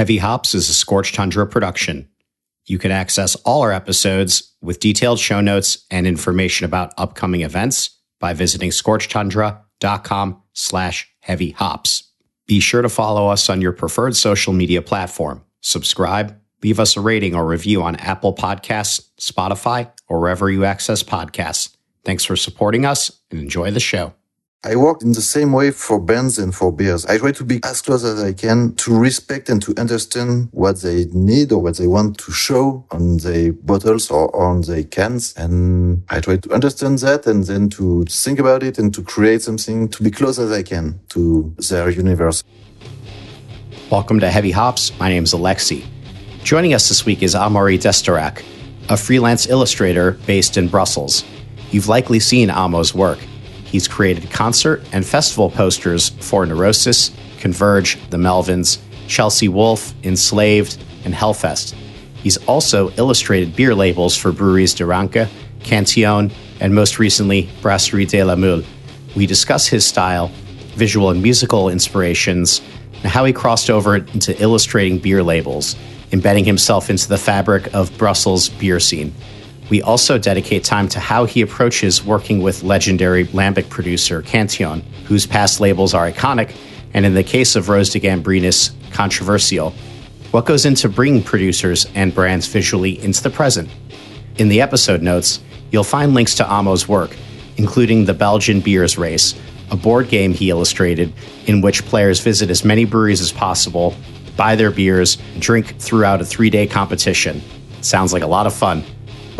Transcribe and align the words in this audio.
Heavy 0.00 0.16
Hops 0.16 0.54
is 0.54 0.70
a 0.70 0.72
Scorched 0.72 1.14
Tundra 1.14 1.46
production. 1.46 2.08
You 2.64 2.78
can 2.78 2.90
access 2.90 3.34
all 3.44 3.60
our 3.60 3.70
episodes 3.70 4.54
with 4.62 4.80
detailed 4.80 5.18
show 5.18 5.42
notes 5.42 5.84
and 5.90 6.06
information 6.06 6.64
about 6.64 6.94
upcoming 6.96 7.42
events 7.42 7.98
by 8.18 8.32
visiting 8.32 8.70
scorchtundra.com 8.70 10.42
slash 10.54 11.14
heavy 11.20 11.50
hops. 11.50 12.04
Be 12.46 12.60
sure 12.60 12.80
to 12.80 12.88
follow 12.88 13.28
us 13.28 13.50
on 13.50 13.60
your 13.60 13.72
preferred 13.72 14.16
social 14.16 14.54
media 14.54 14.80
platform. 14.80 15.44
Subscribe, 15.60 16.34
leave 16.62 16.80
us 16.80 16.96
a 16.96 17.02
rating 17.02 17.34
or 17.34 17.44
review 17.44 17.82
on 17.82 17.96
Apple 17.96 18.34
Podcasts, 18.34 19.06
Spotify, 19.18 19.92
or 20.08 20.18
wherever 20.18 20.48
you 20.48 20.64
access 20.64 21.02
podcasts. 21.02 21.76
Thanks 22.06 22.24
for 22.24 22.36
supporting 22.36 22.86
us 22.86 23.20
and 23.30 23.38
enjoy 23.38 23.70
the 23.70 23.80
show. 23.80 24.14
I 24.62 24.76
work 24.76 25.00
in 25.00 25.12
the 25.12 25.22
same 25.22 25.52
way 25.52 25.70
for 25.70 25.98
bands 25.98 26.38
and 26.38 26.54
for 26.54 26.70
beers. 26.70 27.06
I 27.06 27.16
try 27.16 27.32
to 27.32 27.44
be 27.44 27.60
as 27.64 27.80
close 27.80 28.04
as 28.04 28.22
I 28.22 28.34
can 28.34 28.74
to 28.74 28.94
respect 28.94 29.48
and 29.48 29.62
to 29.62 29.72
understand 29.78 30.50
what 30.52 30.82
they 30.82 31.06
need 31.14 31.50
or 31.50 31.62
what 31.62 31.78
they 31.78 31.86
want 31.86 32.18
to 32.18 32.30
show 32.30 32.84
on 32.90 33.16
the 33.16 33.56
bottles 33.62 34.10
or 34.10 34.28
on 34.36 34.60
the 34.60 34.84
cans. 34.84 35.32
And 35.34 36.02
I 36.10 36.20
try 36.20 36.36
to 36.36 36.52
understand 36.52 36.98
that 36.98 37.26
and 37.26 37.44
then 37.44 37.70
to 37.70 38.04
think 38.04 38.38
about 38.38 38.62
it 38.62 38.78
and 38.78 38.92
to 38.92 39.02
create 39.02 39.40
something 39.40 39.88
to 39.88 40.02
be 40.02 40.10
close 40.10 40.38
as 40.38 40.52
I 40.52 40.62
can 40.62 41.00
to 41.08 41.54
their 41.70 41.88
universe. 41.88 42.44
Welcome 43.90 44.20
to 44.20 44.30
Heavy 44.30 44.50
Hops. 44.50 44.92
My 44.98 45.08
name 45.08 45.24
is 45.24 45.32
Alexi. 45.32 45.86
Joining 46.44 46.74
us 46.74 46.86
this 46.90 47.06
week 47.06 47.22
is 47.22 47.34
Amaury 47.34 47.78
Destarac, 47.78 48.44
a 48.90 48.98
freelance 48.98 49.46
illustrator 49.46 50.18
based 50.26 50.58
in 50.58 50.68
Brussels. 50.68 51.24
You've 51.70 51.88
likely 51.88 52.20
seen 52.20 52.50
Amo's 52.50 52.94
work. 52.94 53.20
He's 53.70 53.86
created 53.86 54.30
concert 54.30 54.82
and 54.92 55.06
festival 55.06 55.48
posters 55.48 56.08
for 56.08 56.44
Neurosis, 56.44 57.10
Converge, 57.38 57.98
The 58.10 58.16
Melvins, 58.16 58.78
Chelsea 59.06 59.48
Wolfe, 59.48 59.94
Enslaved, 60.04 60.82
and 61.04 61.14
Hellfest. 61.14 61.74
He's 62.14 62.36
also 62.48 62.90
illustrated 62.92 63.54
beer 63.54 63.74
labels 63.74 64.16
for 64.16 64.32
breweries 64.32 64.74
De 64.74 64.84
Ranke, 64.84 65.28
Cantillon, 65.62 66.32
and 66.60 66.74
most 66.74 66.98
recently, 66.98 67.48
Brasserie 67.62 68.06
de 68.06 68.22
la 68.24 68.34
Mule. 68.34 68.62
We 69.16 69.26
discuss 69.26 69.66
his 69.66 69.86
style, 69.86 70.30
visual 70.74 71.10
and 71.10 71.22
musical 71.22 71.68
inspirations, 71.68 72.60
and 73.02 73.06
how 73.06 73.24
he 73.24 73.32
crossed 73.32 73.70
over 73.70 73.96
into 73.96 74.40
illustrating 74.42 74.98
beer 74.98 75.22
labels, 75.22 75.76
embedding 76.12 76.44
himself 76.44 76.90
into 76.90 77.08
the 77.08 77.18
fabric 77.18 77.72
of 77.72 77.96
Brussels' 77.96 78.48
beer 78.48 78.80
scene. 78.80 79.14
We 79.70 79.80
also 79.82 80.18
dedicate 80.18 80.64
time 80.64 80.88
to 80.88 81.00
how 81.00 81.24
he 81.26 81.42
approaches 81.42 82.04
working 82.04 82.42
with 82.42 82.64
legendary 82.64 83.26
lambic 83.26 83.68
producer 83.68 84.20
Cantillon, 84.20 84.82
whose 85.06 85.26
past 85.26 85.60
labels 85.60 85.94
are 85.94 86.10
iconic, 86.10 86.54
and 86.92 87.06
in 87.06 87.14
the 87.14 87.22
case 87.22 87.54
of 87.54 87.68
Rose 87.68 87.90
de 87.90 88.00
Gambrinus, 88.00 88.72
controversial. 88.90 89.72
What 90.32 90.44
goes 90.44 90.66
into 90.66 90.88
bringing 90.88 91.22
producers 91.22 91.86
and 91.94 92.12
brands 92.12 92.48
visually 92.48 93.00
into 93.02 93.22
the 93.22 93.30
present? 93.30 93.68
In 94.38 94.48
the 94.48 94.60
episode 94.60 95.02
notes, 95.02 95.38
you'll 95.70 95.84
find 95.84 96.14
links 96.14 96.34
to 96.36 96.52
Amo's 96.52 96.88
work, 96.88 97.16
including 97.56 98.04
the 98.04 98.14
Belgian 98.14 98.60
Beers 98.60 98.98
Race, 98.98 99.36
a 99.70 99.76
board 99.76 100.08
game 100.08 100.32
he 100.32 100.50
illustrated 100.50 101.12
in 101.46 101.60
which 101.60 101.84
players 101.84 102.18
visit 102.18 102.50
as 102.50 102.64
many 102.64 102.84
breweries 102.84 103.20
as 103.20 103.30
possible, 103.30 103.94
buy 104.36 104.56
their 104.56 104.72
beers, 104.72 105.16
drink 105.38 105.76
throughout 105.78 106.20
a 106.20 106.24
three 106.24 106.50
day 106.50 106.66
competition. 106.66 107.40
Sounds 107.82 108.12
like 108.12 108.24
a 108.24 108.26
lot 108.26 108.46
of 108.46 108.54
fun. 108.54 108.84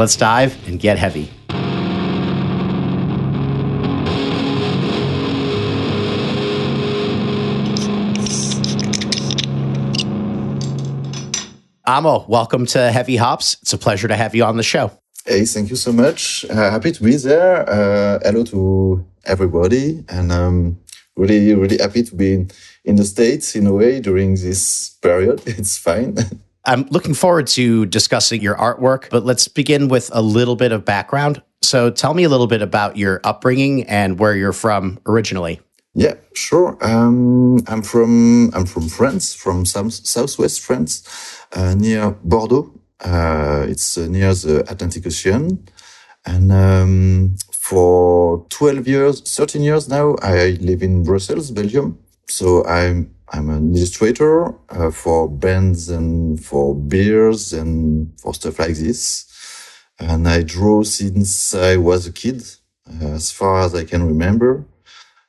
Let's 0.00 0.16
dive 0.16 0.56
and 0.66 0.80
get 0.80 0.96
heavy. 0.96 1.30
Amo, 11.86 12.24
welcome 12.28 12.64
to 12.64 12.90
Heavy 12.90 13.16
Hops. 13.16 13.58
It's 13.60 13.74
a 13.74 13.76
pleasure 13.76 14.08
to 14.08 14.16
have 14.16 14.34
you 14.34 14.42
on 14.44 14.56
the 14.56 14.62
show. 14.62 14.90
Hey, 15.26 15.44
thank 15.44 15.68
you 15.68 15.76
so 15.76 15.92
much. 15.92 16.46
Uh, 16.48 16.70
happy 16.70 16.92
to 16.92 17.02
be 17.02 17.16
there. 17.16 17.68
Uh, 17.68 18.20
hello 18.22 18.42
to 18.44 19.04
everybody, 19.26 20.02
and 20.08 20.32
um, 20.32 20.78
really, 21.14 21.54
really 21.54 21.76
happy 21.76 22.02
to 22.04 22.14
be 22.14 22.46
in 22.86 22.96
the 22.96 23.04
States 23.04 23.54
in 23.54 23.66
a 23.66 23.74
way 23.74 24.00
during 24.00 24.36
this 24.36 24.96
period. 25.02 25.42
It's 25.46 25.76
fine. 25.76 26.16
I'm 26.70 26.86
looking 26.90 27.14
forward 27.14 27.48
to 27.48 27.84
discussing 27.86 28.40
your 28.40 28.54
artwork, 28.54 29.10
but 29.10 29.24
let's 29.24 29.48
begin 29.48 29.88
with 29.88 30.08
a 30.12 30.22
little 30.22 30.54
bit 30.54 30.70
of 30.70 30.84
background. 30.84 31.42
So 31.62 31.90
tell 31.90 32.14
me 32.14 32.22
a 32.22 32.28
little 32.28 32.46
bit 32.46 32.62
about 32.62 32.96
your 32.96 33.20
upbringing 33.24 33.82
and 33.88 34.20
where 34.20 34.36
you're 34.36 34.52
from 34.52 35.00
originally. 35.04 35.60
Yeah, 35.94 36.14
sure. 36.32 36.78
Um, 36.80 37.58
I'm 37.66 37.82
from 37.82 38.54
I'm 38.54 38.66
from 38.66 38.88
France, 38.88 39.34
from 39.34 39.66
some 39.66 39.90
southwest 39.90 40.60
France, 40.60 41.02
uh, 41.56 41.74
near 41.74 42.12
Bordeaux. 42.22 42.72
Uh, 43.00 43.66
it's 43.68 43.98
uh, 43.98 44.06
near 44.06 44.32
the 44.32 44.64
Atlantic 44.70 45.04
Ocean, 45.04 45.66
and 46.24 46.52
um, 46.52 47.34
for 47.50 48.46
12 48.50 48.86
years, 48.86 49.20
13 49.22 49.62
years 49.62 49.88
now, 49.88 50.14
I 50.22 50.50
live 50.60 50.84
in 50.84 51.02
Brussels, 51.02 51.50
Belgium. 51.50 51.98
So 52.28 52.64
I'm 52.64 53.12
I'm 53.32 53.48
an 53.48 53.76
illustrator 53.76 54.54
uh, 54.70 54.90
for 54.90 55.28
bands 55.28 55.88
and 55.88 56.42
for 56.44 56.74
beers 56.74 57.52
and 57.52 58.12
for 58.20 58.34
stuff 58.34 58.58
like 58.58 58.74
this. 58.74 59.26
And 60.00 60.26
I 60.26 60.42
draw 60.42 60.82
since 60.82 61.54
I 61.54 61.76
was 61.76 62.06
a 62.06 62.12
kid, 62.12 62.42
uh, 62.88 63.06
as 63.06 63.30
far 63.30 63.60
as 63.60 63.74
I 63.74 63.84
can 63.84 64.02
remember. 64.06 64.64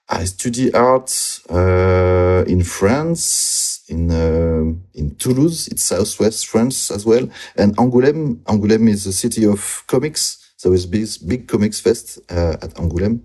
I 0.09 0.25
study 0.25 0.73
art 0.73 1.12
uh, 1.50 2.44
in 2.47 2.63
France, 2.63 3.81
in 3.88 4.12
uh, 4.12 4.73
in 4.94 5.16
Toulouse, 5.16 5.68
it's 5.68 5.83
southwest 5.83 6.47
France 6.47 6.91
as 6.91 7.06
well, 7.06 7.29
and 7.56 7.78
Angoulême. 7.78 8.41
Angoulême 8.45 8.89
is 8.89 9.06
a 9.06 9.13
city 9.13 9.45
of 9.45 9.83
comics, 9.88 10.51
so 10.57 10.73
it's 10.73 10.85
big 10.85 11.07
big 11.28 11.47
comics 11.47 11.79
fest 11.79 12.19
uh, 12.29 12.57
at 12.62 12.73
Angoulême. 12.75 13.22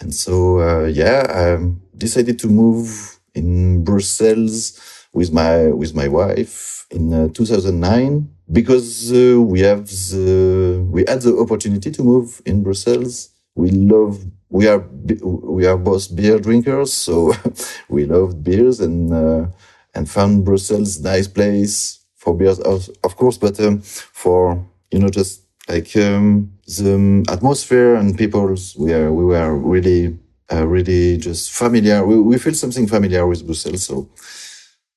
And 0.00 0.14
so 0.14 0.60
yeah, 0.86 1.24
I 1.28 1.72
decided 1.96 2.38
to 2.40 2.48
move 2.48 3.19
in 3.34 3.84
Brussels 3.84 4.78
with 5.12 5.32
my 5.32 5.68
with 5.68 5.94
my 5.94 6.08
wife 6.08 6.86
in 6.90 7.12
uh, 7.12 7.28
2009 7.28 8.28
because 8.52 9.12
uh, 9.12 9.40
we 9.40 9.60
have 9.60 9.86
the 9.86 10.84
we 10.90 11.04
had 11.06 11.22
the 11.22 11.36
opportunity 11.38 11.90
to 11.90 12.02
move 12.02 12.42
in 12.46 12.62
Brussels. 12.62 13.30
We 13.54 13.70
love 13.70 14.24
we 14.48 14.66
are 14.66 14.84
we 15.22 15.66
are 15.66 15.76
both 15.76 16.14
beer 16.14 16.38
drinkers, 16.38 16.92
so 16.92 17.32
we 17.88 18.04
loved 18.04 18.42
beers 18.42 18.80
and 18.80 19.12
uh, 19.12 19.46
and 19.94 20.08
found 20.08 20.44
Brussels 20.44 21.00
nice 21.00 21.28
place 21.28 22.00
for 22.20 22.36
beers, 22.36 22.60
of, 22.60 22.88
of 23.02 23.16
course, 23.16 23.38
but 23.38 23.58
um, 23.60 23.80
for 23.80 24.64
you 24.90 24.98
know 24.98 25.08
just 25.08 25.42
like 25.68 25.96
um, 25.96 26.52
the 26.66 27.24
atmosphere 27.28 27.94
and 27.94 28.16
people, 28.18 28.54
we 28.78 28.92
are 28.92 29.12
we 29.12 29.24
were 29.24 29.56
really 29.56 30.18
uh, 30.52 30.66
really 30.66 31.16
just 31.18 31.52
familiar. 31.52 32.04
We, 32.04 32.20
we 32.20 32.38
feel 32.38 32.54
something 32.54 32.86
familiar 32.86 33.26
with 33.26 33.44
Brussels, 33.44 33.84
so 33.84 34.08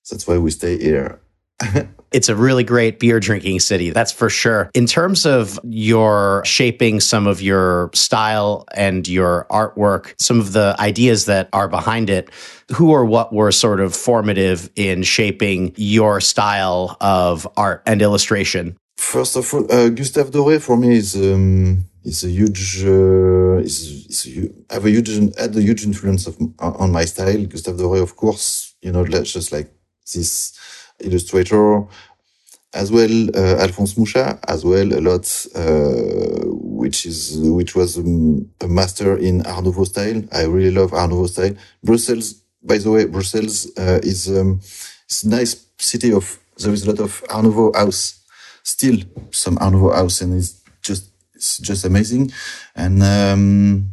that's 0.09 0.27
why 0.27 0.37
we 0.37 0.51
stay 0.51 0.77
here. 0.77 1.19
it's 2.11 2.29
a 2.29 2.35
really 2.35 2.63
great 2.63 2.99
beer 2.99 3.19
drinking 3.19 3.59
city, 3.59 3.89
that's 3.89 4.11
for 4.11 4.29
sure. 4.29 4.69
In 4.73 4.85
terms 4.85 5.25
of 5.25 5.59
your 5.63 6.43
shaping 6.45 6.99
some 6.99 7.27
of 7.27 7.41
your 7.41 7.89
style 7.93 8.65
and 8.73 9.07
your 9.07 9.47
artwork, 9.49 10.13
some 10.19 10.39
of 10.39 10.53
the 10.53 10.75
ideas 10.79 11.25
that 11.25 11.49
are 11.53 11.67
behind 11.67 12.09
it, 12.09 12.29
who 12.71 12.91
or 12.91 13.05
what 13.05 13.33
were 13.33 13.51
sort 13.51 13.79
of 13.79 13.95
formative 13.95 14.69
in 14.75 15.03
shaping 15.03 15.73
your 15.75 16.21
style 16.21 16.97
of 17.01 17.47
art 17.57 17.81
and 17.85 18.01
illustration? 18.01 18.77
First 18.97 19.35
of 19.35 19.53
all, 19.53 19.71
uh, 19.71 19.89
Gustave 19.89 20.31
Doré 20.31 20.61
for 20.61 20.77
me 20.77 20.95
is 20.97 21.15
um, 21.15 21.85
is 22.03 22.23
a 22.23 22.29
huge 22.29 22.83
uh, 22.85 23.57
is 23.59 24.27
a, 24.69 24.73
have 24.73 24.85
a 24.85 24.89
huge 24.89 25.09
had 25.37 25.55
a 25.55 25.61
huge 25.61 25.83
influence 25.85 26.27
of, 26.27 26.37
on 26.59 26.91
my 26.91 27.05
style. 27.05 27.45
Gustave 27.45 27.77
Doré, 27.77 28.01
of 28.01 28.15
course, 28.15 28.75
you 28.81 28.91
know, 28.91 29.05
just 29.05 29.51
like 29.51 29.71
this 30.13 30.57
illustrator, 30.99 31.85
as 32.73 32.91
well 32.91 33.29
uh, 33.35 33.61
Alphonse 33.61 33.97
Mucha, 33.97 34.39
as 34.47 34.65
well 34.65 34.93
a 34.93 34.99
lot, 34.99 35.25
uh, 35.55 36.45
which 36.81 37.05
is 37.05 37.37
which 37.37 37.75
was 37.75 37.97
um, 37.97 38.49
a 38.61 38.67
master 38.67 39.17
in 39.17 39.45
Art 39.45 39.63
Nouveau 39.63 39.85
style. 39.85 40.23
I 40.31 40.43
really 40.43 40.71
love 40.71 40.93
Art 40.93 41.09
Nouveau 41.09 41.27
style. 41.27 41.55
Brussels, 41.83 42.41
by 42.61 42.77
the 42.77 42.91
way, 42.91 43.05
Brussels 43.05 43.67
uh, 43.77 43.99
is 44.03 44.29
um, 44.29 44.59
it's 45.05 45.23
a 45.23 45.29
nice 45.29 45.65
city 45.77 46.11
of 46.11 46.39
there 46.57 46.73
is 46.73 46.85
a 46.85 46.91
lot 46.91 46.99
of 46.99 47.23
Art 47.29 47.43
Nouveau 47.43 47.71
house, 47.73 48.25
still 48.63 48.97
some 49.31 49.57
Art 49.61 49.73
Nouveau 49.73 49.93
house, 49.93 50.21
and 50.21 50.33
it's 50.37 50.62
it's 51.43 51.57
just 51.57 51.83
amazing. 51.83 52.31
And 52.73 53.03
um, 53.03 53.89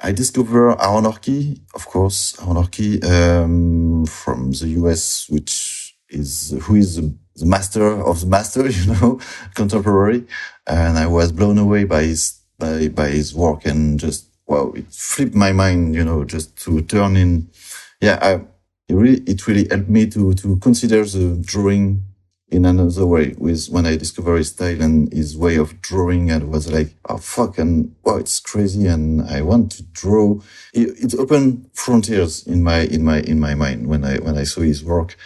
I 0.00 0.10
discovered 0.10 0.76
Aaron 0.80 1.04
Horkey, 1.04 1.60
of 1.74 1.86
course, 1.86 2.36
Aaron 2.40 2.56
Horkey 2.56 3.02
um, 3.04 4.06
from 4.06 4.50
the 4.50 4.68
US, 4.80 5.28
which 5.30 5.94
is 6.08 6.54
who 6.62 6.74
is 6.74 6.96
the, 6.96 7.14
the 7.36 7.46
master 7.46 7.86
of 8.02 8.20
the 8.22 8.26
master, 8.26 8.68
you 8.78 8.86
know, 8.92 9.20
contemporary. 9.54 10.26
And 10.66 10.98
I 10.98 11.06
was 11.06 11.30
blown 11.30 11.58
away 11.58 11.84
by 11.84 12.02
his 12.02 12.40
by 12.58 12.88
by 12.88 13.08
his 13.10 13.34
work 13.34 13.66
and 13.66 14.00
just 14.00 14.26
wow, 14.46 14.72
it 14.74 14.92
flipped 14.92 15.34
my 15.34 15.52
mind, 15.52 15.94
you 15.94 16.04
know, 16.04 16.24
just 16.24 16.56
to 16.64 16.82
turn 16.82 17.16
in. 17.16 17.48
Yeah, 18.00 18.18
I 18.20 18.32
it 18.88 18.94
really 18.94 19.20
it 19.26 19.46
really 19.46 19.68
helped 19.70 19.88
me 19.88 20.06
to 20.08 20.34
to 20.34 20.56
consider 20.56 21.04
the 21.04 21.40
drawing 21.40 22.02
in 22.54 22.64
another 22.64 23.04
way 23.04 23.34
with 23.36 23.66
when 23.68 23.84
I 23.84 23.96
discovered 23.96 24.36
his 24.36 24.50
style 24.50 24.80
and 24.80 25.12
his 25.12 25.36
way 25.36 25.56
of 25.56 25.82
drawing 25.82 26.30
and 26.30 26.50
was 26.50 26.72
like, 26.72 26.94
oh 27.08 27.18
fuck, 27.18 27.58
and 27.58 27.94
wow, 28.04 28.16
it's 28.16 28.38
crazy. 28.38 28.86
And 28.86 29.22
I 29.22 29.42
want 29.42 29.72
to 29.72 29.82
draw. 29.82 30.40
It, 30.72 30.88
it 31.04 31.18
opened 31.18 31.68
frontiers 31.74 32.46
in 32.46 32.62
my, 32.62 32.80
in 32.82 33.04
my, 33.04 33.20
in 33.20 33.40
my 33.40 33.54
mind 33.54 33.88
when 33.88 34.04
I, 34.04 34.18
when 34.18 34.38
I 34.38 34.44
saw 34.44 34.60
his 34.60 34.84
work. 34.84 35.16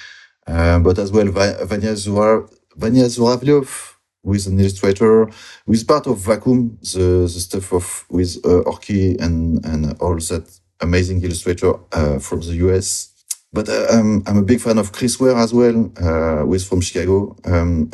Uh, 0.46 0.78
but 0.78 0.98
as 0.98 1.12
well, 1.12 1.26
Vanya 1.26 1.92
Zurav, 1.92 2.50
Vanya 2.76 3.04
Zouravliov, 3.04 3.94
with 4.22 4.46
an 4.46 4.58
illustrator, 4.58 5.28
with 5.66 5.86
part 5.86 6.06
of 6.06 6.18
Vacuum, 6.18 6.78
the, 6.80 7.22
the 7.22 7.28
stuff 7.28 7.72
of, 7.72 8.06
with, 8.08 8.38
uh, 8.44 8.62
Horkey 8.64 9.20
and, 9.20 9.64
and 9.66 9.94
all 10.00 10.14
that 10.16 10.58
amazing 10.80 11.22
illustrator, 11.22 11.74
uh, 11.92 12.18
from 12.18 12.40
the 12.40 12.54
US. 12.66 13.07
But 13.52 13.68
uh, 13.68 13.86
um, 13.90 14.22
I'm 14.26 14.36
a 14.38 14.42
big 14.42 14.60
fan 14.60 14.78
of 14.78 14.92
Chris 14.92 15.18
Ware 15.18 15.36
as 15.36 15.54
well, 15.54 15.90
uh, 16.00 16.44
who 16.44 16.54
is 16.54 16.68
from 16.68 16.80
Chicago, 16.80 17.36
um, 17.44 17.90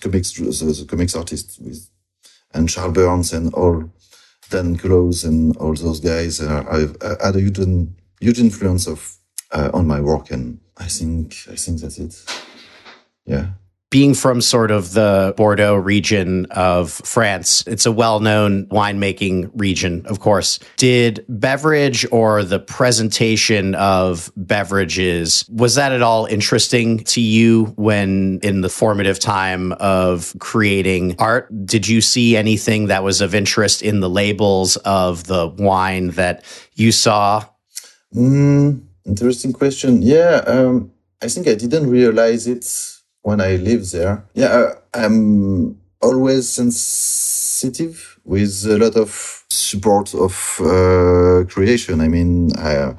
comics, 0.00 0.32
the, 0.32 0.44
the, 0.44 0.86
comics 0.88 1.14
artist 1.14 1.58
with, 1.60 1.88
and 2.52 2.68
Charles 2.68 2.94
Burns 2.94 3.32
and 3.32 3.54
all 3.54 3.90
Dan 4.50 4.76
Clowes 4.76 5.24
and 5.24 5.56
all 5.58 5.74
those 5.74 6.00
guys. 6.00 6.40
Uh, 6.40 6.64
I've 6.68 6.96
uh, 7.00 7.24
had 7.24 7.36
a 7.36 7.40
huge, 7.40 7.58
huge 8.20 8.40
influence 8.40 8.88
of, 8.88 9.16
uh, 9.52 9.70
on 9.72 9.86
my 9.86 10.00
work. 10.00 10.32
And 10.32 10.58
I 10.76 10.86
think, 10.88 11.36
I 11.50 11.54
think 11.54 11.80
that's 11.80 11.98
it. 11.98 12.24
Yeah 13.24 13.50
being 13.90 14.14
from 14.14 14.40
sort 14.40 14.70
of 14.70 14.92
the 14.94 15.32
Bordeaux 15.36 15.76
region 15.76 16.46
of 16.50 16.90
France, 16.90 17.64
it's 17.66 17.86
a 17.86 17.92
well 17.92 18.20
known 18.20 18.66
winemaking 18.66 19.50
region, 19.54 20.04
of 20.06 20.20
course. 20.20 20.58
Did 20.76 21.24
beverage 21.28 22.04
or 22.10 22.42
the 22.42 22.58
presentation 22.58 23.74
of 23.76 24.32
beverages, 24.36 25.44
was 25.48 25.76
that 25.76 25.92
at 25.92 26.02
all 26.02 26.26
interesting 26.26 26.98
to 27.04 27.20
you 27.20 27.66
when 27.76 28.40
in 28.42 28.60
the 28.60 28.68
formative 28.68 29.20
time 29.20 29.72
of 29.72 30.34
creating 30.40 31.14
art? 31.18 31.48
Did 31.64 31.86
you 31.86 32.00
see 32.00 32.36
anything 32.36 32.86
that 32.86 33.04
was 33.04 33.20
of 33.20 33.34
interest 33.34 33.82
in 33.82 34.00
the 34.00 34.10
labels 34.10 34.76
of 34.78 35.24
the 35.24 35.46
wine 35.46 36.10
that 36.10 36.44
you 36.74 36.90
saw? 36.90 37.44
Mm, 38.12 38.82
interesting 39.04 39.52
question. 39.52 40.02
Yeah, 40.02 40.42
um, 40.46 40.90
I 41.22 41.28
think 41.28 41.46
I 41.46 41.54
didn't 41.54 41.88
realize 41.88 42.46
it 42.46 42.64
when 43.26 43.40
I 43.40 43.56
live 43.56 43.90
there. 43.90 44.24
Yeah, 44.34 44.46
uh, 44.46 44.74
I'm 44.94 45.80
always 46.00 46.48
sensitive 46.48 48.20
with 48.24 48.64
a 48.66 48.78
lot 48.78 48.94
of 48.96 49.44
support 49.50 50.14
of 50.14 50.60
uh, 50.60 51.44
creation. 51.52 52.00
I 52.00 52.06
mean, 52.06 52.56
I, 52.56 52.94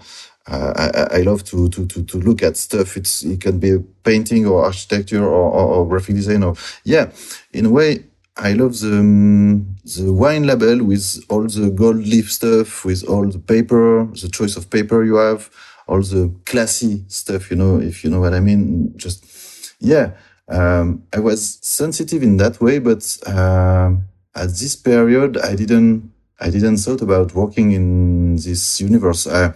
I, 0.45 1.07
I, 1.19 1.21
love 1.21 1.45
to, 1.45 1.69
to, 1.69 1.85
to, 1.85 2.03
to 2.03 2.17
look 2.17 2.43
at 2.43 2.57
stuff. 2.57 2.97
It's, 2.97 3.23
it 3.23 3.39
can 3.39 3.57
be 3.57 3.77
painting 4.03 4.45
or 4.45 4.65
architecture 4.65 5.23
or, 5.23 5.49
or, 5.59 5.67
or 5.75 5.87
graphic 5.87 6.15
design 6.15 6.43
or, 6.43 6.55
yeah, 6.83 7.09
in 7.53 7.65
a 7.65 7.69
way, 7.69 8.03
I 8.35 8.51
love 8.51 8.77
the, 8.81 8.99
um, 8.99 9.77
the 9.85 10.11
wine 10.11 10.43
label 10.45 10.83
with 10.83 11.23
all 11.29 11.47
the 11.47 11.69
gold 11.69 12.05
leaf 12.05 12.33
stuff, 12.33 12.83
with 12.83 13.05
all 13.07 13.29
the 13.29 13.39
paper, 13.39 14.05
the 14.07 14.27
choice 14.27 14.57
of 14.57 14.69
paper 14.69 15.05
you 15.05 15.15
have, 15.15 15.49
all 15.87 16.01
the 16.01 16.33
classy 16.45 17.05
stuff, 17.07 17.49
you 17.49 17.55
know, 17.55 17.79
if 17.79 18.03
you 18.03 18.09
know 18.09 18.19
what 18.19 18.33
I 18.33 18.41
mean. 18.41 18.93
Just, 18.97 19.36
yeah, 19.79 20.11
um, 20.47 21.03
I 21.13 21.19
was 21.19 21.59
sensitive 21.61 22.23
in 22.23 22.37
that 22.37 22.61
way, 22.61 22.79
but 22.79 23.17
uh, 23.25 23.93
at 24.35 24.49
this 24.49 24.75
period, 24.75 25.37
I 25.37 25.55
didn't 25.55 26.11
I 26.39 26.49
didn't 26.49 26.77
thought 26.77 27.01
about 27.01 27.33
working 27.33 27.71
in 27.71 28.35
this 28.35 28.79
universe. 28.79 29.27
I 29.27 29.53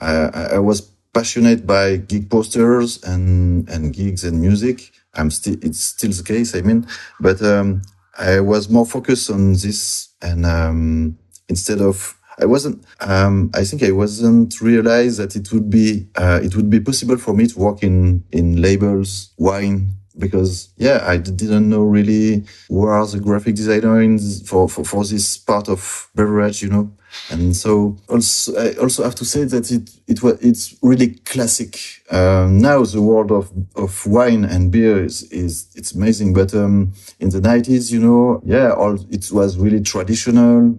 I, 0.00 0.54
I 0.54 0.58
was 0.58 0.80
passionate 1.12 1.66
by 1.66 1.96
gig 1.96 2.28
posters 2.28 3.02
and 3.04 3.68
and 3.68 3.92
gigs 3.92 4.24
and 4.24 4.40
music. 4.40 4.92
I'm 5.14 5.30
still 5.30 5.56
it's 5.62 5.80
still 5.80 6.10
the 6.10 6.22
case. 6.22 6.54
I 6.54 6.60
mean, 6.60 6.86
but 7.20 7.40
um, 7.42 7.82
I 8.18 8.40
was 8.40 8.68
more 8.68 8.86
focused 8.86 9.30
on 9.30 9.52
this, 9.52 10.08
and 10.20 10.44
um, 10.44 11.18
instead 11.48 11.80
of 11.80 12.18
I 12.40 12.46
wasn't. 12.46 12.84
Um, 13.00 13.50
I 13.54 13.64
think 13.64 13.82
I 13.82 13.92
wasn't 13.92 14.60
realize 14.60 15.16
that 15.18 15.36
it 15.36 15.52
would 15.52 15.70
be 15.70 16.08
uh, 16.16 16.40
it 16.42 16.56
would 16.56 16.68
be 16.68 16.80
possible 16.80 17.16
for 17.16 17.34
me 17.34 17.46
to 17.46 17.58
work 17.58 17.82
in 17.82 18.24
in 18.32 18.60
labels, 18.60 19.32
wine, 19.38 19.96
because 20.18 20.68
yeah, 20.76 21.04
I 21.06 21.16
didn't 21.16 21.68
know 21.68 21.82
really 21.82 22.44
where 22.68 23.04
the 23.06 23.20
graphic 23.20 23.54
designer 23.54 24.18
for, 24.44 24.68
for, 24.68 24.84
for 24.84 25.04
this 25.04 25.36
part 25.36 25.68
of 25.68 26.10
beverage, 26.14 26.62
you 26.62 26.70
know. 26.70 26.92
And 27.30 27.54
so 27.54 27.96
also, 28.08 28.56
I 28.56 28.74
also 28.74 29.04
have 29.04 29.14
to 29.16 29.24
say 29.24 29.44
that 29.44 29.70
it, 29.70 29.90
it 30.08 30.22
was, 30.22 30.34
it's 30.40 30.74
really 30.82 31.14
classic. 31.24 31.78
Um, 32.10 32.58
now 32.58 32.82
the 32.84 33.00
world 33.00 33.30
of, 33.30 33.52
of 33.76 34.04
wine 34.06 34.44
and 34.44 34.72
beer 34.72 35.04
is, 35.04 35.22
is, 35.30 35.68
it's 35.76 35.92
amazing. 35.92 36.34
But, 36.34 36.54
um, 36.54 36.92
in 37.20 37.30
the 37.30 37.40
nineties, 37.40 37.92
you 37.92 38.00
know, 38.00 38.42
yeah, 38.44 38.72
all, 38.72 38.94
it 39.10 39.30
was 39.30 39.56
really 39.56 39.80
traditional. 39.80 40.76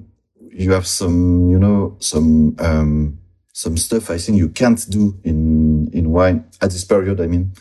You 0.57 0.72
have 0.72 0.88
some, 0.88 1.50
you 1.50 1.60
know, 1.60 1.98
some, 2.00 2.56
um, 2.60 3.19
some 3.54 3.78
stuff 3.78 4.10
I 4.10 4.18
think 4.18 4.38
you 4.38 4.50
can't 4.50 4.84
do 4.90 5.19
in, 5.24 5.90
in 5.94 6.12
wine 6.12 6.46
at 6.62 6.72
this 6.72 6.86
period. 6.86 7.19
I 7.22 7.28
mean, 7.28 7.54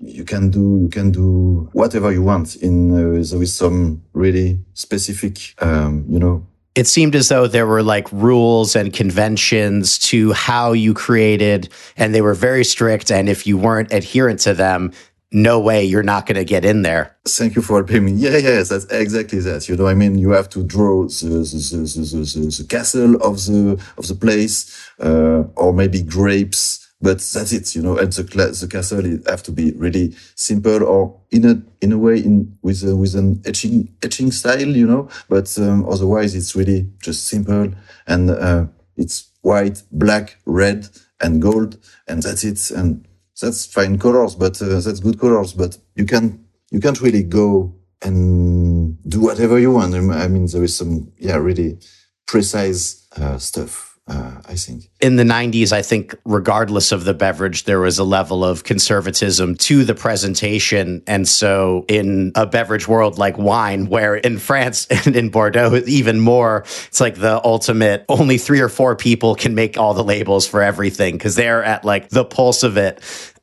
you 0.00 0.24
can 0.24 0.50
do 0.50 0.78
you 0.82 0.88
can 0.88 1.10
do 1.10 1.68
whatever 1.72 2.10
you 2.10 2.22
want 2.22 2.56
in 2.56 2.92
uh, 2.92 2.96
there 2.96 3.42
is 3.42 3.54
some 3.54 4.02
really 4.14 4.58
specific 4.74 5.54
um, 5.62 6.04
you 6.08 6.18
know 6.18 6.46
it 6.74 6.86
seemed 6.86 7.14
as 7.16 7.28
though 7.28 7.46
there 7.46 7.66
were 7.66 7.82
like 7.82 8.10
rules 8.12 8.76
and 8.76 8.92
conventions 8.92 9.98
to 9.98 10.32
how 10.32 10.72
you 10.72 10.94
created 10.94 11.68
and 11.96 12.14
they 12.14 12.22
were 12.22 12.34
very 12.34 12.64
strict 12.64 13.10
and 13.10 13.28
if 13.28 13.46
you 13.46 13.58
weren't 13.58 13.92
adherent 13.92 14.40
to 14.40 14.54
them 14.54 14.92
no 15.32 15.60
way 15.60 15.84
you're 15.84 16.02
not 16.02 16.26
going 16.26 16.36
to 16.36 16.44
get 16.44 16.64
in 16.64 16.82
there 16.82 17.16
thank 17.26 17.54
you 17.54 17.62
for 17.62 17.76
helping 17.76 18.04
me 18.04 18.12
yeah 18.12 18.36
yes 18.36 18.68
that's 18.68 18.84
exactly 18.86 19.38
that 19.38 19.68
you 19.68 19.76
know 19.76 19.86
i 19.86 19.94
mean 19.94 20.18
you 20.18 20.30
have 20.30 20.48
to 20.48 20.62
draw 20.64 21.02
the 21.04 21.08
the, 21.08 21.80
the, 21.94 22.40
the, 22.40 22.56
the 22.58 22.66
castle 22.68 23.14
of 23.16 23.36
the 23.46 23.80
of 23.96 24.06
the 24.08 24.14
place 24.14 24.90
uh, 25.00 25.42
or 25.56 25.72
maybe 25.72 26.02
grapes 26.02 26.80
but 27.00 27.18
that's 27.18 27.52
it, 27.52 27.74
you 27.74 27.82
know. 27.82 27.96
And 27.96 28.12
the 28.12 28.22
the 28.22 28.68
castle 28.68 29.04
it 29.04 29.26
have 29.28 29.42
to 29.44 29.52
be 29.52 29.72
really 29.72 30.14
simple 30.34 30.82
or 30.84 31.18
in 31.30 31.44
a 31.46 31.62
in 31.80 31.92
a 31.92 31.98
way 31.98 32.18
in 32.18 32.56
with 32.62 32.82
a, 32.84 32.94
with 32.94 33.14
an 33.14 33.40
etching 33.46 33.94
etching 34.02 34.30
style, 34.30 34.68
you 34.68 34.86
know. 34.86 35.08
But 35.28 35.56
um, 35.58 35.88
otherwise, 35.88 36.34
it's 36.34 36.54
really 36.54 36.90
just 37.02 37.26
simple 37.26 37.72
and 38.06 38.30
uh, 38.30 38.66
it's 38.96 39.30
white, 39.42 39.82
black, 39.90 40.36
red, 40.44 40.88
and 41.20 41.40
gold, 41.40 41.78
and 42.06 42.22
that's 42.22 42.44
it. 42.44 42.70
And 42.70 43.06
that's 43.40 43.66
fine 43.66 43.98
colors, 43.98 44.34
but 44.34 44.60
uh, 44.62 44.80
that's 44.80 45.00
good 45.00 45.18
colors. 45.18 45.52
But 45.54 45.78
you 45.94 46.04
can 46.04 46.44
you 46.70 46.80
can't 46.80 47.00
really 47.00 47.22
go 47.22 47.74
and 48.02 49.02
do 49.08 49.20
whatever 49.20 49.58
you 49.58 49.72
want. 49.72 49.94
I 49.94 50.28
mean, 50.28 50.46
there 50.46 50.64
is 50.64 50.76
some 50.76 51.12
yeah 51.18 51.36
really 51.36 51.78
precise 52.26 53.06
uh, 53.16 53.38
stuff 53.38 53.89
uh, 54.10 54.32
I 54.44 54.54
think. 54.54 54.90
In 55.00 55.14
the 55.14 55.22
90s, 55.22 55.70
I 55.70 55.82
think, 55.82 56.16
regardless 56.24 56.90
of 56.90 57.04
the 57.04 57.14
beverage, 57.14 57.64
there 57.64 57.78
was 57.78 57.98
a 57.98 58.04
level 58.04 58.44
of 58.44 58.64
conservatism 58.64 59.54
to 59.56 59.84
the 59.84 59.94
presentation. 59.94 61.02
And 61.06 61.28
so, 61.28 61.84
in 61.86 62.32
a 62.34 62.44
beverage 62.44 62.88
world 62.88 63.18
like 63.18 63.38
wine, 63.38 63.86
where 63.86 64.16
in 64.16 64.38
France 64.38 64.86
and 64.90 65.14
in 65.14 65.30
Bordeaux, 65.30 65.80
even 65.86 66.18
more, 66.18 66.64
it's 66.88 67.00
like 67.00 67.14
the 67.14 67.40
ultimate 67.44 68.04
only 68.08 68.36
three 68.36 68.60
or 68.60 68.68
four 68.68 68.96
people 68.96 69.36
can 69.36 69.54
make 69.54 69.78
all 69.78 69.94
the 69.94 70.04
labels 70.04 70.44
for 70.46 70.60
everything 70.60 71.14
because 71.14 71.36
they're 71.36 71.62
at 71.62 71.84
like 71.84 72.08
the 72.08 72.24
pulse 72.24 72.64
of 72.64 72.76
it. 72.76 73.00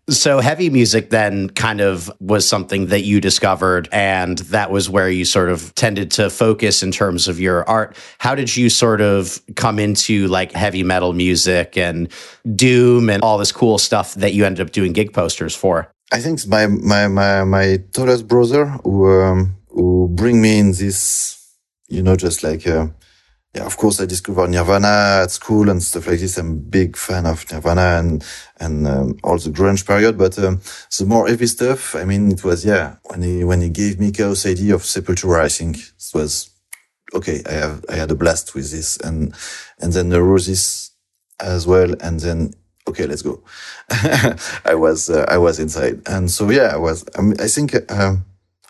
So 0.10 0.40
heavy 0.40 0.70
music 0.70 1.10
then 1.10 1.50
kind 1.50 1.82
of 1.82 2.10
was 2.22 2.48
something 2.48 2.88
that 2.88 3.02
you 3.02 3.20
discovered 3.20 3.90
and 3.92 4.38
that 4.38 4.72
was 4.72 4.90
where 4.90 5.10
you 5.10 5.26
sort 5.26 5.50
of 5.50 5.76
tended 5.76 6.12
to 6.12 6.30
focus 6.30 6.82
in 6.82 6.92
terms 6.92 7.28
of 7.28 7.42
your 7.42 7.68
art. 7.68 7.98
How 8.18 8.34
did 8.34 8.56
you 8.56 8.70
sort 8.70 9.02
of 9.02 9.42
come 9.56 9.80
into 9.80 10.28
like 10.28 10.54
heavy 10.54 10.84
metal 10.84 11.12
music 11.12 11.78
and 11.78 12.10
doom 12.56 13.10
and 13.10 13.22
all 13.22 13.38
this 13.38 13.52
cool 13.52 13.78
stuff 13.78 14.14
that 14.14 14.34
you 14.34 14.46
ended 14.46 14.66
up 14.66 14.72
doing 14.72 14.94
gig 14.94 15.12
posters 15.12 15.56
for? 15.56 15.92
I 16.12 16.20
think 16.22 16.48
my 16.48 16.68
my 16.68 17.08
my 17.08 17.44
my 17.44 17.84
tallest 17.92 18.30
brother 18.30 18.66
who 18.84 19.12
um, 19.22 19.58
who 19.68 20.08
bring 20.10 20.42
me 20.42 20.58
in 20.58 20.72
this 20.72 21.38
you 21.90 22.02
know 22.02 22.16
just 22.16 22.44
like 22.44 22.66
yeah, 23.58 23.66
of 23.66 23.76
course, 23.76 24.00
I 24.00 24.06
discovered 24.06 24.52
Nirvana 24.52 25.24
at 25.24 25.32
school 25.32 25.70
and 25.70 25.82
stuff 25.82 26.06
like 26.06 26.20
this. 26.20 26.38
I'm 26.38 26.52
a 26.52 26.56
big 26.56 26.96
fan 26.96 27.26
of 27.26 27.52
Nirvana 27.52 27.98
and 28.00 28.24
and 28.60 28.88
um, 28.88 29.18
all 29.24 29.38
the 29.40 29.50
grunge 29.50 29.86
period. 29.86 30.16
But 30.18 30.38
um, 30.38 30.62
the 30.98 31.06
more 31.06 31.28
heavy 31.28 31.48
stuff, 31.48 31.96
I 31.96 32.04
mean, 32.04 32.32
it 32.32 32.44
was 32.44 32.64
yeah. 32.64 32.98
When 33.06 33.24
he 33.24 33.44
when 33.44 33.62
he 33.62 33.70
gave 33.70 34.00
me 34.00 34.12
Chaos 34.12 34.46
AD 34.46 34.60
of 34.70 34.84
Sepultura, 34.84 35.42
I 35.42 35.50
think 35.50 35.78
it 35.78 36.12
was 36.14 36.52
okay. 37.16 37.42
I 37.50 37.54
have 37.54 37.84
I 37.90 37.96
had 37.96 38.12
a 38.12 38.16
blast 38.16 38.54
with 38.54 38.70
this, 38.70 38.98
and 38.98 39.34
and 39.80 39.92
then 39.92 40.10
the 40.10 40.22
Roses 40.22 40.92
as 41.40 41.66
well, 41.66 41.96
and 42.00 42.20
then 42.20 42.54
okay, 42.88 43.08
let's 43.08 43.24
go. 43.24 43.44
I 44.66 44.76
was 44.76 45.10
uh, 45.10 45.26
I 45.28 45.40
was 45.40 45.58
inside, 45.60 46.02
and 46.06 46.30
so 46.30 46.52
yeah, 46.52 46.74
I 46.74 46.78
was. 46.78 47.06
I, 47.18 47.22
mean, 47.22 47.42
I 47.42 47.48
think 47.48 47.74
um, 47.92 48.24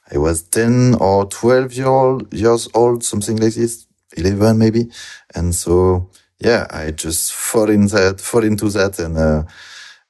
I 0.10 0.18
was 0.18 0.44
ten 0.44 0.96
or 0.96 1.26
twelve 1.26 1.74
year 1.74 1.88
old, 1.88 2.34
years 2.34 2.70
old, 2.74 3.04
something 3.04 3.36
like 3.36 3.56
this 3.56 3.87
11 4.18 4.58
maybe. 4.58 4.90
And 5.36 5.54
so, 5.54 6.10
yeah, 6.40 6.68
I 6.70 6.92
just 6.92 7.34
fall 7.34 7.70
in 7.70 7.88
that, 7.88 8.22
fall 8.22 8.44
into 8.44 8.70
that 8.70 9.00
and, 9.00 9.18
uh, 9.18 9.44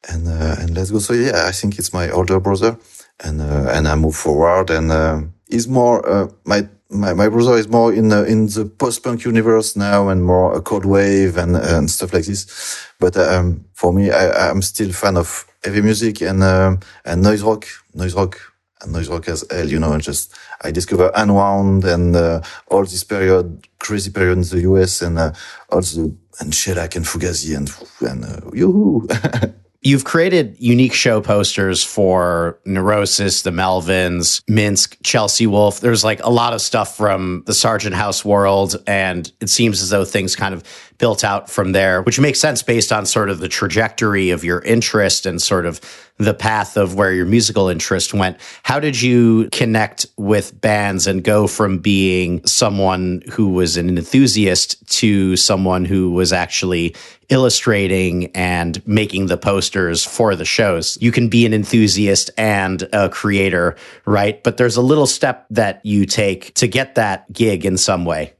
and 0.09 0.27
uh, 0.27 0.55
and 0.59 0.75
let's 0.75 0.91
go. 0.91 0.99
So 0.99 1.13
yeah, 1.13 1.45
I 1.47 1.51
think 1.51 1.77
it's 1.77 1.93
my 1.93 2.09
older 2.09 2.39
brother, 2.39 2.77
and 3.23 3.41
uh, 3.41 3.69
and 3.71 3.87
I 3.87 3.95
move 3.95 4.15
forward, 4.15 4.69
and 4.69 4.91
uh, 4.91 5.21
he's 5.49 5.67
more 5.67 6.07
uh, 6.07 6.29
my. 6.45 6.67
My, 6.89 7.11
my 7.13 7.27
brother 7.27 7.57
is 7.57 7.67
more 7.67 7.91
in 7.93 8.07
the, 8.07 8.23
in 8.23 8.45
the 8.45 8.63
post-punk 8.63 9.25
universe 9.25 9.75
now 9.75 10.07
and 10.07 10.23
more 10.23 10.55
a 10.55 10.61
cold 10.61 10.85
wave 10.85 11.35
and, 11.35 11.57
and 11.57 11.91
stuff 11.91 12.13
like 12.13 12.23
this. 12.23 12.87
But, 12.97 13.17
um, 13.17 13.65
for 13.73 13.91
me, 13.91 14.09
I, 14.09 14.49
I'm 14.49 14.61
still 14.61 14.93
fan 14.93 15.17
of 15.17 15.45
heavy 15.65 15.81
music 15.81 16.21
and, 16.21 16.41
um, 16.41 16.79
and 17.03 17.21
noise 17.21 17.41
rock, 17.41 17.65
noise 17.93 18.13
rock 18.13 18.39
noise 18.85 19.09
as 19.27 19.45
hell, 19.49 19.67
you 19.67 19.79
know, 19.79 19.93
and 19.93 20.03
just, 20.03 20.33
I 20.61 20.71
discover 20.71 21.11
Unwound 21.15 21.85
and, 21.85 22.15
uh, 22.15 22.41
all 22.67 22.83
this 22.83 23.03
period, 23.03 23.67
crazy 23.79 24.11
period 24.11 24.37
in 24.37 24.41
the 24.43 24.61
US 24.61 25.01
and, 25.01 25.17
uh, 25.17 25.31
also, 25.69 26.11
and 26.39 26.53
Shellac 26.53 26.95
and 26.95 27.05
Fugazi 27.05 27.55
and, 27.55 27.71
and, 28.01 28.25
uh, 28.25 28.49
yoo-hoo. 28.53 29.07
You've 29.81 30.03
created 30.03 30.57
unique 30.59 30.93
show 30.93 31.21
posters 31.21 31.83
for 31.83 32.59
Neurosis, 32.65 33.43
the 33.43 33.51
Melvins, 33.51 34.41
Minsk, 34.47 34.97
Chelsea 35.03 35.47
Wolfe. 35.47 35.79
There's 35.79 36.03
like 36.03 36.21
a 36.23 36.29
lot 36.29 36.53
of 36.53 36.61
stuff 36.61 36.97
from 36.97 37.43
the 37.45 37.53
Sargent 37.53 37.95
House 37.95 38.25
world, 38.25 38.75
and 38.87 39.31
it 39.39 39.49
seems 39.49 39.81
as 39.81 39.89
though 39.89 40.03
things 40.03 40.35
kind 40.35 40.53
of 40.53 40.63
built 40.97 41.23
out 41.23 41.49
from 41.49 41.71
there, 41.71 42.01
which 42.01 42.19
makes 42.19 42.39
sense 42.39 42.63
based 42.63 42.91
on 42.91 43.05
sort 43.05 43.29
of 43.29 43.39
the 43.39 43.47
trajectory 43.47 44.31
of 44.31 44.43
your 44.43 44.59
interest 44.61 45.25
and 45.25 45.41
sort 45.41 45.65
of 45.65 45.79
the 46.17 46.33
path 46.33 46.77
of 46.77 46.95
where 46.95 47.13
your 47.13 47.25
musical 47.25 47.69
interest 47.69 48.13
went. 48.13 48.37
How 48.63 48.79
did 48.79 48.99
you 48.99 49.49
connect 49.51 50.07
with 50.17 50.59
bands 50.59 51.05
and 51.05 51.23
go 51.23 51.45
from 51.45 51.77
being 51.77 52.43
someone 52.45 53.21
who 53.31 53.49
was 53.49 53.77
an 53.77 53.97
enthusiast 53.97 54.87
to 54.97 55.35
someone 55.35 55.85
who 55.85 56.11
was 56.11 56.33
actually 56.33 56.95
illustrating 57.29 58.31
and 58.35 58.85
making 58.87 59.27
the 59.27 59.37
posters 59.37 60.03
for 60.03 60.35
the 60.35 60.45
shows? 60.45 60.97
You 60.99 61.11
can 61.11 61.29
be 61.29 61.45
an 61.45 61.53
enthusiast 61.53 62.31
and 62.37 62.87
a 62.93 63.09
creator, 63.09 63.75
right? 64.05 64.43
But 64.43 64.57
there's 64.57 64.77
a 64.77 64.81
little 64.81 65.07
step 65.07 65.45
that 65.51 65.85
you 65.85 66.07
take 66.07 66.53
to 66.55 66.67
get 66.67 66.95
that 66.95 67.31
gig 67.31 67.63
in 67.63 67.77
some 67.77 68.05
way. 68.05 68.33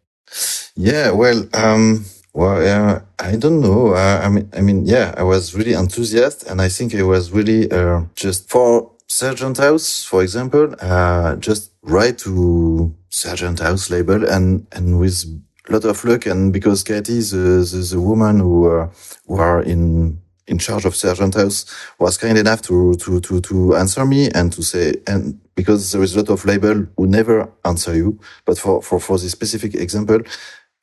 Yeah, 0.76 1.12
well, 1.12 1.48
um, 1.54 2.06
well, 2.38 3.02
I 3.18 3.36
don't 3.36 3.62
know. 3.62 3.96
I 3.96 4.30
mean, 4.30 4.48
I 4.56 4.62
mean, 4.62 4.86
yeah, 4.86 5.12
I 5.18 5.24
was 5.24 5.56
really 5.56 5.74
enthusiastic, 5.74 6.48
and 6.52 6.62
I 6.62 6.70
think 6.70 6.94
I 6.94 7.02
was 7.02 7.32
really 7.32 7.70
uh, 7.72 8.02
just 8.14 8.48
for 8.48 8.92
Sargent 9.08 9.58
House, 9.58 10.04
for 10.04 10.22
example, 10.22 10.76
uh, 10.80 11.36
just 11.38 11.72
write 11.82 12.20
to 12.20 12.94
Sargent 13.10 13.60
House 13.60 13.90
label, 13.90 14.24
and 14.30 14.68
and 14.72 15.00
with 15.00 15.26
a 15.68 15.72
lot 15.74 15.86
of 15.86 16.06
luck, 16.06 16.28
and 16.28 16.54
because 16.54 16.84
Katie, 16.84 17.22
the 17.22 17.66
the, 17.72 17.88
the 17.94 18.00
woman 18.00 18.40
who 18.40 18.70
uh, 18.70 18.90
who 19.26 19.38
are 19.38 19.64
in 19.64 20.22
in 20.46 20.60
charge 20.60 20.86
of 20.86 20.96
Sargent 20.96 21.34
House, 21.34 21.66
was 21.98 22.20
kind 22.20 22.38
enough 22.38 22.62
to 22.64 22.94
to 22.98 23.20
to 23.20 23.42
to 23.42 23.76
answer 23.76 24.06
me 24.06 24.30
and 24.36 24.54
to 24.54 24.62
say 24.62 24.94
and 25.08 25.40
because 25.56 25.92
there 25.92 26.04
is 26.04 26.16
a 26.16 26.20
lot 26.20 26.30
of 26.30 26.46
label 26.46 26.86
who 26.98 27.08
never 27.08 27.52
answer 27.66 27.96
you, 27.96 28.20
but 28.46 28.60
for 28.60 28.84
for 28.84 29.00
for 29.00 29.18
this 29.18 29.32
specific 29.32 29.74
example 29.74 30.20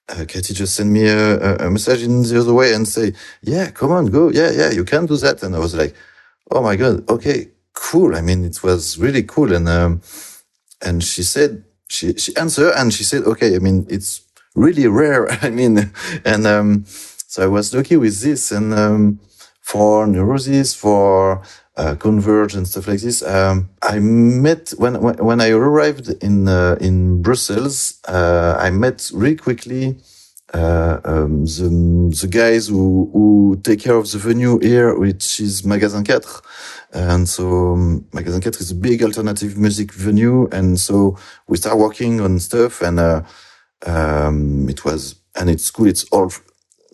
uh, 0.08 0.24
Katie 0.26 0.54
just 0.54 0.74
sent 0.74 0.90
me 0.90 1.06
a, 1.08 1.56
a, 1.56 1.70
message 1.70 2.02
in 2.02 2.22
the 2.22 2.40
other 2.40 2.52
way 2.52 2.74
and 2.74 2.86
say, 2.86 3.14
yeah, 3.42 3.70
come 3.70 3.90
on, 3.90 4.06
go. 4.06 4.30
Yeah, 4.30 4.50
yeah, 4.50 4.70
you 4.70 4.84
can 4.84 5.06
do 5.06 5.16
that. 5.16 5.42
And 5.42 5.56
I 5.56 5.58
was 5.58 5.74
like, 5.74 5.94
oh 6.50 6.62
my 6.62 6.76
God. 6.76 7.08
Okay, 7.08 7.48
cool. 7.72 8.14
I 8.14 8.20
mean, 8.20 8.44
it 8.44 8.62
was 8.62 8.98
really 8.98 9.22
cool. 9.22 9.54
And, 9.54 9.68
um, 9.68 10.02
and 10.82 11.02
she 11.02 11.22
said, 11.22 11.64
she, 11.88 12.14
she 12.14 12.36
answered 12.36 12.72
and 12.76 12.92
she 12.92 13.04
said, 13.04 13.22
okay, 13.24 13.56
I 13.56 13.58
mean, 13.60 13.86
it's 13.88 14.22
really 14.54 14.86
rare. 14.86 15.30
I 15.42 15.50
mean, 15.50 15.90
and, 16.24 16.46
um, 16.46 16.84
so 16.86 17.42
I 17.42 17.46
was 17.46 17.74
lucky 17.74 17.96
with 17.96 18.20
this. 18.20 18.52
And, 18.52 18.74
um, 18.74 19.20
for 19.60 20.06
neurosis, 20.06 20.74
for, 20.74 21.42
uh, 21.76 21.94
Converge 21.96 22.54
and 22.54 22.66
stuff 22.68 22.86
like 22.86 23.00
this. 23.00 23.22
Um, 23.22 23.70
I 23.82 23.98
met 23.98 24.70
when, 24.78 24.94
when, 24.94 25.40
I 25.40 25.50
arrived 25.50 26.08
in 26.22 26.48
uh, 26.48 26.76
in 26.80 27.20
Brussels. 27.20 28.00
Uh, 28.06 28.56
I 28.58 28.70
met 28.70 29.10
really 29.12 29.36
quickly 29.36 29.96
uh, 30.52 31.00
um, 31.04 31.44
the 31.44 32.16
the 32.20 32.28
guys 32.28 32.68
who 32.68 33.10
who 33.12 33.60
take 33.64 33.80
care 33.80 33.96
of 33.96 34.10
the 34.10 34.18
venue 34.18 34.58
here, 34.60 34.96
which 34.96 35.40
is 35.40 35.64
Magasin 35.64 36.04
4. 36.04 36.20
And 36.92 37.28
so 37.28 37.72
um, 37.72 38.06
Magasin 38.12 38.40
4 38.40 38.50
is 38.60 38.70
a 38.70 38.76
big 38.76 39.02
alternative 39.02 39.58
music 39.58 39.92
venue, 39.92 40.48
and 40.52 40.78
so 40.78 41.18
we 41.48 41.56
start 41.56 41.76
working 41.76 42.20
on 42.20 42.38
stuff, 42.38 42.82
and 42.82 43.00
uh, 43.00 43.22
um, 43.84 44.68
it 44.68 44.84
was 44.84 45.16
and 45.34 45.50
it's 45.50 45.72
cool. 45.72 45.88
It's 45.88 46.04
all 46.12 46.30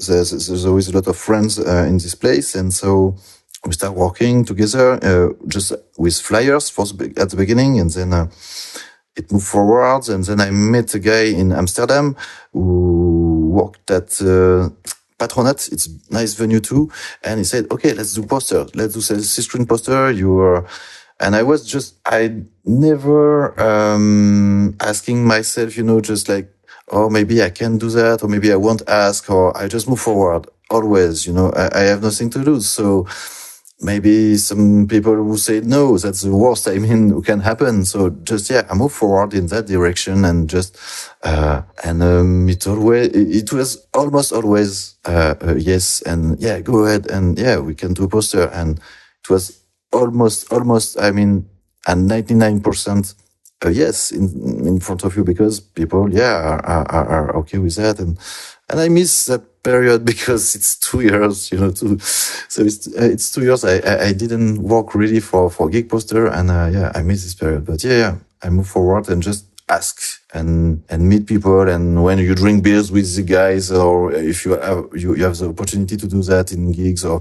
there's, 0.08 0.30
there's 0.30 0.64
always 0.64 0.88
a 0.88 0.92
lot 0.92 1.06
of 1.06 1.18
friends 1.18 1.58
in 1.58 1.98
this 1.98 2.14
place, 2.14 2.54
and 2.54 2.72
so 2.72 3.18
we 3.64 3.72
start 3.72 3.94
working 3.94 4.44
together 4.44 4.98
uh, 5.02 5.32
just 5.46 5.72
with 5.98 6.16
flyers 6.20 6.70
for 6.70 6.86
the, 6.86 7.12
at 7.16 7.30
the 7.30 7.36
beginning 7.36 7.78
and 7.78 7.90
then 7.90 8.12
uh, 8.12 8.26
it 9.16 9.30
moved 9.30 9.46
forward 9.46 10.08
and 10.08 10.24
then 10.24 10.40
I 10.40 10.50
met 10.50 10.94
a 10.94 10.98
guy 10.98 11.24
in 11.24 11.52
Amsterdam 11.52 12.16
who 12.52 13.50
worked 13.50 13.90
at 13.90 14.20
uh, 14.22 14.70
Patronaat. 15.18 15.70
It's 15.72 15.86
a 15.86 15.90
nice 16.10 16.34
venue 16.34 16.60
too. 16.60 16.90
And 17.22 17.38
he 17.38 17.44
said, 17.44 17.66
okay, 17.70 17.92
let's 17.92 18.14
do 18.14 18.22
poster. 18.24 18.66
Let's 18.74 18.94
do 18.94 19.00
screen 19.20 19.66
poster. 19.66 20.10
You 20.10 20.38
are, 20.38 20.66
and 21.20 21.36
I 21.36 21.42
was 21.42 21.66
just, 21.66 21.96
I 22.06 22.42
never, 22.64 23.60
um, 23.60 24.74
asking 24.80 25.26
myself, 25.26 25.76
you 25.76 25.82
know, 25.82 26.00
just 26.00 26.28
like, 26.30 26.50
oh, 26.88 27.10
maybe 27.10 27.42
I 27.42 27.50
can 27.50 27.76
do 27.76 27.90
that 27.90 28.22
or 28.22 28.28
maybe 28.28 28.50
I 28.52 28.56
won't 28.56 28.88
ask 28.88 29.30
or 29.30 29.56
I 29.56 29.68
just 29.68 29.86
move 29.88 30.00
forward 30.00 30.46
always, 30.70 31.26
you 31.26 31.32
know, 31.32 31.50
I, 31.50 31.80
I 31.80 31.82
have 31.82 32.02
nothing 32.02 32.30
to 32.30 32.38
lose. 32.38 32.68
So, 32.68 33.06
maybe 33.80 34.36
some 34.36 34.86
people 34.86 35.22
will 35.22 35.38
say 35.38 35.60
no 35.60 35.98
that's 35.98 36.22
the 36.22 36.34
worst 36.34 36.68
i 36.68 36.78
mean 36.78 37.10
who 37.10 37.22
can 37.22 37.40
happen. 37.40 37.84
So 37.84 38.10
just 38.24 38.50
yeah 38.50 38.66
i 38.70 38.74
move 38.74 38.92
forward 38.92 39.34
in 39.34 39.46
that 39.48 39.66
direction 39.66 40.24
and 40.24 40.48
just 40.50 40.76
uh 41.22 41.62
and 41.84 42.02
um 42.02 42.48
it 42.48 42.66
always 42.66 43.08
it 43.14 43.52
was 43.52 43.86
almost 43.94 44.32
always 44.32 44.96
uh, 45.06 45.34
yes 45.56 46.02
and 46.02 46.38
yeah 46.40 46.60
go 46.60 46.84
ahead 46.86 47.06
and 47.10 47.38
yeah 47.38 47.58
we 47.58 47.74
can 47.74 47.94
do 47.94 48.04
a 48.04 48.08
poster. 48.08 48.48
And 48.52 48.78
it 49.22 49.30
was 49.30 49.60
almost 49.92 50.52
almost 50.52 51.00
i 51.00 51.10
mean 51.10 51.48
and 51.86 52.06
99 52.08 52.60
percent 52.60 53.14
uh, 53.64 53.68
yes 53.70 54.12
in 54.12 54.66
in 54.66 54.80
front 54.80 55.04
of 55.04 55.16
you 55.16 55.24
because 55.24 55.60
people 55.60 56.12
yeah 56.12 56.34
are, 56.36 56.60
are, 56.66 57.08
are 57.08 57.36
okay 57.36 57.58
with 57.58 57.76
that. 57.76 57.98
And 57.98 58.18
and 58.70 58.80
i 58.80 58.88
miss 58.88 59.26
that 59.26 59.42
period 59.62 60.04
because 60.12 60.54
it's 60.54 60.76
two 60.76 61.00
years, 61.00 61.52
you 61.52 61.58
know, 61.58 61.70
two, 61.70 61.98
so 61.98 62.62
it's, 62.62 62.86
uh, 62.88 63.04
it's 63.04 63.30
two 63.30 63.42
years. 63.42 63.64
I, 63.64 63.78
I, 63.78 64.04
I, 64.06 64.12
didn't 64.12 64.62
work 64.62 64.94
really 64.94 65.20
for, 65.20 65.50
for 65.50 65.68
Gig 65.68 65.88
Poster 65.88 66.26
and, 66.26 66.50
uh, 66.50 66.70
yeah, 66.72 66.92
I 66.94 67.02
miss 67.02 67.22
this 67.22 67.34
period, 67.34 67.66
but 67.66 67.82
yeah, 67.84 67.96
yeah, 67.96 68.16
I 68.42 68.50
move 68.50 68.68
forward 68.68 69.08
and 69.08 69.22
just 69.22 69.44
ask 69.68 70.00
and, 70.34 70.82
and 70.88 71.08
meet 71.08 71.26
people. 71.26 71.68
And 71.68 72.02
when 72.02 72.18
you 72.18 72.34
drink 72.34 72.64
beers 72.64 72.90
with 72.90 73.14
the 73.14 73.22
guys 73.22 73.70
or 73.70 74.12
if 74.12 74.44
you 74.44 74.52
have, 74.52 74.88
you, 74.94 75.14
you 75.14 75.24
have 75.24 75.36
the 75.36 75.48
opportunity 75.48 75.96
to 75.96 76.06
do 76.06 76.22
that 76.22 76.52
in 76.52 76.72
gigs 76.72 77.04
or 77.04 77.20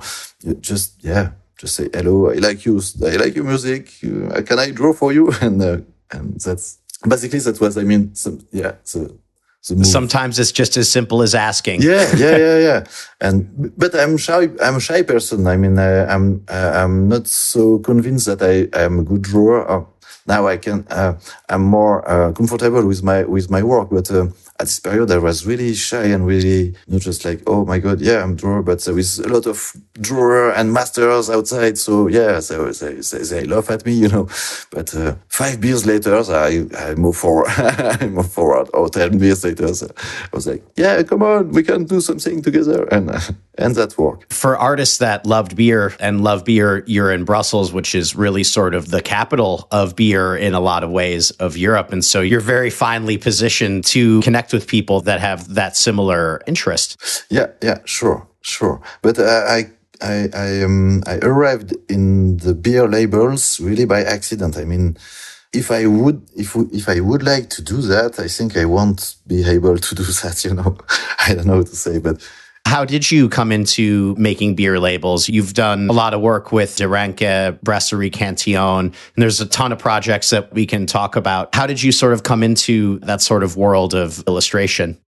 just, 0.59 1.03
yeah, 1.03 1.31
just 1.57 1.75
say, 1.75 1.89
hello, 1.93 2.31
I 2.31 2.35
like 2.35 2.65
you. 2.65 2.81
I 3.05 3.17
like 3.17 3.35
your 3.35 3.43
music. 3.43 3.91
Can 3.99 4.59
I 4.59 4.71
draw 4.71 4.93
for 4.93 5.11
you? 5.11 5.31
And, 5.41 5.61
uh, 5.61 5.77
and 6.11 6.39
that's 6.39 6.79
basically 7.07 7.39
that 7.39 7.59
was, 7.61 7.77
I 7.77 7.83
mean, 7.83 8.13
yeah, 8.51 8.75
so 8.83 9.19
Sometimes 9.61 10.39
it's 10.39 10.53
just 10.53 10.77
as 10.77 10.89
simple 10.89 11.21
as 11.21 11.35
asking. 11.35 11.81
Yeah, 11.81 12.09
yeah, 12.15 12.37
yeah, 12.37 12.57
yeah. 12.67 12.83
and 13.19 13.73
but 13.77 13.93
I'm 13.93 14.17
shy. 14.17 14.47
I'm 14.61 14.77
a 14.77 14.79
shy 14.79 15.01
person. 15.03 15.47
I 15.47 15.57
mean, 15.57 15.77
uh, 15.77 16.07
I'm 16.09 16.43
uh, 16.47 16.71
I'm 16.75 17.09
not 17.09 17.27
so 17.27 17.79
convinced 17.79 18.25
that 18.27 18.41
I 18.41 18.69
am 18.79 18.99
a 18.99 19.03
good 19.03 19.21
drawer. 19.21 19.69
Uh, 19.69 19.83
now 20.25 20.47
I 20.47 20.57
can. 20.57 20.87
Uh, 20.89 21.19
I'm 21.49 21.63
more 21.63 22.09
uh, 22.09 22.31
comfortable 22.31 22.85
with 22.85 23.03
my 23.03 23.23
with 23.23 23.49
my 23.51 23.61
work, 23.61 23.89
but 23.91 24.09
uh, 24.09 24.27
at 24.59 24.65
this 24.65 24.79
period, 24.79 25.09
I 25.09 25.17
was 25.17 25.45
really 25.45 25.73
shy 25.73 26.03
and 26.03 26.27
really 26.27 26.75
not 26.87 26.99
just 26.99 27.23
like, 27.23 27.41
oh 27.47 27.63
my 27.63 27.79
god, 27.79 28.01
yeah, 28.01 28.21
I'm 28.21 28.35
drawer, 28.35 28.61
but 28.61 28.83
there 28.83 28.99
is 28.99 29.19
a 29.19 29.29
lot 29.29 29.47
of 29.47 29.73
drawer 29.93 30.51
and 30.51 30.73
masters 30.73 31.29
outside. 31.29 31.77
So 31.77 32.07
yeah, 32.07 32.41
so 32.41 32.69
they, 32.71 32.95
they, 32.95 33.23
they 33.23 33.45
laugh 33.45 33.71
at 33.71 33.85
me, 33.85 33.93
you 33.93 34.09
know. 34.09 34.27
But 34.71 34.93
uh, 34.93 35.15
five 35.29 35.61
beers 35.61 35.85
later, 35.85 36.13
I 36.15 36.65
I 36.77 36.95
move 36.95 37.15
forward, 37.15 37.47
I 37.57 38.07
move 38.07 38.29
forward. 38.29 38.69
Or 38.73 38.89
beers 38.89 39.45
later, 39.45 39.73
so 39.73 39.87
I 39.97 40.35
was 40.35 40.45
like, 40.45 40.63
yeah, 40.75 41.01
come 41.03 41.23
on, 41.23 41.51
we 41.51 41.63
can 41.63 41.85
do 41.85 42.01
something 42.01 42.41
together, 42.41 42.83
and 42.91 43.11
uh, 43.11 43.21
and 43.57 43.75
that 43.75 43.97
worked. 43.97 44.33
For 44.33 44.57
artists 44.57 44.97
that 44.97 45.25
loved 45.25 45.55
beer 45.55 45.95
and 46.01 46.21
love 46.21 46.43
beer, 46.43 46.83
you're 46.85 47.13
in 47.13 47.23
Brussels, 47.23 47.71
which 47.71 47.95
is 47.95 48.13
really 48.13 48.43
sort 48.43 48.75
of 48.75 48.91
the 48.91 49.01
capital 49.01 49.69
of 49.71 49.95
beer 49.95 50.35
in 50.35 50.53
a 50.53 50.59
lot 50.59 50.83
of 50.83 50.91
ways 50.91 51.31
of 51.31 51.55
Europe, 51.55 51.93
and 51.93 52.03
so 52.03 52.19
you're 52.19 52.41
very 52.41 52.69
finely 52.69 53.17
positioned 53.17 53.85
to 53.85 54.19
connect 54.21 54.48
connect 54.49 54.53
with 54.53 54.67
people 54.67 55.01
that 55.01 55.19
have 55.19 55.55
that 55.55 55.75
similar 55.75 56.41
interest. 56.47 56.97
Yeah, 57.29 57.47
yeah, 57.61 57.79
sure, 57.85 58.27
sure. 58.41 58.79
But 59.01 59.19
uh, 59.19 59.45
I 59.47 59.71
I 60.01 60.29
I, 60.33 60.63
um, 60.63 61.01
I 61.05 61.19
arrived 61.21 61.73
in 61.87 62.37
the 62.37 62.53
beer 62.53 62.87
labels 62.87 63.59
really 63.59 63.85
by 63.85 64.03
accident. 64.03 64.57
I 64.57 64.65
mean, 64.65 64.97
if 65.53 65.71
I 65.71 65.87
would 65.87 66.21
if 66.35 66.55
if 66.71 66.87
I 66.87 66.99
would 66.99 67.23
like 67.23 67.49
to 67.55 67.61
do 67.61 67.81
that, 67.87 68.19
I 68.19 68.27
think 68.27 68.55
I 68.55 68.65
won't 68.65 69.15
be 69.25 69.43
able 69.49 69.77
to 69.77 69.95
do 69.95 70.03
that. 70.23 70.43
You 70.43 70.53
know, 70.53 70.77
I 71.27 71.35
don't 71.35 71.45
know 71.45 71.57
what 71.57 71.67
to 71.69 71.75
say, 71.75 71.99
but 71.99 72.17
How 72.69 72.85
did 72.85 73.09
you 73.09 73.29
come 73.29 73.51
into 73.51 74.13
making 74.15 74.53
beer 74.53 74.79
labels? 74.79 75.27
You've 75.27 75.55
done 75.55 75.89
a 75.89 75.91
lot 75.91 76.13
of 76.13 76.21
work 76.21 76.51
with 76.51 76.75
De 76.75 76.87
Ranke, 76.87 77.59
Brasserie 77.63 78.11
Cantillon, 78.11 78.85
and 78.85 78.93
there's 79.17 79.41
a 79.41 79.47
ton 79.47 79.71
of 79.71 79.79
projects 79.79 80.29
that 80.29 80.53
we 80.53 80.67
can 80.67 80.85
talk 80.85 81.15
about. 81.15 81.55
How 81.55 81.65
did 81.65 81.81
you 81.81 81.91
sort 81.91 82.13
of 82.13 82.21
come 82.21 82.43
into 82.43 82.99
that 82.99 83.21
sort 83.21 83.41
of 83.41 83.57
world 83.57 83.95
of 83.95 84.23
illustration? 84.27 84.99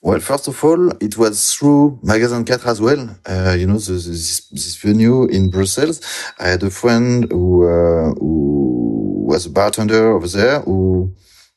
Well, 0.00 0.18
first 0.20 0.48
of 0.48 0.64
all, 0.64 0.92
it 0.96 1.18
was 1.18 1.52
through 1.52 1.98
Magasin 2.02 2.46
4 2.46 2.58
as 2.66 2.80
well. 2.80 3.14
Uh, 3.26 3.54
you 3.58 3.66
know, 3.66 3.76
the, 3.76 3.92
the, 3.92 4.08
this, 4.08 4.48
this, 4.48 4.76
venue 4.76 5.26
in 5.26 5.50
Brussels. 5.50 6.00
I 6.38 6.48
had 6.48 6.62
a 6.62 6.70
friend 6.70 7.30
who, 7.30 7.68
uh, 7.68 8.14
who 8.14 9.26
was 9.28 9.44
a 9.44 9.50
bartender 9.50 10.12
over 10.12 10.26
there 10.26 10.60
who 10.60 11.14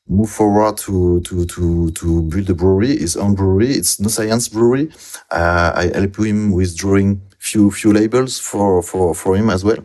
moved 0.09 0.33
forward 0.33 0.77
to, 0.77 1.21
to, 1.21 1.45
to, 1.45 1.91
to 1.91 2.21
build 2.23 2.49
a 2.49 2.53
brewery, 2.53 2.97
his 2.97 3.17
own 3.17 3.35
brewery. 3.35 3.71
It's 3.71 3.99
No 3.99 4.07
Science 4.07 4.47
Brewery. 4.47 4.91
Uh, 5.31 5.71
I 5.75 5.91
help 5.93 6.17
him 6.17 6.51
with 6.51 6.77
drawing 6.77 7.21
few, 7.39 7.71
few 7.71 7.93
labels 7.93 8.39
for, 8.39 8.81
for, 8.81 9.13
for 9.13 9.35
him 9.35 9.49
as 9.49 9.63
well. 9.63 9.79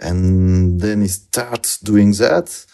And 0.00 0.80
then 0.80 1.02
he 1.02 1.08
starts 1.08 1.78
doing 1.78 2.12
that. 2.12 2.64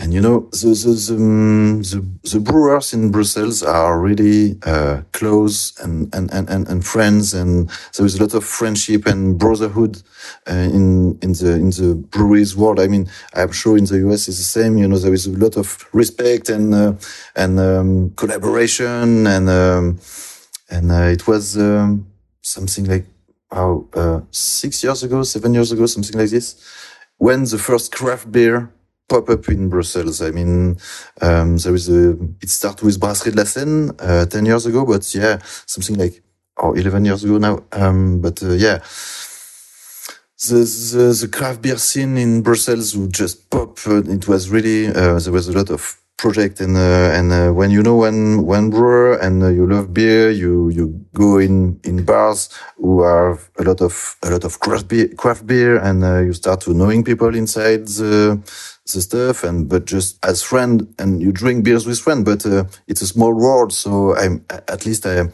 And 0.00 0.14
you 0.14 0.22
know, 0.22 0.48
the, 0.52 0.68
the, 0.68 1.12
the, 1.12 1.14
um, 1.14 1.82
the, 1.82 2.02
the 2.22 2.40
brewers 2.40 2.94
in 2.94 3.10
Brussels 3.10 3.62
are 3.62 4.00
really 4.00 4.58
uh, 4.62 5.02
close 5.12 5.78
and, 5.78 6.08
and, 6.14 6.32
and, 6.32 6.48
and, 6.48 6.82
friends. 6.82 7.34
And 7.34 7.68
there 7.94 8.06
is 8.06 8.18
a 8.18 8.22
lot 8.22 8.32
of 8.32 8.42
friendship 8.42 9.04
and 9.04 9.38
brotherhood 9.38 10.02
uh, 10.48 10.54
in, 10.54 11.18
in, 11.20 11.32
the, 11.32 11.52
in 11.52 11.68
the 11.68 12.02
breweries 12.12 12.56
world. 12.56 12.80
I 12.80 12.86
mean, 12.86 13.10
I'm 13.34 13.52
sure 13.52 13.76
in 13.76 13.84
the 13.84 13.98
US 14.08 14.26
it's 14.26 14.38
the 14.38 14.44
same. 14.44 14.78
You 14.78 14.88
know, 14.88 14.96
there 14.96 15.12
is 15.12 15.26
a 15.26 15.32
lot 15.32 15.58
of 15.58 15.86
respect 15.92 16.48
and, 16.48 16.74
uh, 16.74 16.94
and 17.36 17.60
um, 17.60 18.10
collaboration. 18.16 19.26
And, 19.26 19.50
um, 19.50 20.00
and 20.70 20.90
uh, 20.90 21.12
it 21.12 21.26
was 21.26 21.58
um, 21.58 22.06
something 22.40 22.86
like, 22.86 23.04
how, 23.52 23.86
uh, 23.92 24.20
six 24.30 24.82
years 24.82 25.02
ago, 25.02 25.24
seven 25.24 25.52
years 25.52 25.72
ago, 25.72 25.84
something 25.84 26.18
like 26.18 26.30
this, 26.30 26.56
when 27.18 27.44
the 27.44 27.58
first 27.58 27.92
craft 27.92 28.32
beer 28.32 28.72
pop 29.10 29.28
up 29.28 29.48
in 29.48 29.68
Brussels. 29.68 30.22
I 30.22 30.30
mean, 30.30 30.78
um, 31.20 31.56
there 31.58 31.74
is 31.74 31.88
a, 31.90 32.16
it 32.40 32.48
started 32.48 32.84
with 32.84 33.00
Brasserie 33.00 33.32
de 33.32 33.38
la 33.38 33.44
Senne, 33.44 33.90
uh, 33.98 34.24
10 34.24 34.46
years 34.46 34.66
ago, 34.66 34.86
but 34.86 35.14
yeah, 35.14 35.38
something 35.66 35.96
like, 35.96 36.22
or 36.56 36.78
11 36.78 37.04
years 37.04 37.24
ago 37.24 37.38
now. 37.38 37.64
Um, 37.72 38.20
but, 38.20 38.42
uh, 38.42 38.52
yeah, 38.52 38.78
the, 40.48 40.60
the, 40.94 41.18
the, 41.20 41.28
craft 41.28 41.60
beer 41.60 41.76
scene 41.76 42.16
in 42.16 42.42
Brussels 42.42 42.96
would 42.96 43.12
just 43.12 43.50
pop. 43.50 43.78
It 43.86 44.28
was 44.28 44.48
really, 44.48 44.86
uh, 44.86 45.18
there 45.18 45.32
was 45.32 45.48
a 45.48 45.52
lot 45.52 45.70
of 45.70 46.00
project 46.20 46.60
and 46.60 46.76
uh, 46.76 47.16
and 47.18 47.32
uh, 47.32 47.50
when 47.50 47.70
you 47.70 47.82
know 47.82 47.96
one 47.96 48.44
one 48.44 48.68
brewer 48.68 49.14
and 49.24 49.42
uh, 49.42 49.48
you 49.48 49.66
love 49.66 49.86
beer 49.94 50.30
you 50.30 50.68
you 50.68 50.84
go 51.14 51.38
in 51.38 51.80
in 51.82 52.04
bars 52.04 52.50
who 52.76 53.02
have 53.02 53.48
a 53.58 53.62
lot 53.62 53.80
of 53.80 54.16
a 54.22 54.30
lot 54.30 54.44
of 54.44 54.60
craft 54.60 54.86
beer 54.88 55.08
craft 55.16 55.46
beer 55.46 55.78
and 55.78 56.04
uh, 56.04 56.20
you 56.20 56.32
start 56.32 56.60
to 56.60 56.74
knowing 56.74 57.02
people 57.02 57.34
inside 57.34 57.86
the 57.86 58.38
the 58.86 59.00
stuff 59.00 59.44
and 59.44 59.68
but 59.68 59.84
just 59.84 60.24
as 60.24 60.42
friend 60.42 60.92
and 60.98 61.22
you 61.22 61.32
drink 61.32 61.64
beers 61.64 61.86
with 61.86 62.00
friend 62.00 62.24
but 62.24 62.44
uh, 62.46 62.64
it's 62.88 63.02
a 63.02 63.06
small 63.06 63.32
world 63.34 63.72
so 63.72 64.16
i'm 64.16 64.44
at 64.68 64.86
least 64.86 65.06
i 65.06 65.28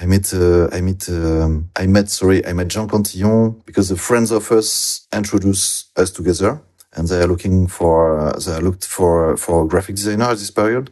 I 0.00 0.06
met, 0.06 0.34
uh, 0.34 0.68
I 0.72 0.80
met, 0.80 1.08
um, 1.10 1.70
I 1.76 1.86
met, 1.86 2.08
sorry, 2.10 2.44
I 2.46 2.52
met 2.54 2.68
Jean 2.68 2.88
Cantillon 2.88 3.62
because 3.66 3.88
the 3.90 3.96
friends 3.96 4.32
of 4.32 4.50
us 4.50 5.06
introduced 5.12 5.96
us 5.98 6.10
together 6.10 6.60
and 6.94 7.06
they 7.06 7.20
are 7.20 7.26
looking 7.28 7.68
for, 7.68 8.18
uh, 8.18 8.38
they 8.38 8.58
looked 8.60 8.86
for, 8.86 9.36
for 9.36 9.66
graphic 9.68 9.96
designer 9.96 10.24
at 10.24 10.38
this 10.38 10.50
period. 10.50 10.90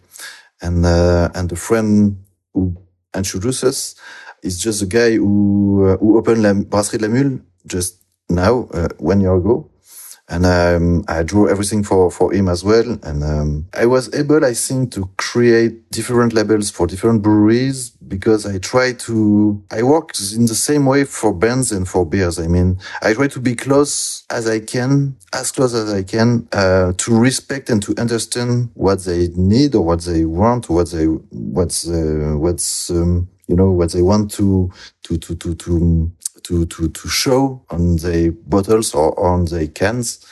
And, 0.63 0.87
uh, 0.87 1.31
and 1.35 1.49
the 1.49 1.57
friend 1.57 2.23
who 2.55 2.77
introduced 3.17 3.65
us 3.65 3.97
is 4.43 4.63
just 4.63 4.83
a 4.83 4.87
guy 4.87 5.13
who, 5.17 5.89
uh, 5.89 5.97
who 5.97 6.19
opened 6.19 6.43
La 6.43 6.53
Brasserie 6.55 6.99
de 6.99 7.09
la 7.09 7.13
Mule 7.13 7.41
just 7.67 7.97
now, 8.29 8.69
uh, 8.73 8.89
one 8.99 9.21
year 9.23 9.35
ago 9.35 9.70
and 10.31 10.47
um, 10.47 11.05
I 11.09 11.25
drew 11.25 11.51
everything 11.51 11.83
for 11.83 12.11
for 12.11 12.33
him 12.33 12.49
as 12.49 12.65
well. 12.65 12.99
And 13.03 13.23
um, 13.25 13.67
I 13.75 13.87
was 13.87 14.15
able, 14.15 14.45
I 14.45 14.55
think, 14.55 14.93
to 14.93 15.11
create 15.19 15.91
different 15.91 16.33
labels 16.33 16.71
for 16.71 16.87
different 16.87 17.21
breweries 17.23 17.91
because 17.91 18.47
I 18.47 18.59
try 18.59 18.93
to 18.93 19.63
I 19.73 19.83
work 19.83 20.13
in 20.35 20.47
the 20.47 20.55
same 20.55 20.87
way 20.87 21.05
for 21.05 21.35
bands 21.35 21.73
and 21.73 21.87
for 21.87 22.07
beers. 22.07 22.39
I 22.39 22.47
mean, 22.47 22.79
I 23.03 23.13
try 23.13 23.27
to 23.29 23.41
be 23.41 23.57
close 23.57 24.25
as 24.31 24.49
I 24.49 24.61
can, 24.61 25.17
as 25.33 25.51
close 25.51 25.75
as 25.75 25.93
I 25.93 26.05
can, 26.05 26.49
uh, 26.53 26.93
to 26.97 27.19
respect 27.19 27.69
and 27.69 27.83
to 27.83 27.95
understand 27.99 28.71
what 28.75 29.05
they 29.05 29.29
need 29.35 29.75
or 29.75 29.85
what 29.85 30.03
they 30.03 30.25
want, 30.25 30.71
what 30.71 30.91
they 30.93 31.07
what's 31.07 31.89
uh, 31.89 32.35
what's 32.37 32.91
um, 32.91 33.29
you 33.49 33.57
know 33.57 33.73
what 33.73 33.91
they 33.93 34.03
want 34.03 34.31
to 34.31 34.71
to 35.03 35.19
to 35.19 35.35
to 35.35 35.55
to 35.57 36.13
to, 36.51 36.67
to, 36.67 36.89
to 36.89 37.09
show 37.09 37.65
on 37.71 37.95
the 37.97 38.37
bottles 38.47 38.93
or 38.93 39.19
on 39.19 39.45
the 39.45 39.69
cans. 39.69 40.27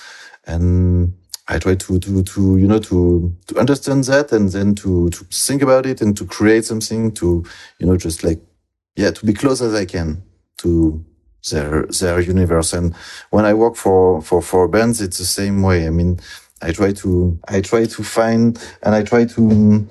And 0.46 1.14
I 1.46 1.60
try 1.60 1.76
to, 1.76 1.98
to, 2.00 2.22
to, 2.24 2.56
you 2.56 2.66
know, 2.66 2.80
to, 2.80 3.36
to 3.46 3.58
understand 3.58 4.04
that 4.04 4.32
and 4.32 4.50
then 4.50 4.74
to, 4.76 5.10
to 5.10 5.24
think 5.30 5.62
about 5.62 5.86
it 5.86 6.00
and 6.00 6.16
to 6.16 6.26
create 6.26 6.64
something 6.64 7.12
to, 7.12 7.44
you 7.78 7.86
know, 7.86 7.96
just 7.96 8.24
like, 8.24 8.40
yeah, 8.96 9.12
to 9.12 9.24
be 9.24 9.32
close 9.32 9.62
as 9.62 9.74
I 9.74 9.84
can 9.84 10.24
to 10.58 11.04
their, 11.52 11.86
their 11.86 12.20
universe. 12.20 12.72
And 12.72 12.96
when 13.30 13.44
I 13.44 13.54
work 13.54 13.76
for, 13.76 14.20
for, 14.20 14.42
for 14.42 14.66
bands, 14.66 15.00
it's 15.00 15.18
the 15.18 15.24
same 15.24 15.62
way. 15.62 15.86
I 15.86 15.90
mean, 15.90 16.18
I 16.60 16.72
try 16.72 16.92
to, 16.94 17.38
I 17.46 17.60
try 17.60 17.86
to 17.86 18.02
find 18.02 18.58
and 18.82 18.92
I 18.92 19.04
try 19.04 19.24
to, 19.24 19.86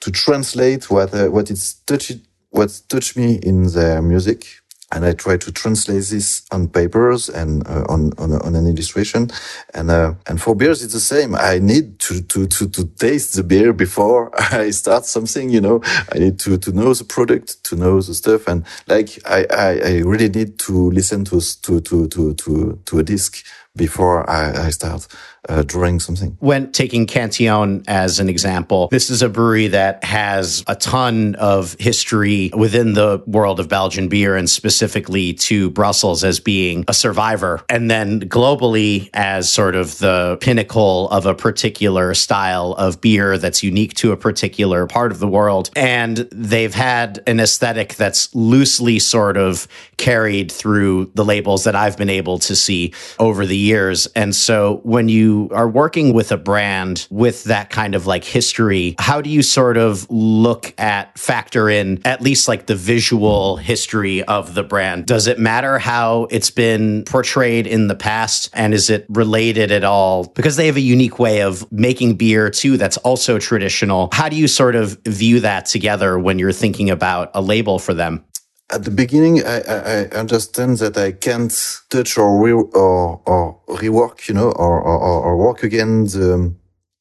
to 0.00 0.10
translate 0.10 0.90
what, 0.90 1.14
uh, 1.14 1.28
what 1.28 1.48
it's 1.48 1.74
touched, 1.74 2.18
what's 2.50 2.80
touched 2.80 3.16
me 3.16 3.36
in 3.36 3.68
their 3.72 4.02
music 4.02 4.63
and 4.92 5.04
I 5.04 5.12
try 5.12 5.36
to 5.36 5.52
translate 5.52 6.04
this 6.04 6.44
on 6.52 6.68
papers 6.68 7.28
and 7.28 7.66
uh, 7.68 7.84
on, 7.88 8.12
on, 8.18 8.32
on 8.42 8.54
an 8.54 8.66
illustration. 8.66 9.30
And 9.74 9.90
uh, 9.90 10.14
and 10.26 10.40
for 10.40 10.54
beers, 10.54 10.82
it's 10.82 10.94
the 10.94 11.00
same. 11.00 11.34
I 11.34 11.58
need 11.58 11.98
to, 12.00 12.22
to 12.22 12.46
to 12.46 12.68
to 12.68 12.84
taste 12.86 13.36
the 13.36 13.42
beer 13.44 13.72
before 13.72 14.30
I 14.54 14.70
start 14.70 15.06
something. 15.06 15.50
You 15.50 15.60
know, 15.60 15.80
I 16.12 16.18
need 16.18 16.38
to 16.40 16.58
to 16.58 16.72
know 16.72 16.94
the 16.94 17.04
product, 17.04 17.64
to 17.64 17.76
know 17.76 18.00
the 18.00 18.14
stuff, 18.14 18.48
and 18.48 18.64
like 18.88 19.18
I 19.26 19.46
I, 19.50 19.68
I 19.84 19.92
really 20.00 20.28
need 20.28 20.58
to 20.60 20.90
listen 20.90 21.24
to 21.26 21.40
to 21.40 21.80
to 21.80 22.08
to 22.08 22.34
to 22.34 22.80
to 22.86 22.98
a 22.98 23.02
disc 23.02 23.44
before 23.76 24.28
I, 24.30 24.66
I 24.66 24.70
start 24.70 25.06
uh, 25.48 25.62
drawing 25.62 26.00
something. 26.00 26.36
When 26.40 26.72
taking 26.72 27.06
Cantillon 27.06 27.84
as 27.86 28.20
an 28.20 28.28
example, 28.28 28.88
this 28.88 29.10
is 29.10 29.22
a 29.22 29.28
brewery 29.28 29.68
that 29.68 30.04
has 30.04 30.64
a 30.66 30.74
ton 30.74 31.34
of 31.36 31.76
history 31.78 32.50
within 32.54 32.94
the 32.94 33.22
world 33.26 33.60
of 33.60 33.68
Belgian 33.68 34.08
beer 34.08 34.36
and 34.36 34.48
specifically 34.48 35.34
to 35.34 35.70
Brussels 35.70 36.24
as 36.24 36.40
being 36.40 36.84
a 36.88 36.94
survivor. 36.94 37.62
And 37.68 37.90
then 37.90 38.20
globally 38.20 39.10
as 39.12 39.52
sort 39.52 39.74
of 39.74 39.98
the 39.98 40.38
pinnacle 40.40 41.08
of 41.10 41.26
a 41.26 41.34
particular 41.34 42.14
style 42.14 42.72
of 42.72 43.00
beer 43.00 43.38
that's 43.38 43.62
unique 43.62 43.94
to 43.94 44.12
a 44.12 44.16
particular 44.16 44.86
part 44.86 45.12
of 45.12 45.18
the 45.18 45.28
world. 45.28 45.70
And 45.76 46.16
they've 46.32 46.74
had 46.74 47.22
an 47.26 47.40
aesthetic 47.40 47.94
that's 47.94 48.34
loosely 48.34 48.98
sort 48.98 49.36
of 49.36 49.68
carried 49.96 50.50
through 50.50 51.10
the 51.14 51.24
labels 51.24 51.64
that 51.64 51.74
I've 51.74 51.96
been 51.96 52.10
able 52.10 52.38
to 52.40 52.56
see 52.56 52.92
over 53.18 53.46
the 53.46 53.56
years. 53.56 54.06
And 54.08 54.34
so 54.34 54.80
when 54.82 55.08
you 55.08 55.33
are 55.52 55.68
working 55.68 56.12
with 56.12 56.32
a 56.32 56.36
brand 56.36 57.06
with 57.10 57.44
that 57.44 57.70
kind 57.70 57.94
of 57.94 58.06
like 58.06 58.24
history, 58.24 58.94
how 58.98 59.20
do 59.20 59.30
you 59.30 59.42
sort 59.42 59.76
of 59.76 60.06
look 60.10 60.74
at 60.78 61.18
factor 61.18 61.68
in 61.68 62.00
at 62.04 62.20
least 62.20 62.48
like 62.48 62.66
the 62.66 62.74
visual 62.74 63.56
history 63.56 64.22
of 64.24 64.54
the 64.54 64.62
brand? 64.62 65.06
Does 65.06 65.26
it 65.26 65.38
matter 65.38 65.78
how 65.78 66.26
it's 66.30 66.50
been 66.50 67.04
portrayed 67.04 67.66
in 67.66 67.88
the 67.88 67.94
past? 67.94 68.50
And 68.52 68.74
is 68.74 68.90
it 68.90 69.06
related 69.08 69.70
at 69.70 69.84
all? 69.84 70.24
Because 70.24 70.56
they 70.56 70.66
have 70.66 70.76
a 70.76 70.80
unique 70.80 71.18
way 71.18 71.42
of 71.42 71.70
making 71.72 72.16
beer 72.16 72.50
too 72.50 72.76
that's 72.76 72.96
also 72.98 73.38
traditional. 73.38 74.08
How 74.12 74.28
do 74.28 74.36
you 74.36 74.48
sort 74.48 74.76
of 74.76 74.98
view 75.04 75.40
that 75.40 75.66
together 75.66 76.18
when 76.18 76.38
you're 76.38 76.52
thinking 76.52 76.90
about 76.90 77.30
a 77.34 77.42
label 77.42 77.78
for 77.78 77.94
them? 77.94 78.24
At 78.70 78.84
the 78.84 78.90
beginning, 78.90 79.44
I, 79.44 79.60
I, 79.60 80.08
understand 80.16 80.78
that 80.78 80.96
I 80.96 81.12
can't 81.12 81.52
touch 81.90 82.16
or 82.16 82.42
re 82.42 82.52
or, 82.52 83.20
or 83.26 83.60
rework, 83.68 84.28
you 84.28 84.34
know, 84.34 84.50
or, 84.52 84.80
or, 84.80 84.98
or 84.98 85.36
work 85.36 85.62
again 85.62 86.04
the 86.04 86.54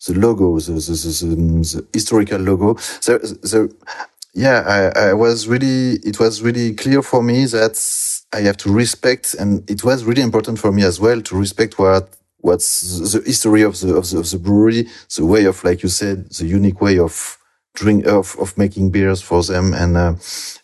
the 0.05 0.13
logo, 0.19 0.59
the 0.59 0.73
the, 0.73 0.79
the, 0.79 1.81
the 1.81 1.87
historical 1.93 2.39
logo. 2.39 2.75
So, 2.99 3.17
the, 3.17 3.73
yeah, 4.33 4.91
I, 4.95 5.09
I 5.09 5.13
was 5.13 5.47
really, 5.47 5.93
it 6.03 6.19
was 6.19 6.41
really 6.41 6.73
clear 6.73 7.01
for 7.01 7.23
me 7.23 7.45
that 7.45 7.77
I 8.33 8.41
have 8.41 8.57
to 8.57 8.71
respect, 8.71 9.33
and 9.35 9.69
it 9.69 9.83
was 9.83 10.03
really 10.03 10.21
important 10.21 10.59
for 10.59 10.71
me 10.71 10.83
as 10.83 10.99
well 10.99 11.21
to 11.21 11.37
respect 11.37 11.79
what 11.79 12.09
what's 12.39 12.99
the 13.13 13.21
history 13.25 13.61
of 13.61 13.79
the 13.79 13.95
of 13.95 14.09
the, 14.09 14.19
of 14.19 14.29
the 14.29 14.37
brewery, 14.37 14.87
the 15.15 15.25
way 15.25 15.45
of, 15.45 15.63
like 15.63 15.81
you 15.81 15.89
said, 15.89 16.29
the 16.31 16.45
unique 16.45 16.81
way 16.81 16.99
of 16.99 17.37
drink 17.73 18.05
of, 18.05 18.35
of 18.39 18.57
making 18.57 18.91
beers 18.91 19.21
for 19.21 19.43
them. 19.43 19.73
And 19.73 19.97
uh, 19.97 20.15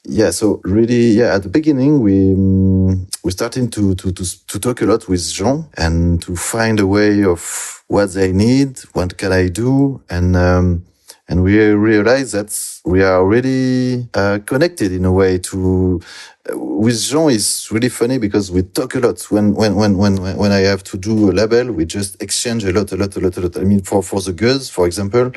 yeah 0.06 0.32
so 0.32 0.62
really 0.64 1.12
yeah 1.12 1.36
at 1.36 1.44
the 1.44 1.50
beginning 1.50 2.02
we 2.02 2.34
um, 2.34 3.08
we 3.24 3.32
started 3.32 3.72
to, 3.74 3.96
to 3.96 4.12
to 4.12 4.48
to 4.48 4.60
talk 4.60 4.82
a 4.82 4.86
lot 4.86 5.08
with 5.08 5.22
jean 5.34 5.66
and 5.78 6.22
to 6.22 6.36
find 6.36 6.80
a 6.80 6.88
way 6.88 7.24
of 7.24 7.84
what 7.88 8.14
they 8.14 8.32
need 8.32 8.80
what 8.94 9.18
can 9.18 9.32
i 9.32 9.48
do? 9.50 10.02
And 10.10 10.36
um, 10.36 10.86
and 11.30 11.44
we 11.44 11.60
realize 11.60 12.32
that 12.32 12.52
we 12.86 13.04
are 13.04 13.18
already 13.20 14.08
uh, 14.16 14.40
connected 14.46 14.92
in 14.92 15.06
a 15.06 15.12
way 15.12 15.38
to 15.38 16.02
uh, 16.52 16.58
with 16.58 17.00
Jean 17.04 17.30
is 17.30 17.70
really 17.72 17.90
funny 17.90 18.18
because 18.18 18.52
we 18.52 18.64
talk 18.64 18.96
a 18.96 19.00
lot. 19.00 19.22
When 19.30 19.54
when 19.54 19.76
when 19.76 19.98
when 19.98 20.18
when 20.38 20.52
I 20.52 20.62
have 20.62 20.84
to 20.86 20.98
do 20.98 21.30
a 21.30 21.34
label 21.34 21.72
we 21.72 21.86
just 21.86 22.22
exchange 22.22 22.66
a 22.66 22.74
lot 22.74 22.92
a 22.92 22.98
lot 22.98 23.16
a 23.16 23.20
lot 23.20 23.38
a 23.38 23.42
lot. 23.42 23.58
I 23.58 23.64
mean 23.64 23.82
for 23.84 24.02
for 24.02 24.22
the 24.22 24.34
girls 24.34 24.70
for 24.70 24.88
example 24.88 25.32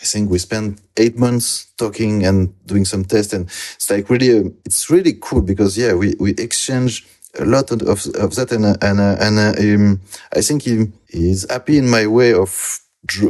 I 0.00 0.04
think 0.04 0.30
we 0.30 0.38
spent 0.38 0.80
eight 0.96 1.18
months 1.18 1.66
talking 1.76 2.24
and 2.24 2.54
doing 2.66 2.84
some 2.84 3.04
tests 3.04 3.32
and 3.32 3.46
it's 3.46 3.90
like 3.90 4.08
really 4.10 4.54
it's 4.64 4.90
really 4.90 5.14
cool 5.20 5.42
because 5.42 5.76
yeah 5.76 5.94
we 5.94 6.14
we 6.20 6.30
exchange 6.32 7.06
a 7.38 7.44
lot 7.44 7.70
of, 7.70 7.82
of 7.82 8.34
that 8.36 8.52
and 8.52 8.64
and 8.82 9.00
and 9.00 9.58
um, 9.58 10.00
I 10.34 10.40
think 10.40 10.62
he 10.62 10.88
is 11.08 11.46
happy 11.50 11.78
in 11.78 11.88
my 11.88 12.06
way 12.06 12.32
of 12.32 12.80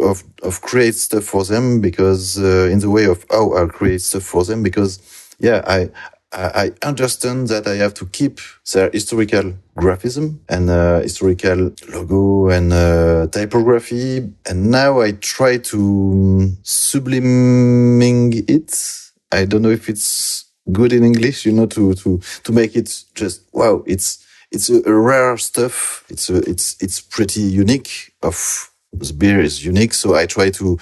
of 0.01 0.25
of 0.43 0.61
create 0.61 0.95
stuff 0.95 1.25
for 1.25 1.45
them 1.45 1.81
because 1.81 2.39
uh, 2.39 2.69
in 2.71 2.81
the 2.81 2.91
way 2.91 3.05
of 3.05 3.25
how 3.31 3.55
I 3.55 3.67
create 3.67 4.03
stuff 4.03 4.25
for 4.25 4.45
them 4.45 4.63
because 4.63 5.01
yeah 5.39 5.63
I 5.67 5.91
I 6.33 6.73
understand 6.83 7.49
that 7.49 7.67
I 7.67 7.77
have 7.77 7.95
to 7.95 8.07
keep 8.07 8.41
their 8.73 8.91
historical 8.91 9.55
graphism 9.77 10.41
and 10.49 10.69
uh, 10.69 11.01
historical 11.01 11.73
logo 11.89 12.51
and 12.51 12.73
uh, 12.73 13.27
typography 13.29 14.31
and 14.47 14.71
now 14.71 15.01
I 15.01 15.13
try 15.13 15.57
to 15.59 16.53
subliming 16.65 18.45
it. 18.49 19.11
I 19.33 19.47
don't 19.47 19.63
know 19.63 19.71
if 19.71 19.89
it's 19.89 20.45
good 20.71 20.93
in 20.93 21.03
English 21.03 21.47
you 21.47 21.53
know 21.53 21.67
to 21.67 21.95
to 21.95 22.21
to 22.45 22.53
make 22.53 22.77
it 22.77 23.05
just 23.15 23.43
wow 23.53 23.83
it's 23.87 24.19
it's 24.51 24.71
a, 24.71 24.83
a 24.87 24.93
rare 24.93 25.37
stuff. 25.37 26.05
It's 26.09 26.31
a, 26.31 26.39
it's 26.49 26.77
it's 26.81 27.01
pretty 27.01 27.41
unique. 27.43 28.13
Of 28.23 28.71
the 28.93 29.13
beer 29.13 29.41
is 29.41 29.65
unique, 29.65 29.95
so 29.95 30.15
I 30.15 30.27
try 30.27 30.51
to 30.51 30.79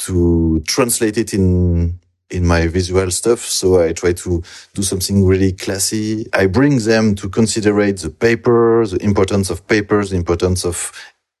to 0.00 0.60
translate 0.66 1.18
it 1.18 1.34
in 1.34 1.98
in 2.30 2.46
my 2.46 2.66
visual 2.66 3.10
stuff. 3.10 3.40
So 3.40 3.80
I 3.80 3.92
try 3.92 4.12
to 4.12 4.42
do 4.74 4.82
something 4.82 5.24
really 5.24 5.52
classy. 5.52 6.26
I 6.32 6.46
bring 6.46 6.78
them 6.78 7.14
to 7.16 7.28
considerate 7.28 7.98
the 7.98 8.10
paper, 8.10 8.86
the 8.86 9.02
importance 9.02 9.50
of 9.50 9.66
papers, 9.66 10.10
the 10.10 10.16
importance 10.16 10.64
of 10.64 10.92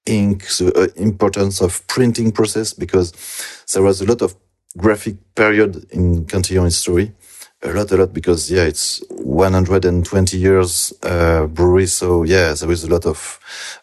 ink, 0.06 0.46
the 0.56 0.72
uh, 0.74 1.00
importance 1.00 1.60
of 1.60 1.86
printing 1.86 2.32
process, 2.32 2.72
because 2.72 3.12
there 3.72 3.82
was 3.82 4.00
a 4.00 4.06
lot 4.06 4.22
of 4.22 4.34
graphic 4.76 5.16
period 5.34 5.86
in 5.90 6.24
Cantillon 6.24 6.64
history 6.64 7.12
a 7.62 7.72
lot, 7.72 7.90
a 7.90 7.96
lot, 7.96 8.12
because 8.12 8.50
yeah, 8.50 8.62
it's 8.62 9.02
120 9.10 10.36
years 10.36 10.92
uh, 11.02 11.46
brewery. 11.46 11.86
So 11.86 12.22
yeah, 12.22 12.52
there 12.52 12.70
is 12.70 12.84
a 12.84 12.88
lot 12.88 13.04
of 13.04 13.40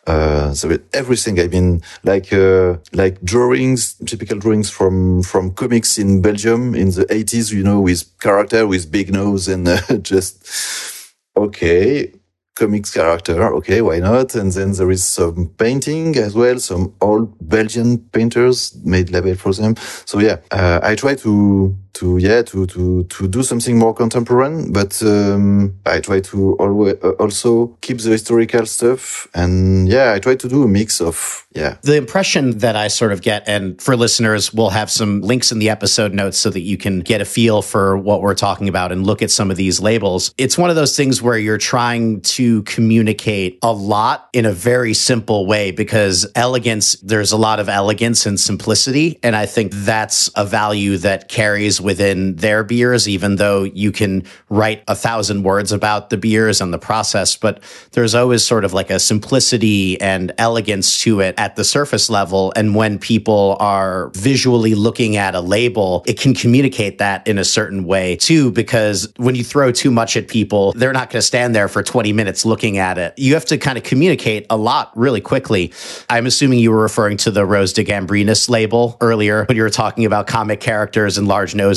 uh, 0.08 0.56
everything. 0.94 1.40
I 1.40 1.48
mean, 1.48 1.82
like 2.04 2.32
uh, 2.32 2.78
like 2.94 3.22
drawings, 3.22 3.96
typical 4.06 4.40
drawings 4.40 4.70
from 4.70 5.24
from 5.24 5.52
comics 5.52 5.98
in 5.98 6.22
Belgium 6.22 6.74
in 6.74 6.92
the 6.92 7.06
80s. 7.06 7.52
You 7.52 7.64
know, 7.64 7.82
with 7.82 8.06
character 8.20 8.66
with 8.66 8.92
big 8.92 9.12
nose 9.12 9.48
and 9.48 9.68
uh, 9.68 9.98
just 9.98 11.14
okay 11.36 12.12
comics 12.56 12.92
character. 12.92 13.54
Okay, 13.56 13.82
why 13.82 14.00
not? 14.00 14.34
And 14.34 14.52
then 14.54 14.72
there 14.72 14.90
is 14.90 15.06
some 15.06 15.50
painting 15.58 16.16
as 16.16 16.34
well. 16.36 16.58
Some 16.60 16.94
old 17.02 17.36
Belgian 17.42 17.98
painters 17.98 18.74
made 18.86 19.10
label 19.10 19.36
for 19.36 19.54
them. 19.54 19.76
So 20.06 20.20
yeah, 20.20 20.38
uh, 20.52 20.80
I 20.82 20.96
try 20.96 21.16
to 21.16 21.76
to 21.96 22.18
yeah 22.18 22.42
to 22.42 22.66
to 22.68 23.04
to 23.06 23.28
do 23.28 23.42
something 23.44 23.78
more 23.78 23.94
contemporary 23.94 24.66
but 24.70 25.02
um, 25.04 25.74
i 25.86 26.00
try 26.00 26.20
to 26.20 26.56
always 26.58 26.96
uh, 27.04 27.12
also 27.20 27.68
keep 27.82 27.98
the 28.00 28.12
historical 28.12 28.66
stuff 28.66 29.28
and 29.34 29.90
yeah 29.90 30.14
i 30.14 30.20
try 30.20 30.36
to 30.36 30.48
do 30.48 30.64
a 30.64 30.68
mix 30.68 31.02
of 31.02 31.42
yeah. 31.56 31.78
The 31.84 31.96
impression 31.96 32.58
that 32.58 32.76
i 32.76 32.90
sort 32.90 33.14
of 33.14 33.22
get 33.22 33.48
and 33.48 33.82
for 33.82 33.96
listeners 33.96 34.54
we'll 34.54 34.72
have 34.72 34.92
some 34.92 35.22
links 35.22 35.52
in 35.52 35.60
the 35.60 35.70
episode 35.70 36.14
notes 36.14 36.38
so 36.38 36.50
that 36.50 36.62
you 36.62 36.78
can 36.78 37.00
get 37.00 37.22
a 37.22 37.26
feel 37.26 37.62
for 37.62 37.98
what 37.98 38.22
we're 38.22 38.36
talking 38.36 38.68
about 38.68 38.92
and 38.92 39.06
look 39.06 39.22
at 39.22 39.32
some 39.32 39.50
of 39.50 39.58
these 39.58 39.80
labels. 39.80 40.34
It's 40.38 40.58
one 40.58 40.70
of 40.70 40.76
those 40.76 40.96
things 40.96 41.22
where 41.22 41.38
you're 41.38 41.58
trying 41.58 42.22
to 42.22 42.64
communicate 42.64 43.60
a 43.62 43.72
lot 43.72 44.30
in 44.34 44.46
a 44.46 44.52
very 44.52 44.94
simple 44.94 45.46
way 45.46 45.72
because 45.72 46.28
elegance 46.36 46.94
there's 47.02 47.32
a 47.32 47.38
lot 47.38 47.60
of 47.60 47.70
elegance 47.70 48.26
and 48.26 48.40
simplicity 48.40 49.20
and 49.24 49.36
i 49.36 49.46
think 49.46 49.72
that's 49.72 50.30
a 50.36 50.46
value 50.46 50.98
that 50.98 51.30
carries 51.30 51.80
within 51.86 52.36
their 52.36 52.64
beers, 52.64 53.08
even 53.08 53.38
though 53.38 53.64
you 53.64 53.92
can 53.92 54.24
write 54.50 54.84
a 54.88 54.96
thousand 54.96 55.44
words 55.44 55.72
about 55.72 56.10
the 56.10 56.18
beers 56.18 56.60
and 56.60 56.74
the 56.74 56.80
process. 56.80 57.38
But 57.38 57.62
there's 57.92 58.16
always 58.16 58.44
sort 58.44 58.66
of 58.66 58.74
like 58.74 58.90
a 58.90 59.00
simplicity 59.00 60.02
and 60.02 60.34
elegance 60.38 61.00
to 61.04 61.22
it 61.22 61.36
at 61.38 61.56
the 61.56 61.64
surface 61.64 62.10
level. 62.10 62.52
And 62.56 62.76
when 62.76 63.00
people 63.00 63.56
are 63.60 64.10
visually 64.10 64.76
looking 64.76 65.16
at 65.16 65.36
a 65.36 65.40
label, 65.40 66.04
it 66.08 66.20
can 66.20 66.34
communicate 66.34 66.98
that 66.98 67.26
in 67.28 67.38
a 67.38 67.46
certain 67.46 67.86
way 67.86 68.16
too, 68.16 68.52
because 68.52 69.12
when 69.18 69.36
you 69.36 69.44
throw 69.44 69.72
too 69.72 69.92
much 69.92 70.18
at 70.18 70.28
people, 70.28 70.74
they're 70.74 70.94
not 70.94 71.10
going 71.10 71.20
to 71.20 71.28
stand 71.28 71.56
there 71.56 71.68
for 71.68 71.84
20 71.84 72.12
minutes 72.12 72.46
looking 72.46 72.78
at 72.80 72.98
it. 72.98 73.14
You 73.18 73.36
have 73.36 73.46
to 73.46 73.58
kind 73.58 73.78
of 73.78 73.84
communicate 73.84 74.48
a 74.50 74.58
lot 74.58 74.92
really 74.98 75.22
quickly. 75.22 75.72
I'm 76.10 76.26
assuming 76.26 76.60
you 76.60 76.72
were 76.72 76.82
referring 76.82 77.18
to 77.18 77.32
the 77.32 77.46
Rose 77.46 77.74
de 77.74 77.84
Gambrinus 77.84 78.50
label 78.50 78.98
earlier 79.02 79.46
when 79.46 79.56
you 79.56 79.64
were 79.64 79.70
talking 79.70 80.06
about 80.06 80.26
comic 80.26 80.60
characters 80.60 81.18
and 81.18 81.28
large 81.28 81.54
noses 81.54 81.75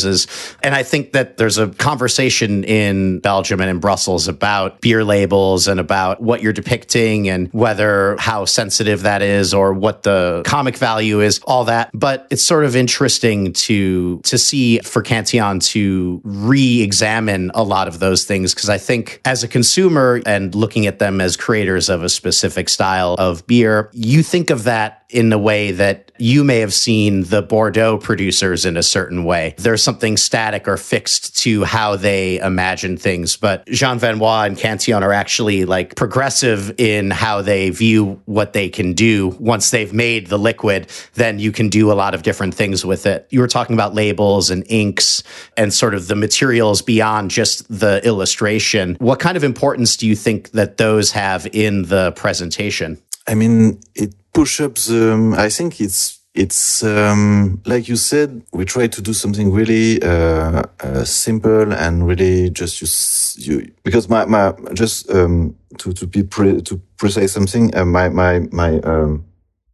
And 0.63 0.75
I 0.75 0.83
think 0.83 1.13
that 1.13 1.37
there's 1.37 1.59
a 1.59 1.69
conversation 1.69 2.65
in 2.65 3.21
Belgium 3.21 3.61
and 3.61 3.71
in 3.71 3.79
Brussels 3.81 4.29
about 4.29 4.81
beer 4.81 5.05
labels 5.05 5.69
and 5.69 5.81
about 5.81 6.23
what 6.23 6.43
you're 6.43 6.53
depicting 6.53 7.29
and 7.29 7.49
whether 7.53 8.17
how 8.19 8.45
sensitive 8.45 9.03
that 9.03 9.23
is 9.23 9.55
or 9.55 9.73
what 9.73 10.03
the 10.03 10.43
comic 10.45 10.77
value 10.77 11.21
is, 11.21 11.41
all 11.45 11.65
that. 11.65 11.91
But 11.95 12.27
it's 12.31 12.43
sort 12.43 12.65
of 12.65 12.77
interesting 12.77 13.53
to 13.53 14.21
to 14.25 14.39
see 14.39 14.79
for 14.81 15.03
Cantillon 15.03 15.61
to 15.61 16.21
re-examine 16.25 17.51
a 17.55 17.63
lot 17.63 17.89
of 17.89 17.99
those 17.99 18.25
things 18.25 18.55
because 18.55 18.69
I 18.69 18.79
think 18.79 19.21
as 19.25 19.43
a 19.43 19.49
consumer 19.49 20.21
and 20.27 20.55
looking 20.55 20.87
at 20.87 20.99
them 20.99 21.21
as 21.21 21.37
creators 21.37 21.89
of 21.89 22.03
a 22.03 22.09
specific 22.09 22.69
style 22.69 23.15
of 23.19 23.47
beer, 23.47 23.91
you 23.93 24.23
think 24.23 24.51
of 24.51 24.65
that 24.65 25.05
in 25.11 25.33
a 25.33 25.39
way 25.39 25.73
that 25.73 26.08
you 26.19 26.45
may 26.45 26.61
have 26.61 26.75
seen 26.75 27.25
the 27.25 27.43
Bordeaux 27.43 27.99
producers 27.99 28.65
in 28.65 28.77
a 28.77 28.83
certain 28.83 29.25
way. 29.25 29.55
There's 29.59 29.83
something 29.83 30.17
static 30.17 30.69
or 30.69 30.77
fixed 30.77 31.37
to 31.39 31.65
how 31.65 31.97
they 31.97 32.39
imagine 32.39 32.97
things. 32.97 33.37
But 33.37 33.67
Jean 33.67 33.99
Van 33.99 34.19
Roy 34.19 34.47
and 34.47 34.57
Cantillon 34.57 35.03
are 35.03 35.13
actually 35.13 35.65
like 35.65 35.95
progressive 35.95 36.79
in 36.79 37.11
how 37.11 37.43
they 37.43 37.71
view 37.71 38.21
what 38.27 38.53
they 38.53 38.69
can 38.69 38.93
do. 38.93 39.29
Once 39.39 39.71
they've 39.71 39.93
made 39.93 40.29
the 40.29 40.39
liquid, 40.39 40.89
then 41.15 41.39
you 41.39 41.53
can 41.53 41.69
do 41.69 41.93
a 41.93 41.95
lot 41.95 42.15
of 42.15 42.23
different 42.23 42.55
things 42.55 42.85
with 42.85 43.07
it. 43.07 43.27
You 43.31 43.41
were 43.41 43.49
talking 43.49 43.75
about 43.75 43.95
labels 43.95 44.51
and 44.51 44.65
inks 44.69 45.23
and 45.57 45.73
sort 45.73 45.95
of 45.95 46.09
the 46.09 46.17
materials 46.17 46.83
beyond 46.83 47.31
just 47.31 47.67
the 47.69 48.05
illustration. 48.05 48.97
What 48.99 49.21
kind 49.21 49.37
of 49.37 49.45
importance 49.45 49.97
do 49.97 50.07
you 50.07 50.17
think 50.17 50.51
that 50.53 50.77
those 50.77 51.13
have 51.13 51.47
in 51.53 51.85
the 51.85 52.13
presentation? 52.13 53.01
I 53.27 53.35
mean, 53.35 53.81
it 53.95 54.15
push 54.39 54.61
up 54.61 54.77
the, 54.77 55.15
um, 55.15 55.35
I 55.35 55.49
think 55.49 55.81
it's, 55.81 56.21
it's 56.33 56.85
um, 56.85 57.61
like 57.67 57.89
you 57.89 57.97
said, 57.97 58.41
we 58.53 58.65
try 58.65 58.87
to 58.87 59.03
do 59.03 59.13
something 59.13 59.51
really 59.51 60.01
uh, 60.01 60.63
uh, 60.79 61.03
simple 61.03 61.73
and 61.73 62.07
really 62.07 62.49
just 62.51 62.81
use 62.81 63.37
you 63.37 63.73
because 63.83 64.09
my 64.09 64.25
my 64.27 64.55
just 64.75 65.11
um, 65.11 65.57
to 65.79 65.93
to 65.93 66.07
be 66.07 66.23
pre, 66.23 66.63
to 66.63 66.81
precise 66.99 67.33
something. 67.33 67.75
Uh, 67.75 67.85
my 67.85 68.09
my 68.11 68.39
my 68.53 68.79
um, 68.81 69.25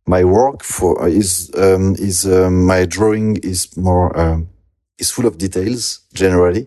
my 0.06 0.24
work 0.24 0.62
for 0.62 1.06
is 1.06 1.50
um, 1.58 1.94
is 1.98 2.24
um, 2.24 2.64
my 2.64 2.86
drawing 2.86 3.36
is 3.42 3.76
more 3.76 4.18
um, 4.18 4.48
is 4.98 5.10
full 5.10 5.26
of 5.26 5.36
details 5.36 6.00
generally 6.14 6.66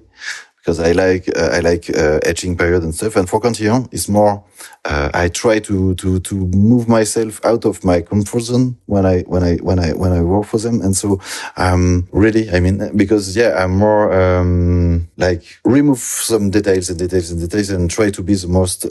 because 0.67 0.81
I 0.81 0.91
like 0.91 1.29
uh, 1.29 1.49
I 1.53 1.59
like 1.61 1.89
uh, 1.89 2.19
etching 2.23 2.57
period 2.57 2.83
and 2.83 2.93
stuff. 2.93 3.15
And 3.15 3.29
for 3.29 3.39
Cantillon, 3.39 3.87
it's 3.93 4.09
more 4.09 4.43
uh, 4.83 5.09
I 5.13 5.29
try 5.29 5.59
to 5.59 5.95
to 5.95 6.19
to 6.19 6.35
move 6.35 6.89
myself 6.89 7.39
out 7.45 7.63
of 7.63 7.85
my 7.85 8.01
comfort 8.01 8.41
zone 8.41 8.75
when 8.85 9.05
I 9.05 9.21
when 9.21 9.43
I 9.43 9.55
when 9.57 9.79
I 9.79 9.93
when 9.93 10.11
I 10.11 10.21
work 10.21 10.45
for 10.45 10.57
them. 10.59 10.81
And 10.81 10.93
so 10.93 11.21
um 11.55 12.09
really, 12.11 12.51
I 12.51 12.59
mean, 12.59 12.97
because 12.97 13.33
yeah, 13.33 13.63
I'm 13.63 13.77
more 13.77 14.11
um 14.11 15.07
like 15.15 15.43
remove 15.63 15.99
some 15.99 16.49
details 16.51 16.89
and 16.89 16.99
details 16.99 17.31
and 17.31 17.39
details 17.39 17.69
and 17.69 17.89
try 17.89 18.11
to 18.11 18.21
be 18.21 18.35
the 18.35 18.49
most 18.49 18.85
uh, 18.85 18.89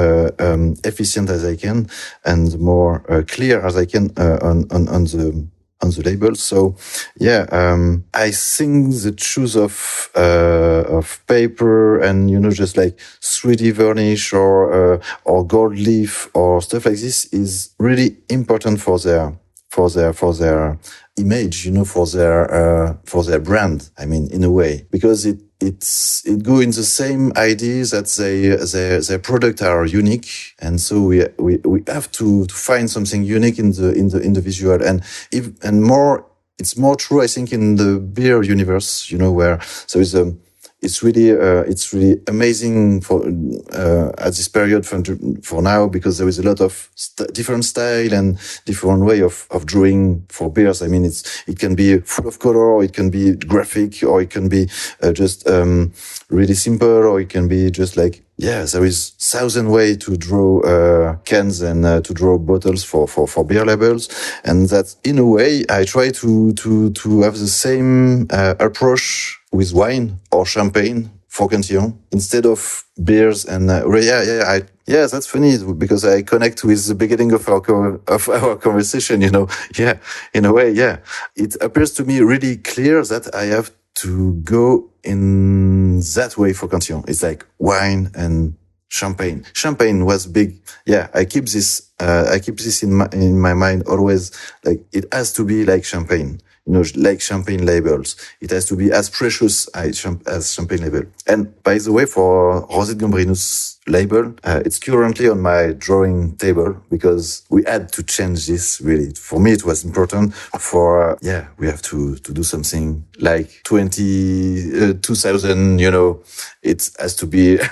uh, 0.00 0.30
um, 0.38 0.76
efficient 0.84 1.28
as 1.28 1.44
I 1.44 1.56
can 1.56 1.90
and 2.24 2.58
more 2.58 3.04
uh, 3.12 3.22
clear 3.28 3.66
as 3.66 3.76
I 3.76 3.84
can 3.84 4.12
on 4.16 4.64
on 4.70 4.88
on 4.88 5.04
the 5.04 5.46
on 5.80 5.90
the 5.90 6.02
label. 6.02 6.34
So 6.34 6.76
yeah, 7.18 7.46
um, 7.50 8.04
I 8.14 8.30
think 8.30 8.94
the 9.02 9.12
choice 9.12 9.56
of 9.56 10.10
uh, 10.14 10.84
of 10.88 11.20
paper 11.26 12.00
and 12.00 12.30
you 12.30 12.38
know 12.38 12.50
just 12.50 12.76
like 12.76 12.96
3D 13.20 13.72
varnish 13.72 14.32
or 14.32 14.94
uh, 14.94 15.02
or 15.24 15.46
gold 15.46 15.78
leaf 15.78 16.28
or 16.34 16.62
stuff 16.62 16.86
like 16.86 16.98
this 16.98 17.26
is 17.26 17.70
really 17.78 18.16
important 18.28 18.80
for 18.80 18.98
their 18.98 19.38
for 19.68 19.90
their 19.90 20.12
for 20.12 20.34
their 20.34 20.78
image, 21.18 21.66
you 21.66 21.72
know, 21.72 21.84
for 21.84 22.06
their 22.06 22.52
uh, 22.52 22.96
for 23.04 23.22
their 23.24 23.40
brand. 23.40 23.90
I 23.98 24.06
mean, 24.06 24.30
in 24.32 24.44
a 24.44 24.50
way, 24.50 24.86
because 24.90 25.26
it 25.26 25.40
it's 25.60 26.24
it 26.26 26.42
go 26.42 26.60
in 26.60 26.70
the 26.70 26.84
same 26.84 27.32
idea 27.36 27.84
that 27.86 28.06
they 28.18 28.48
their 28.48 29.00
their 29.00 29.18
product 29.18 29.62
are 29.62 29.86
unique, 29.86 30.54
and 30.60 30.80
so 30.80 31.02
we 31.02 31.26
we 31.38 31.56
we 31.58 31.82
have 31.88 32.10
to, 32.12 32.46
to 32.46 32.54
find 32.54 32.90
something 32.90 33.24
unique 33.24 33.58
in 33.58 33.72
the 33.72 33.92
in 33.92 34.08
the 34.08 34.20
in 34.20 34.34
the 34.34 34.40
visual, 34.40 34.82
and 34.82 35.02
if 35.32 35.50
and 35.64 35.82
more 35.82 36.24
it's 36.58 36.76
more 36.76 36.96
true, 36.96 37.22
I 37.22 37.26
think, 37.28 37.52
in 37.52 37.76
the 37.76 37.98
beer 38.00 38.42
universe, 38.42 39.10
you 39.10 39.18
know, 39.18 39.30
where 39.30 39.60
so 39.86 40.00
it's 40.00 40.14
a, 40.14 40.34
it's 40.80 41.02
really 41.02 41.32
uh, 41.32 41.62
it's 41.62 41.92
really 41.92 42.20
amazing 42.28 43.00
for 43.00 43.26
uh, 43.72 44.10
at 44.18 44.34
this 44.36 44.48
period 44.48 44.86
for, 44.86 45.02
for 45.42 45.60
now 45.60 45.88
because 45.88 46.18
there 46.18 46.28
is 46.28 46.38
a 46.38 46.42
lot 46.42 46.60
of 46.60 46.88
st 46.94 47.32
different 47.34 47.64
style 47.64 48.12
and 48.12 48.38
different 48.64 49.04
way 49.04 49.20
of, 49.20 49.46
of 49.50 49.66
drawing 49.66 50.24
for 50.28 50.50
beers. 50.50 50.80
I 50.82 50.86
mean, 50.86 51.04
it's 51.04 51.42
it 51.48 51.58
can 51.58 51.74
be 51.74 51.98
full 51.98 52.28
of 52.28 52.38
color, 52.38 52.64
or 52.64 52.84
it 52.84 52.92
can 52.92 53.10
be 53.10 53.34
graphic, 53.34 54.02
or 54.04 54.22
it 54.22 54.30
can 54.30 54.48
be 54.48 54.68
uh, 55.02 55.12
just 55.12 55.48
um, 55.48 55.92
really 56.30 56.54
simple, 56.54 57.04
or 57.06 57.20
it 57.20 57.28
can 57.28 57.48
be 57.48 57.70
just 57.70 57.96
like 57.96 58.22
yeah, 58.36 58.62
there 58.64 58.84
is 58.84 59.10
thousand 59.18 59.70
way 59.70 59.96
to 59.96 60.16
draw 60.16 60.60
uh, 60.60 61.16
cans 61.24 61.60
and 61.60 61.84
uh, 61.84 62.00
to 62.02 62.14
draw 62.14 62.38
bottles 62.38 62.84
for, 62.84 63.08
for, 63.08 63.26
for 63.26 63.44
beer 63.44 63.64
labels, 63.64 64.08
and 64.44 64.68
that 64.68 64.94
in 65.02 65.18
a 65.18 65.26
way 65.26 65.64
I 65.68 65.84
try 65.84 66.10
to 66.10 66.52
to 66.52 66.90
to 66.90 67.22
have 67.22 67.36
the 67.36 67.48
same 67.48 68.28
uh, 68.30 68.54
approach 68.60 69.37
with 69.52 69.72
wine 69.72 70.18
or 70.30 70.44
champagne 70.46 71.10
for 71.28 71.48
Cantillon 71.48 71.98
instead 72.10 72.46
of 72.46 72.84
beers 73.02 73.44
and 73.44 73.70
uh, 73.70 73.88
yeah 73.90 74.22
yeah 74.22 74.42
I 74.46 74.62
yeah 74.86 75.06
that's 75.06 75.26
funny 75.26 75.56
because 75.76 76.04
I 76.04 76.22
connect 76.22 76.64
with 76.64 76.86
the 76.86 76.94
beginning 76.94 77.32
of 77.32 77.48
our 77.48 78.00
of 78.08 78.28
our 78.28 78.56
conversation 78.56 79.20
you 79.20 79.30
know 79.30 79.48
yeah 79.76 79.98
in 80.34 80.44
a 80.44 80.52
way 80.52 80.70
yeah. 80.72 80.98
It 81.36 81.56
appears 81.60 81.92
to 81.94 82.04
me 82.04 82.20
really 82.20 82.56
clear 82.56 83.04
that 83.04 83.34
I 83.34 83.44
have 83.44 83.70
to 83.96 84.34
go 84.44 84.90
in 85.04 86.00
that 86.00 86.36
way 86.36 86.52
for 86.52 86.66
Cantillon 86.68 87.04
it's 87.06 87.22
like 87.22 87.46
wine 87.58 88.10
and 88.14 88.54
champagne. 88.88 89.44
Champagne 89.52 90.06
was 90.06 90.26
big. 90.26 90.60
Yeah 90.86 91.08
I 91.14 91.24
keep 91.26 91.46
this 91.46 91.90
uh, 92.00 92.30
I 92.32 92.38
keep 92.38 92.56
this 92.56 92.82
in 92.82 92.94
my 92.94 93.08
in 93.12 93.38
my 93.38 93.54
mind 93.54 93.82
always. 93.86 94.32
Like 94.64 94.80
it 94.92 95.04
has 95.12 95.32
to 95.34 95.44
be 95.44 95.64
like 95.64 95.84
champagne 95.84 96.40
you 96.68 96.74
know, 96.74 96.84
like 96.96 97.20
champagne 97.20 97.64
labels. 97.64 98.14
It 98.40 98.50
has 98.50 98.66
to 98.66 98.76
be 98.76 98.92
as 98.92 99.08
precious 99.08 99.68
as 99.68 100.52
champagne 100.52 100.82
label. 100.82 101.02
And 101.26 101.60
by 101.62 101.78
the 101.78 101.92
way, 101.92 102.04
for 102.04 102.66
Rosé 102.68 102.94
Gambrinus 102.94 103.78
label, 103.86 104.34
uh, 104.44 104.60
it's 104.66 104.78
currently 104.78 105.30
on 105.30 105.40
my 105.40 105.72
drawing 105.72 106.36
table 106.36 106.76
because 106.90 107.42
we 107.48 107.64
had 107.64 107.90
to 107.92 108.02
change 108.02 108.46
this 108.46 108.82
really. 108.82 109.14
For 109.14 109.40
me, 109.40 109.52
it 109.52 109.64
was 109.64 109.82
important 109.82 110.34
for, 110.34 111.12
uh, 111.12 111.16
yeah, 111.22 111.48
we 111.56 111.66
have 111.66 111.80
to, 111.82 112.16
to 112.16 112.32
do 112.34 112.42
something 112.42 113.02
like 113.18 113.62
20, 113.64 114.90
uh, 114.90 114.92
2000, 115.00 115.78
you 115.78 115.90
know, 115.90 116.22
it 116.62 116.90
has 116.98 117.16
to 117.16 117.26
be 117.26 117.56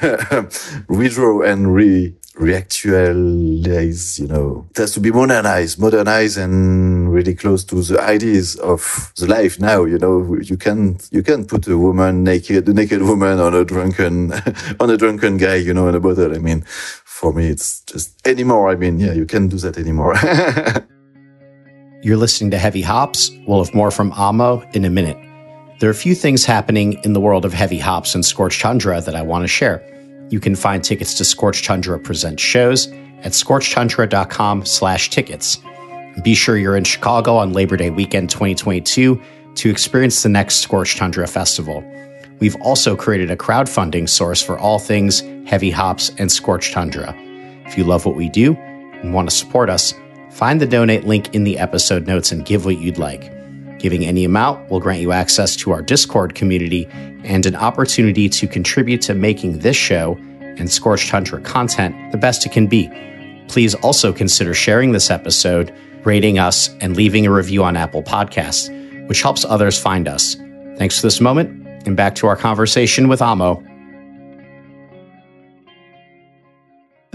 redraw 0.88 1.46
and 1.46 1.74
re, 1.74 2.14
reactualize, 2.36 4.18
you 4.18 4.26
know, 4.26 4.66
it 4.70 4.76
has 4.76 4.92
to 4.92 5.00
be 5.00 5.10
modernized, 5.10 5.78
modernized 5.78 6.36
and 6.36 7.12
really 7.12 7.34
close 7.34 7.64
to 7.64 7.76
the 7.82 8.00
ideas 8.00 8.56
of 8.56 9.12
the 9.16 9.26
life 9.26 9.58
now, 9.58 9.84
you 9.84 9.98
know, 9.98 10.36
you 10.42 10.56
can't, 10.56 11.08
you 11.10 11.22
can't 11.22 11.48
put 11.48 11.66
a 11.66 11.78
woman 11.78 12.24
naked, 12.24 12.68
a 12.68 12.74
naked 12.74 13.02
woman 13.02 13.40
on 13.40 13.54
a 13.54 13.64
drunken, 13.64 14.32
on 14.80 14.90
a 14.90 14.96
drunken 14.96 15.38
guy, 15.38 15.56
you 15.56 15.72
know, 15.72 15.88
in 15.88 15.94
a 15.94 16.00
bottle. 16.00 16.34
I 16.34 16.38
mean, 16.38 16.62
for 17.04 17.32
me, 17.32 17.48
it's 17.48 17.80
just 17.82 18.26
anymore. 18.26 18.70
I 18.70 18.76
mean, 18.76 19.00
yeah, 19.00 19.12
you 19.12 19.24
can't 19.24 19.50
do 19.50 19.56
that 19.58 19.78
anymore. 19.78 20.14
You're 22.02 22.18
listening 22.18 22.50
to 22.50 22.58
Heavy 22.58 22.82
Hops. 22.82 23.30
We'll 23.46 23.64
have 23.64 23.74
more 23.74 23.90
from 23.90 24.12
Amo 24.12 24.60
in 24.74 24.84
a 24.84 24.90
minute. 24.90 25.16
There 25.80 25.88
are 25.88 25.92
a 25.92 25.94
few 25.94 26.14
things 26.14 26.44
happening 26.44 27.00
in 27.04 27.14
the 27.14 27.20
world 27.20 27.44
of 27.44 27.52
heavy 27.52 27.78
hops 27.78 28.14
and 28.14 28.24
scorched 28.24 28.60
tundra 28.60 29.00
that 29.00 29.14
I 29.14 29.22
want 29.22 29.44
to 29.44 29.48
share. 29.48 29.82
You 30.30 30.40
can 30.40 30.56
find 30.56 30.82
tickets 30.82 31.14
to 31.14 31.24
Scorched 31.24 31.64
Tundra 31.64 31.98
Present 31.98 32.40
shows 32.40 32.88
at 33.22 33.32
scorchedtundra.com 33.32 34.66
slash 34.66 35.10
tickets. 35.10 35.58
Be 36.22 36.34
sure 36.34 36.56
you're 36.56 36.76
in 36.76 36.84
Chicago 36.84 37.36
on 37.36 37.52
Labor 37.52 37.76
Day 37.76 37.90
weekend 37.90 38.30
2022 38.30 39.20
to 39.56 39.70
experience 39.70 40.22
the 40.22 40.28
next 40.28 40.56
Scorched 40.56 40.98
Tundra 40.98 41.26
Festival. 41.26 41.84
We've 42.38 42.56
also 42.60 42.96
created 42.96 43.30
a 43.30 43.36
crowdfunding 43.36 44.08
source 44.08 44.42
for 44.42 44.58
all 44.58 44.78
things 44.78 45.22
heavy 45.46 45.70
hops 45.70 46.10
and 46.18 46.30
scorched 46.30 46.72
tundra. 46.72 47.14
If 47.66 47.78
you 47.78 47.84
love 47.84 48.04
what 48.04 48.16
we 48.16 48.28
do 48.28 48.54
and 48.56 49.14
want 49.14 49.30
to 49.30 49.34
support 49.34 49.70
us, 49.70 49.94
find 50.30 50.60
the 50.60 50.66
donate 50.66 51.04
link 51.04 51.34
in 51.34 51.44
the 51.44 51.58
episode 51.58 52.06
notes 52.06 52.32
and 52.32 52.44
give 52.44 52.64
what 52.64 52.78
you'd 52.78 52.98
like. 52.98 53.35
Giving 53.86 54.04
any 54.04 54.24
amount 54.24 54.68
will 54.68 54.80
grant 54.80 55.00
you 55.00 55.12
access 55.12 55.54
to 55.58 55.70
our 55.70 55.80
Discord 55.80 56.34
community 56.34 56.88
and 57.22 57.46
an 57.46 57.54
opportunity 57.54 58.28
to 58.30 58.48
contribute 58.48 59.00
to 59.02 59.14
making 59.14 59.60
this 59.60 59.76
show 59.76 60.18
and 60.40 60.68
Scorched 60.68 61.08
Tundra 61.08 61.40
content 61.40 62.10
the 62.10 62.18
best 62.18 62.44
it 62.44 62.50
can 62.50 62.66
be. 62.66 62.90
Please 63.46 63.76
also 63.76 64.12
consider 64.12 64.54
sharing 64.54 64.90
this 64.90 65.08
episode, 65.08 65.72
rating 66.02 66.36
us, 66.36 66.68
and 66.80 66.96
leaving 66.96 67.26
a 67.26 67.30
review 67.30 67.62
on 67.62 67.76
Apple 67.76 68.02
Podcasts, 68.02 68.68
which 69.06 69.22
helps 69.22 69.44
others 69.44 69.78
find 69.78 70.08
us. 70.08 70.34
Thanks 70.78 70.96
for 70.96 71.06
this 71.06 71.20
moment, 71.20 71.86
and 71.86 71.96
back 71.96 72.16
to 72.16 72.26
our 72.26 72.34
conversation 72.34 73.06
with 73.06 73.22
Amo. 73.22 73.62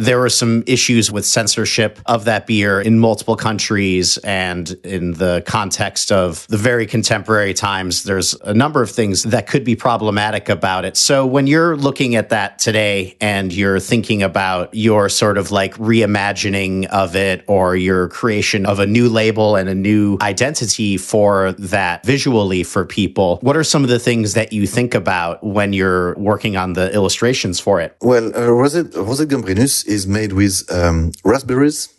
There 0.01 0.19
were 0.19 0.29
some 0.29 0.63
issues 0.65 1.11
with 1.11 1.25
censorship 1.25 1.99
of 2.07 2.25
that 2.25 2.47
beer 2.47 2.81
in 2.81 2.97
multiple 2.97 3.35
countries 3.35 4.17
and 4.19 4.71
in 4.83 5.13
the 5.13 5.43
context 5.45 6.11
of 6.11 6.47
the 6.47 6.57
very 6.57 6.87
contemporary 6.87 7.53
times 7.53 8.03
there's 8.03 8.33
a 8.41 8.53
number 8.53 8.81
of 8.81 8.89
things 8.89 9.21
that 9.23 9.45
could 9.45 9.63
be 9.63 9.75
problematic 9.75 10.49
about 10.49 10.85
it. 10.85 10.97
So 10.97 11.25
when 11.27 11.45
you're 11.45 11.77
looking 11.77 12.15
at 12.15 12.29
that 12.29 12.57
today 12.57 13.15
and 13.21 13.53
you're 13.53 13.79
thinking 13.79 14.23
about 14.23 14.73
your 14.73 15.07
sort 15.07 15.37
of 15.37 15.51
like 15.51 15.75
reimagining 15.75 16.87
of 16.87 17.15
it 17.15 17.43
or 17.47 17.75
your 17.75 18.07
creation 18.09 18.65
of 18.65 18.79
a 18.79 18.87
new 18.87 19.07
label 19.07 19.55
and 19.55 19.69
a 19.69 19.75
new 19.75 20.17
identity 20.21 20.97
for 20.97 21.51
that 21.53 22.03
visually 22.03 22.63
for 22.63 22.85
people 22.85 23.37
what 23.41 23.55
are 23.55 23.63
some 23.63 23.83
of 23.83 23.89
the 23.89 23.99
things 23.99 24.33
that 24.33 24.51
you 24.51 24.65
think 24.65 24.95
about 24.95 25.43
when 25.43 25.73
you're 25.73 26.15
working 26.15 26.57
on 26.57 26.73
the 26.73 26.91
illustrations 26.91 27.59
for 27.59 27.79
it? 27.79 27.95
Well 28.01 28.29
uh, 28.29 28.47
Rosé, 28.47 28.83
Rosé 28.93 29.25
Gambrinus 29.25 29.90
is 29.91 30.07
made 30.07 30.31
with 30.33 30.55
um, 30.71 31.11
raspberries 31.25 31.89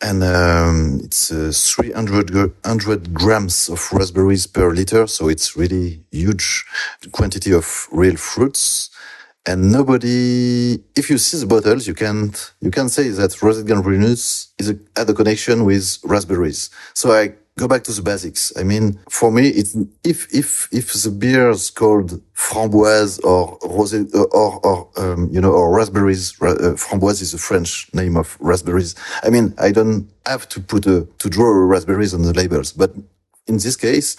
and 0.00 0.24
um, 0.24 1.00
it's 1.04 1.30
uh, 1.30 1.52
300 1.54 3.14
grams 3.14 3.68
of 3.68 3.92
raspberries 3.92 4.46
per 4.46 4.70
liter. 4.72 5.06
So 5.06 5.28
it's 5.28 5.56
really 5.56 6.02
huge 6.10 6.64
quantity 7.12 7.52
of 7.52 7.88
real 7.92 8.16
fruits. 8.16 8.90
And 9.44 9.70
nobody, 9.70 10.82
if 10.96 11.10
you 11.10 11.18
see 11.18 11.38
the 11.38 11.46
bottles, 11.46 11.86
you 11.86 11.94
can't, 11.94 12.52
you 12.60 12.70
can 12.70 12.88
say 12.88 13.08
that 13.08 13.30
Rosé 13.42 13.64
Gambrinus 13.64 14.48
is 14.58 14.70
a, 14.70 14.78
had 14.96 15.10
a 15.10 15.14
connection 15.14 15.64
with 15.64 15.98
raspberries. 16.04 16.70
So 16.94 17.12
I 17.12 17.34
go 17.58 17.68
back 17.68 17.84
to 17.84 17.92
the 17.92 18.02
basics. 18.02 18.52
I 18.56 18.62
mean, 18.62 18.98
for 19.08 19.30
me, 19.30 19.48
it's 19.48 19.76
if 20.04 20.32
if 20.32 20.68
if 20.72 20.92
the 20.92 21.10
beer 21.10 21.50
is 21.50 21.70
called 21.70 22.20
framboise 22.34 23.22
or 23.24 23.58
rosé 23.60 24.12
or 24.14 24.60
or 24.66 24.88
um, 24.96 25.28
you 25.30 25.40
know 25.40 25.52
or 25.52 25.74
raspberries, 25.74 26.34
uh, 26.40 26.74
framboise 26.76 27.20
is 27.22 27.34
a 27.34 27.38
French 27.38 27.92
name 27.94 28.16
of 28.16 28.36
raspberries. 28.40 28.94
I 29.22 29.30
mean, 29.30 29.54
I 29.58 29.72
don't 29.72 30.08
have 30.26 30.48
to 30.50 30.60
put 30.60 30.86
a 30.86 31.06
to 31.18 31.28
draw 31.28 31.48
raspberries 31.48 32.14
on 32.14 32.22
the 32.22 32.32
labels, 32.32 32.72
but 32.72 32.92
in 33.48 33.56
this 33.56 33.76
case, 33.76 34.14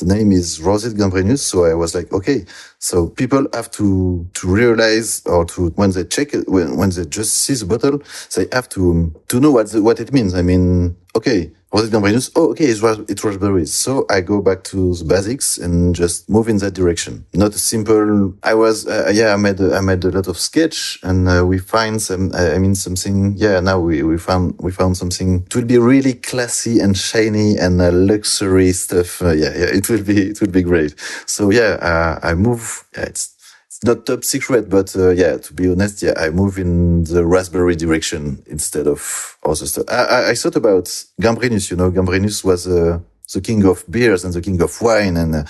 the 0.00 0.06
name 0.06 0.32
is 0.32 0.58
Rosé 0.58 0.94
Gambrinus. 0.94 1.40
So 1.40 1.64
I 1.64 1.74
was 1.74 1.94
like, 1.94 2.12
okay, 2.12 2.46
so 2.78 3.08
people 3.08 3.46
have 3.52 3.70
to, 3.72 4.26
to 4.32 4.48
realize 4.48 5.22
or 5.26 5.44
to, 5.46 5.68
when 5.70 5.90
they 5.90 6.04
check 6.04 6.32
it, 6.32 6.48
when, 6.48 6.76
when 6.76 6.90
they 6.90 7.04
just 7.04 7.34
see 7.34 7.54
the 7.54 7.66
bottle, 7.66 8.02
they 8.34 8.46
have 8.52 8.68
to, 8.70 9.12
to 9.28 9.38
know 9.38 9.50
what, 9.52 9.70
the, 9.70 9.82
what 9.82 10.00
it 10.00 10.12
means. 10.12 10.34
I 10.34 10.42
mean, 10.42 10.96
okay, 11.14 11.50
was 11.74 11.88
it 11.88 11.92
Gambrinus? 11.92 12.30
Oh, 12.36 12.52
okay, 12.52 12.66
it 12.66 12.80
was 12.82 13.00
it 13.00 13.24
was 13.24 13.36
raspberries. 13.36 13.74
So 13.74 14.06
I 14.10 14.22
go 14.22 14.40
back 14.40 14.64
to 14.64 14.94
the 14.94 15.04
basics 15.04 15.58
and 15.58 15.94
just 15.94 16.30
move 16.30 16.48
in 16.48 16.58
that 16.58 16.74
direction. 16.74 17.26
Not 17.34 17.54
a 17.54 17.58
simple. 17.58 18.34
I 18.42 18.54
was, 18.54 18.86
uh, 18.86 19.10
yeah, 19.12 19.34
I 19.34 19.36
made, 19.36 19.60
I 19.60 19.80
made 19.80 20.04
a 20.04 20.10
lot 20.10 20.28
of 20.28 20.38
sketch 20.38 20.98
and 21.02 21.28
uh, 21.28 21.44
we 21.46 21.58
find 21.58 22.00
some, 22.00 22.32
uh, 22.34 22.52
I 22.54 22.58
mean, 22.58 22.74
something, 22.76 23.34
yeah, 23.36 23.60
now 23.60 23.80
we, 23.80 24.02
we 24.04 24.18
found, 24.18 24.54
we 24.60 24.72
found 24.72 24.96
something. 24.96 25.44
It 25.46 25.54
will 25.56 25.64
be 25.64 25.78
really 25.78 26.14
classy 26.14 26.80
and 26.80 26.96
shiny 26.96 27.56
and 27.58 27.80
uh, 27.80 27.90
luxury 27.92 28.72
stuff. 28.72 29.22
Uh, 29.22 29.32
yeah, 29.32 29.52
yeah, 29.56 29.70
it 29.78 29.88
will 29.90 30.02
be, 30.04 30.30
it 30.30 30.40
will 30.40 30.50
be 30.50 30.62
great. 30.62 30.94
So 31.26 31.50
yeah, 31.50 31.78
uh, 31.80 32.20
I 32.22 32.34
move, 32.34 32.84
yeah, 32.96 33.04
it's, 33.04 33.33
not 33.82 34.06
top 34.06 34.24
secret, 34.24 34.68
but 34.68 34.94
uh, 34.96 35.10
yeah, 35.10 35.36
to 35.38 35.52
be 35.52 35.70
honest, 35.70 36.02
yeah, 36.02 36.14
I 36.16 36.30
move 36.30 36.58
in 36.58 37.04
the 37.04 37.24
raspberry 37.24 37.76
direction 37.76 38.42
instead 38.46 38.86
of 38.86 39.38
other 39.44 39.66
stuff. 39.66 39.84
I, 39.88 40.04
I, 40.04 40.30
I 40.30 40.34
thought 40.34 40.56
about 40.56 40.84
Gambrinus, 41.20 41.70
you 41.70 41.76
know, 41.76 41.90
Gambrinus 41.90 42.44
was 42.44 42.68
uh, 42.68 43.00
the 43.32 43.40
king 43.40 43.64
of 43.64 43.84
beers 43.90 44.24
and 44.24 44.34
the 44.34 44.40
king 44.40 44.60
of 44.60 44.80
wine, 44.80 45.16
and 45.16 45.34
uh, 45.34 45.44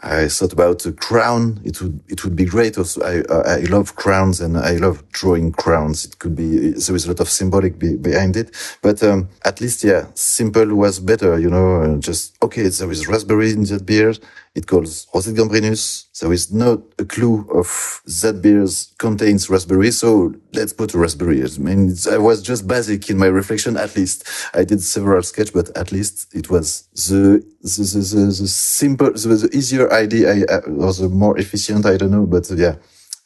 I 0.00 0.28
thought 0.28 0.52
about 0.52 0.80
the 0.80 0.92
crown. 0.92 1.60
It 1.64 1.80
would 1.80 2.00
it 2.08 2.24
would 2.24 2.36
be 2.36 2.44
great. 2.44 2.76
Also, 2.76 3.00
I 3.02 3.22
I 3.56 3.60
love 3.60 3.96
crowns 3.96 4.40
and 4.40 4.56
I 4.56 4.76
love 4.76 5.08
drawing 5.12 5.52
crowns. 5.52 6.04
It 6.04 6.18
could 6.18 6.34
be 6.34 6.70
there 6.70 6.96
is 6.96 7.06
a 7.06 7.08
lot 7.08 7.20
of 7.20 7.28
symbolic 7.28 7.78
be, 7.78 7.96
behind 7.96 8.36
it, 8.36 8.50
but 8.82 9.02
um, 9.02 9.28
at 9.44 9.60
least 9.60 9.84
yeah, 9.84 10.06
simple 10.14 10.74
was 10.74 10.98
better. 10.98 11.38
You 11.38 11.50
know, 11.50 11.98
just 11.98 12.36
okay, 12.42 12.68
there 12.68 12.90
is 12.90 13.08
raspberry 13.08 13.52
in 13.52 13.64
that 13.64 13.86
beer 13.86 14.14
it 14.54 14.66
calls 14.66 15.06
Rosé 15.14 15.32
Gambrinus. 15.34 16.06
There 16.20 16.32
is 16.32 16.52
not 16.52 16.80
a 16.98 17.04
clue 17.04 17.46
of 17.52 18.02
that 18.22 18.42
beer 18.42 18.66
contains 18.98 19.48
raspberry, 19.48 19.92
so 19.92 20.34
let's 20.52 20.72
put 20.72 20.92
raspberry. 20.92 21.42
I 21.42 21.58
mean, 21.58 21.94
I 22.10 22.18
was 22.18 22.42
just 22.42 22.66
basic 22.66 23.08
in 23.10 23.16
my 23.16 23.26
reflection. 23.26 23.76
At 23.76 23.96
least 23.96 24.28
I 24.52 24.64
did 24.64 24.82
several 24.82 25.22
sketch, 25.22 25.52
but 25.52 25.74
at 25.76 25.92
least 25.92 26.34
it 26.34 26.50
was 26.50 26.88
the 27.08 27.19
the 27.20 27.44
the, 27.62 27.82
the, 28.16 28.26
the, 28.42 28.48
simple, 28.48 29.12
the, 29.12 29.28
the 29.48 29.50
easier 29.56 29.92
idea 29.92 30.32
I, 30.32 30.58
or 30.60 30.92
the 30.92 31.08
more 31.08 31.38
efficient. 31.38 31.86
I 31.86 31.96
don't 31.96 32.10
know, 32.10 32.26
but 32.26 32.50
uh, 32.50 32.56
yeah, 32.56 32.76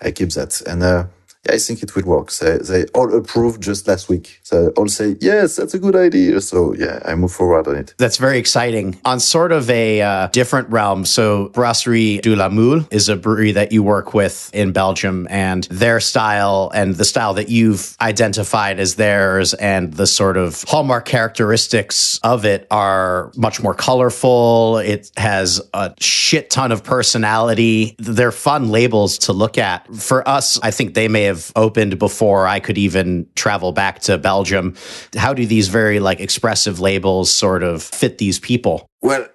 I 0.00 0.11
keep 0.11 0.30
that. 0.30 0.61
And 0.62 0.83
uh, 0.83 1.07
I 1.50 1.59
think 1.59 1.83
it 1.83 1.94
will 1.94 2.04
work. 2.04 2.33
They, 2.33 2.59
they 2.59 2.85
all 2.94 3.14
approved 3.14 3.62
just 3.62 3.87
last 3.87 4.09
week. 4.09 4.40
So 4.42 4.68
all 4.76 4.88
say, 4.88 5.16
yes, 5.20 5.57
that's 5.57 5.74
a 5.74 5.78
good 5.78 5.96
idea. 5.96 6.40
So 6.40 6.74
yeah, 6.74 7.00
I 7.04 7.14
move 7.14 7.33
forward 7.33 7.68
on 7.68 7.76
it. 7.76 7.94
That's 7.98 8.16
very 8.16 8.38
exciting. 8.38 8.98
On 9.04 9.20
sort 9.20 9.52
of 9.52 9.68
a 9.70 10.00
uh, 10.00 10.26
different 10.28 10.68
realm, 10.70 11.04
so 11.04 11.48
Brasserie 11.48 12.18
de 12.18 12.35
la 12.35 12.48
Mule 12.48 12.87
is 12.90 13.09
a 13.09 13.16
brewery 13.16 13.52
that 13.52 13.72
you 13.72 13.83
work 13.83 14.14
with 14.14 14.50
in 14.54 14.72
Belgium, 14.72 15.26
and 15.30 15.64
their 15.64 16.00
style 16.00 16.70
and 16.74 16.94
the 16.94 17.04
style 17.04 17.35
that 17.35 17.48
you've 17.48 17.96
identified 18.00 18.78
as 18.78 18.94
theirs 18.96 19.54
and 19.54 19.92
the 19.94 20.07
sort 20.07 20.37
of 20.37 20.62
hallmark 20.64 21.04
characteristics 21.04 22.18
of 22.22 22.44
it 22.44 22.66
are 22.70 23.33
much 23.37 23.62
more 23.62 23.74
colorful. 23.74 24.78
It 24.78 25.11
has 25.16 25.61
a 25.72 25.94
shit 26.00 26.50
ton 26.50 26.72
of 26.72 26.85
personality. 26.85 27.96
They're 27.98 28.33
fun 28.33 28.70
labels 28.70 29.18
to 29.18 29.33
look 29.33 29.59
at. 29.59 29.87
For 29.94 30.26
us, 30.28 30.59
I 30.62 30.70
think 30.70 30.94
they 30.94 31.09
may 31.09 31.24
have 31.24 31.34
have 31.35 31.53
opened 31.55 31.99
before 31.99 32.47
I 32.47 32.61
could 32.61 32.79
even 32.79 33.27
travel 33.35 33.73
back 33.73 34.01
to 34.01 34.18
Belgium. 34.18 34.75
How 35.16 35.35
do 35.35 35.47
these 35.47 35.68
very 35.68 36.01
like 36.01 36.20
expressive 36.20 36.81
labels 36.81 37.31
sort 37.31 37.62
of 37.62 37.83
fit 37.83 38.18
these 38.18 38.38
people? 38.38 38.87
Well, 39.03 39.27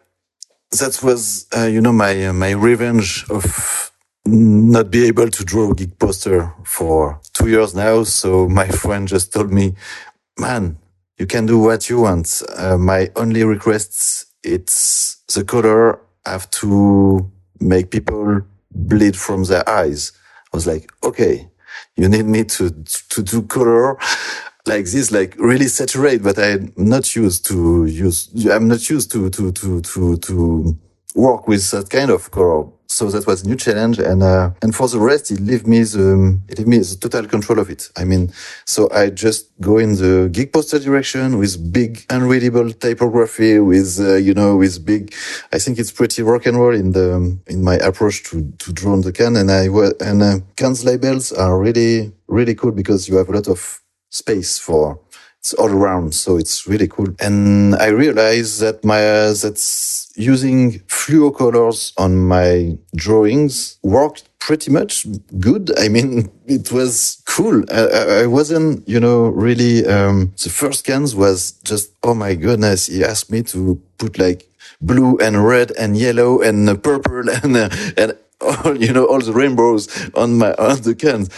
that 0.71 0.99
was, 1.03 1.47
uh, 1.55 1.65
you 1.65 1.81
know, 1.81 1.93
my 1.93 2.27
uh, 2.27 2.33
my 2.33 2.51
revenge 2.51 3.25
of 3.29 3.91
not 4.25 4.91
be 4.91 5.07
able 5.07 5.29
to 5.29 5.43
draw 5.43 5.71
a 5.71 5.75
gig 5.75 5.97
poster 5.97 6.53
for 6.63 7.19
two 7.33 7.49
years 7.49 7.73
now. 7.73 8.03
So 8.03 8.47
my 8.47 8.67
friend 8.67 9.07
just 9.07 9.33
told 9.33 9.51
me, 9.51 9.75
man, 10.37 10.77
you 11.17 11.25
can 11.25 11.45
do 11.45 11.59
what 11.59 11.89
you 11.89 12.01
want. 12.01 12.41
Uh, 12.55 12.77
my 12.77 13.09
only 13.15 13.43
request, 13.43 14.25
it's 14.43 15.17
the 15.33 15.43
color 15.43 15.99
I 16.25 16.31
have 16.31 16.49
to 16.51 17.29
make 17.59 17.91
people 17.91 18.41
bleed 18.71 19.15
from 19.17 19.43
their 19.45 19.67
eyes. 19.67 20.11
I 20.53 20.57
was 20.57 20.67
like, 20.67 20.91
okay, 21.03 21.48
you 21.99 22.09
need 22.09 22.25
me 22.27 22.45
to 22.45 22.71
to 23.09 23.23
do 23.23 23.43
color 23.43 23.97
like 24.67 24.85
this, 24.85 25.11
like 25.11 25.35
really 25.39 25.67
saturate, 25.67 26.23
but 26.23 26.39
I'm 26.39 26.73
not 26.77 27.15
used 27.15 27.45
to 27.47 27.85
use. 27.87 28.29
I'm 28.51 28.67
not 28.69 28.89
used 28.89 29.11
to 29.13 29.29
to 29.31 29.51
to 29.53 29.81
to 29.81 30.17
to 30.17 30.77
work 31.15 31.47
with 31.47 31.71
that 31.71 31.89
kind 31.91 32.11
of 32.11 32.31
color. 32.31 32.67
So 32.91 33.07
that 33.11 33.27
was 33.27 33.43
a 33.43 33.47
new 33.47 33.55
challenge. 33.55 33.99
And, 33.99 34.23
uh, 34.23 34.49
and 34.63 34.73
for 34.75 34.87
the 34.87 34.99
rest, 34.99 35.29
it 35.29 35.39
leave 35.39 35.67
me 35.67 35.83
the, 35.83 36.39
it 36.49 36.57
leave 36.57 36.67
me 36.67 36.79
the 36.79 36.97
total 36.99 37.27
control 37.27 37.59
of 37.59 37.69
it. 37.69 37.87
I 37.95 38.03
mean, 38.03 38.33
so 38.65 38.89
I 38.91 39.11
just 39.11 39.51
go 39.61 39.77
in 39.77 39.93
the 39.93 40.27
gig 40.31 40.51
poster 40.51 40.79
direction 40.79 41.37
with 41.37 41.71
big 41.71 42.03
unreadable 42.09 42.71
typography 42.73 43.59
with, 43.59 43.99
uh, 43.99 44.15
you 44.15 44.33
know, 44.33 44.57
with 44.57 44.83
big, 44.83 45.13
I 45.53 45.59
think 45.59 45.77
it's 45.77 45.91
pretty 45.91 46.23
rock 46.23 46.47
and 46.47 46.57
roll 46.57 46.73
in 46.73 46.91
the, 46.93 47.37
in 47.45 47.63
my 47.63 47.75
approach 47.75 48.23
to, 48.23 48.51
to 48.57 48.73
draw 48.73 48.93
on 48.93 49.01
the 49.01 49.11
can. 49.11 49.35
And 49.35 49.51
I, 49.51 49.67
and, 50.03 50.23
uh, 50.23 50.39
cans 50.55 50.83
labels 50.83 51.31
are 51.31 51.59
really, 51.59 52.11
really 52.27 52.55
cool 52.55 52.71
because 52.71 53.07
you 53.07 53.17
have 53.17 53.29
a 53.29 53.33
lot 53.33 53.47
of 53.47 53.81
space 54.09 54.57
for, 54.57 54.99
it's 55.39 55.53
all 55.53 55.69
around. 55.69 56.13
So 56.13 56.37
it's 56.37 56.67
really 56.67 56.87
cool. 56.87 57.07
And 57.19 57.75
I 57.75 57.87
realized 57.87 58.59
that 58.59 58.83
my, 58.83 59.01
uh, 59.01 59.33
that's 59.33 60.11
using 60.15 60.79
fluo 60.81 61.35
colors 61.35 61.93
on 61.97 62.17
my 62.17 62.77
drawings 62.95 63.77
worked 63.81 64.27
pretty 64.39 64.69
much 64.69 65.07
good. 65.39 65.71
I 65.79 65.87
mean, 65.87 66.29
it 66.45 66.71
was 66.71 67.21
cool. 67.25 67.63
I, 67.71 68.23
I 68.23 68.25
wasn't, 68.27 68.87
you 68.87 68.99
know, 68.99 69.29
really, 69.29 69.85
um, 69.85 70.33
the 70.43 70.49
first 70.49 70.85
cans 70.85 71.15
was 71.15 71.51
just, 71.63 71.91
oh 72.03 72.13
my 72.13 72.35
goodness. 72.35 72.87
He 72.87 73.03
asked 73.03 73.31
me 73.31 73.41
to 73.43 73.81
put 73.97 74.19
like 74.19 74.45
blue 74.81 75.17
and 75.19 75.45
red 75.45 75.71
and 75.79 75.95
yellow 75.97 76.41
and 76.41 76.83
purple 76.83 77.29
and, 77.43 77.55
uh, 77.55 77.69
and 77.95 78.17
all, 78.41 78.75
you 78.77 78.91
know, 78.91 79.05
all 79.05 79.19
the 79.19 79.33
rainbows 79.33 79.87
on 80.15 80.37
my, 80.37 80.51
on 80.55 80.81
the 80.81 80.95
cans. 80.95 81.29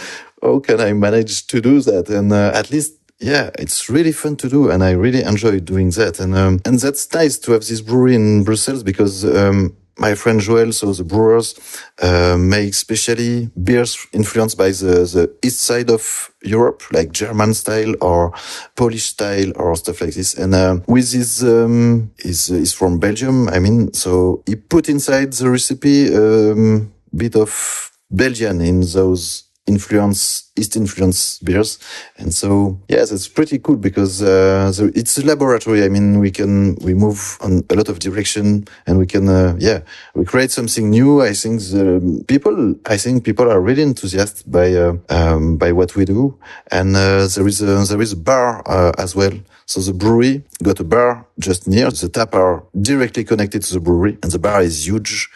How 0.42 0.58
can 0.58 0.80
I 0.80 0.92
manage 0.92 1.46
to 1.48 1.60
do 1.60 1.80
that? 1.82 2.08
And 2.08 2.32
uh, 2.32 2.50
at 2.52 2.72
least 2.72 2.94
yeah, 3.22 3.50
it's 3.58 3.88
really 3.88 4.12
fun 4.12 4.36
to 4.36 4.48
do, 4.48 4.70
and 4.70 4.82
I 4.82 4.90
really 4.90 5.22
enjoy 5.22 5.60
doing 5.60 5.90
that. 5.90 6.20
And 6.20 6.34
um, 6.34 6.60
and 6.64 6.78
that's 6.78 7.12
nice 7.14 7.38
to 7.38 7.52
have 7.52 7.64
this 7.66 7.80
brewery 7.80 8.16
in 8.16 8.44
Brussels 8.44 8.82
because 8.82 9.24
um, 9.24 9.76
my 9.98 10.14
friend 10.14 10.40
Joel, 10.40 10.72
so 10.72 10.92
the 10.92 11.04
brewers, 11.04 11.54
uh, 12.00 12.36
make 12.36 12.74
specially 12.74 13.50
beers 13.62 14.06
influenced 14.12 14.58
by 14.58 14.70
the, 14.70 15.06
the 15.14 15.32
east 15.42 15.60
side 15.60 15.90
of 15.90 16.30
Europe, 16.42 16.82
like 16.92 17.12
German 17.12 17.54
style 17.54 17.94
or 18.00 18.32
Polish 18.74 19.04
style 19.04 19.52
or 19.56 19.76
stuff 19.76 20.00
like 20.00 20.14
this. 20.14 20.34
And 20.34 20.54
uh, 20.54 20.80
with 20.88 21.12
his, 21.12 21.44
um, 21.44 22.10
is 22.18 22.50
is 22.50 22.72
from 22.72 22.98
Belgium. 22.98 23.48
I 23.48 23.58
mean, 23.58 23.92
so 23.92 24.42
he 24.46 24.56
put 24.56 24.88
inside 24.88 25.32
the 25.32 25.50
recipe 25.50 26.14
um, 26.14 26.92
bit 27.14 27.36
of 27.36 27.90
Belgian 28.10 28.60
in 28.60 28.80
those 28.80 29.44
influence 29.66 30.50
East 30.54 30.76
influence 30.76 31.38
beers. 31.38 31.78
And 32.18 32.34
so, 32.34 32.78
yes, 32.86 33.10
it's 33.10 33.26
pretty 33.26 33.58
cool 33.58 33.76
because 33.76 34.22
uh, 34.22 34.70
the, 34.76 34.92
it's 34.94 35.16
a 35.16 35.24
laboratory. 35.24 35.82
I 35.82 35.88
mean, 35.88 36.18
we 36.18 36.30
can 36.30 36.74
we 36.76 36.92
move 36.92 37.38
on 37.40 37.62
a 37.70 37.74
lot 37.74 37.88
of 37.88 37.98
direction, 37.98 38.66
and 38.86 38.98
we 38.98 39.06
can 39.06 39.28
uh, 39.28 39.56
yeah 39.58 39.80
we 40.14 40.26
create 40.26 40.50
something 40.50 40.90
new. 40.90 41.22
I 41.22 41.32
think 41.32 41.60
the 41.60 42.22
people 42.28 42.74
I 42.84 42.98
think 42.98 43.24
people 43.24 43.50
are 43.50 43.60
really 43.62 43.82
enthusiastic 43.82 44.50
by 44.50 44.74
uh, 44.74 44.96
um, 45.08 45.56
by 45.56 45.72
what 45.72 45.96
we 45.96 46.04
do, 46.04 46.36
and 46.70 46.94
uh, 46.94 47.26
there 47.34 47.46
is 47.46 47.62
a 47.62 47.84
there 47.88 48.02
is 48.02 48.12
a 48.12 48.16
bar 48.16 48.62
uh, 48.66 48.92
as 48.98 49.16
well. 49.16 49.32
So 49.64 49.80
the 49.80 49.94
brewery 49.94 50.44
got 50.62 50.80
a 50.80 50.84
bar 50.84 51.26
just 51.38 51.66
near. 51.66 51.90
The 51.90 52.10
tap 52.10 52.34
are 52.34 52.64
directly 52.78 53.24
connected 53.24 53.62
to 53.62 53.74
the 53.74 53.80
brewery, 53.80 54.18
and 54.22 54.30
the 54.30 54.38
bar 54.38 54.60
is 54.60 54.86
huge 54.86 55.30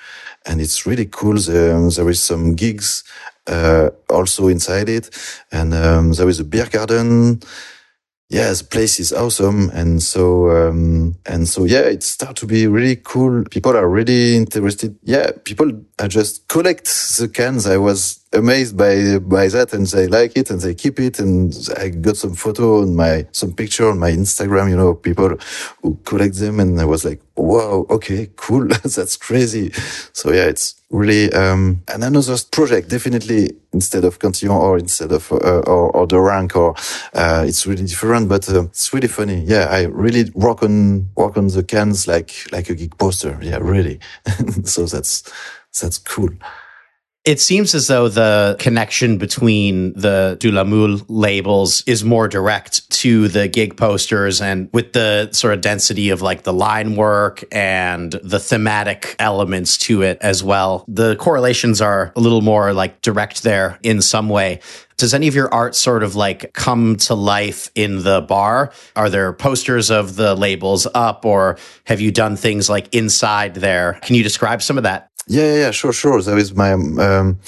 and 0.47 0.61
it's 0.61 0.87
really 0.87 1.07
cool. 1.07 1.37
There, 1.39 1.91
there 1.91 2.11
is 2.11 2.23
some 2.23 2.55
gigs 2.55 3.05
uh, 3.47 3.91
also 4.11 4.49
inside 4.49 4.89
it. 4.89 5.11
And 5.53 5.75
um, 5.75 6.13
there 6.13 6.29
is 6.29 6.41
a 6.41 6.45
beer 6.45 6.67
garden. 6.67 7.41
Yeah, 8.29 8.53
the 8.53 8.65
place 8.65 8.99
is 8.99 9.13
awesome. 9.13 9.71
And 9.71 10.03
so, 10.03 10.51
um, 10.51 11.17
and 11.27 11.49
so, 11.49 11.65
yeah, 11.65 11.83
it 11.83 12.03
started 12.03 12.37
to 12.39 12.47
be 12.47 12.67
really 12.67 12.97
cool. 12.97 13.45
People 13.51 13.77
are 13.77 13.89
really 13.89 14.37
interested. 14.37 14.99
Yeah, 15.05 15.31
people 15.45 15.71
are 16.01 16.09
just 16.09 16.49
collect 16.49 16.87
the 17.19 17.29
cans. 17.33 17.67
I 17.67 17.77
was 17.77 18.26
amazed 18.33 18.77
by 18.77 19.19
by 19.19 19.49
that, 19.49 19.73
and 19.73 19.87
they 19.87 20.07
like 20.07 20.37
it 20.37 20.51
and 20.51 20.61
they 20.61 20.75
keep 20.75 21.01
it. 21.01 21.19
And 21.19 21.55
I 21.79 21.89
got 21.89 22.17
some 22.17 22.35
photo 22.35 22.83
on 22.83 22.95
my 22.95 23.27
some 23.33 23.53
picture 23.53 23.89
on 23.89 23.99
my 23.99 24.11
Instagram. 24.11 24.71
You 24.71 24.77
know, 24.77 24.95
people 24.95 25.37
who 25.83 25.99
collect 26.05 26.37
them, 26.37 26.61
and 26.61 26.81
I 26.81 26.85
was 26.85 27.05
like, 27.05 27.21
wow, 27.37 27.87
okay, 27.91 28.31
cool, 28.37 28.67
that's 28.85 29.17
crazy. 29.17 29.73
So 30.12 30.33
yeah, 30.33 30.47
it's 30.47 30.75
really 30.91 31.33
um, 31.33 31.83
and 31.93 32.05
another 32.05 32.37
project 32.51 32.89
definitely 32.89 33.51
instead 33.73 34.05
of 34.05 34.19
Cantillon 34.19 34.57
or 34.57 34.79
instead 34.79 35.12
of 35.12 35.31
uh, 35.33 35.61
or, 35.67 35.91
or 35.91 36.07
De 36.07 36.19
Ranke 36.19 36.57
or 36.57 36.75
uh, 37.15 37.45
it's 37.47 37.67
really 37.67 37.85
different, 37.85 38.29
but 38.29 38.49
uh, 38.49 38.65
it's 38.65 38.93
really 38.93 39.09
funny. 39.09 39.43
Yeah, 39.45 39.67
I 39.71 39.85
really 39.85 40.31
work 40.35 40.62
on 40.62 41.09
work 41.17 41.37
on 41.37 41.49
the 41.49 41.62
cans 41.62 42.07
like 42.07 42.33
like 42.53 42.71
a 42.71 42.75
geek 42.75 42.99
poster. 42.99 43.39
Yeah, 43.43 43.59
really. 43.61 44.01
so 44.65 44.87
that's 44.87 45.23
that's 45.81 45.99
cool. 45.99 46.31
It 47.27 47.41
seems 47.41 47.75
as 47.75 47.89
though 47.89 48.09
the 48.09 48.55
connection 48.61 49.19
between 49.19 49.95
the 49.95 50.37
De 50.39 50.49
La 50.49 50.62
Mule 50.62 51.01
labels 51.09 51.83
is 51.85 52.05
more 52.05 52.29
direct 52.29 52.89
to 53.03 53.27
the 53.27 53.49
gig 53.49 53.77
posters 53.77 54.41
and 54.41 54.71
with 54.73 54.93
the 54.93 55.31
sort 55.33 55.53
of 55.53 55.61
density 55.61 56.11
of 56.11 56.23
like 56.23 56.45
the 56.45 56.53
line 56.53 56.95
work 56.95 57.43
and 57.51 58.12
the 58.23 58.39
thematic 58.39 59.17
elements 59.19 59.77
to 59.79 60.03
it 60.03 60.19
as 60.21 60.45
well. 60.45 60.85
The 60.87 61.17
correlations 61.17 61.81
are 61.81 62.12
a 62.15 62.21
little 62.21 62.43
more 62.43 62.73
like 62.73 63.03
direct 63.03 63.43
there 63.43 63.81
in 63.83 64.03
some 64.03 64.29
way. 64.29 64.61
Does 64.97 65.12
any 65.12 65.27
of 65.27 65.35
your 65.35 65.53
art 65.53 65.75
sort 65.75 66.05
of 66.05 66.15
like 66.15 66.53
come 66.53 66.95
to 66.99 67.15
life 67.15 67.73
in 67.75 68.05
the 68.05 68.21
bar? 68.21 68.73
Are 68.95 69.11
there 69.11 69.33
posters 69.33 69.91
of 69.91 70.15
the 70.15 70.37
labels 70.37 70.87
up 70.95 71.25
or 71.25 71.59
have 71.87 72.01
you 72.01 72.12
done 72.12 72.37
things 72.37 72.71
like 72.71 72.95
inside 72.95 73.57
there? 73.57 73.99
Can 74.05 74.15
you 74.15 74.23
describe 74.23 74.62
some 74.62 74.79
of 74.79 74.85
that? 74.85 75.11
Yeah, 75.27 75.55
yeah, 75.57 75.71
sure, 75.73 75.93
sure. 75.93 76.23
That 76.23 76.39
is 76.39 76.55
my. 76.55 76.73
Um, 76.73 77.41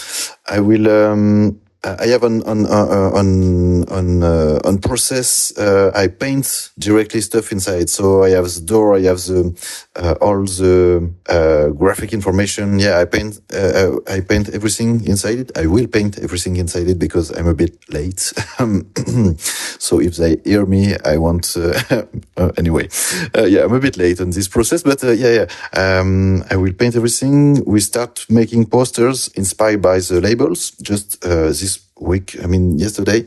I 0.48 0.60
will. 0.60 0.88
Um, 0.90 1.60
I 1.84 2.08
have 2.08 2.24
on 2.24 2.42
on 2.42 2.66
uh, 2.66 3.10
on 3.14 3.84
on 3.88 4.22
uh, 4.24 4.58
on 4.64 4.78
process. 4.78 5.56
Uh, 5.56 5.92
I 5.94 6.08
paint 6.08 6.70
directly 6.76 7.20
stuff 7.20 7.52
inside. 7.52 7.88
So 7.88 8.24
I 8.24 8.30
have 8.30 8.46
the 8.52 8.60
door. 8.60 8.96
I 8.96 9.02
have 9.02 9.18
the 9.18 9.54
uh, 9.94 10.14
all 10.20 10.42
the 10.42 11.08
uh, 11.28 11.68
graphic 11.68 12.12
information. 12.12 12.80
Yeah, 12.80 12.98
I 12.98 13.04
paint. 13.04 13.40
Uh, 13.52 14.00
I 14.08 14.20
paint 14.20 14.48
everything 14.48 15.04
inside 15.06 15.38
it. 15.38 15.56
I 15.56 15.66
will 15.66 15.86
paint 15.86 16.18
everything 16.18 16.56
inside 16.56 16.88
it 16.88 16.98
because 16.98 17.30
I'm 17.30 17.46
a 17.46 17.54
bit 17.54 17.78
late. 17.92 18.20
so 19.78 20.00
if 20.00 20.16
they 20.16 20.38
hear 20.44 20.66
me, 20.66 20.96
I 21.04 21.16
want. 21.16 21.56
anyway, 22.56 22.88
yeah, 23.36 23.62
I'm 23.62 23.72
a 23.72 23.80
bit 23.80 23.96
late 23.96 24.20
on 24.20 24.30
this 24.30 24.48
process, 24.48 24.82
but 24.82 25.00
yeah, 25.04 25.14
yeah. 25.46 25.46
Um, 25.74 26.42
I 26.50 26.56
will 26.56 26.72
paint 26.72 26.96
everything. 26.96 27.64
We 27.64 27.78
start 27.78 28.26
making 28.28 28.66
posters 28.66 29.28
inspired 29.36 29.80
by 29.80 30.00
the 30.00 30.20
labels. 30.20 30.72
Just 30.82 31.20
this 31.20 31.67
this 31.68 31.80
week. 32.00 32.36
I 32.42 32.46
mean, 32.46 32.78
yesterday. 32.78 33.26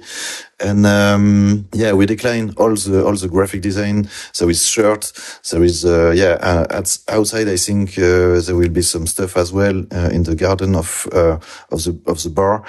And, 0.60 0.86
um, 0.86 1.68
yeah, 1.74 1.94
we 1.94 2.06
decline 2.06 2.54
all 2.58 2.76
the, 2.76 3.04
all 3.06 3.16
the 3.16 3.28
graphic 3.28 3.62
design. 3.62 4.10
So 4.32 4.50
is 4.50 4.66
shirt. 4.66 5.12
There 5.52 5.64
is, 5.64 5.86
uh, 5.86 6.12
yeah, 6.16 6.38
uh, 6.42 6.66
at 6.70 6.98
outside, 7.08 7.48
I 7.48 7.58
think, 7.58 7.98
uh, 7.98 8.42
there 8.42 8.56
will 8.56 8.70
be 8.70 8.82
some 8.82 9.08
stuff 9.08 9.38
as 9.38 9.52
well, 9.52 9.86
uh, 9.92 10.10
in 10.12 10.24
the 10.24 10.36
garden 10.36 10.76
of, 10.76 11.08
uh, 11.14 11.38
of 11.72 11.84
the, 11.84 12.00
of 12.08 12.24
the 12.24 12.30
bar 12.30 12.64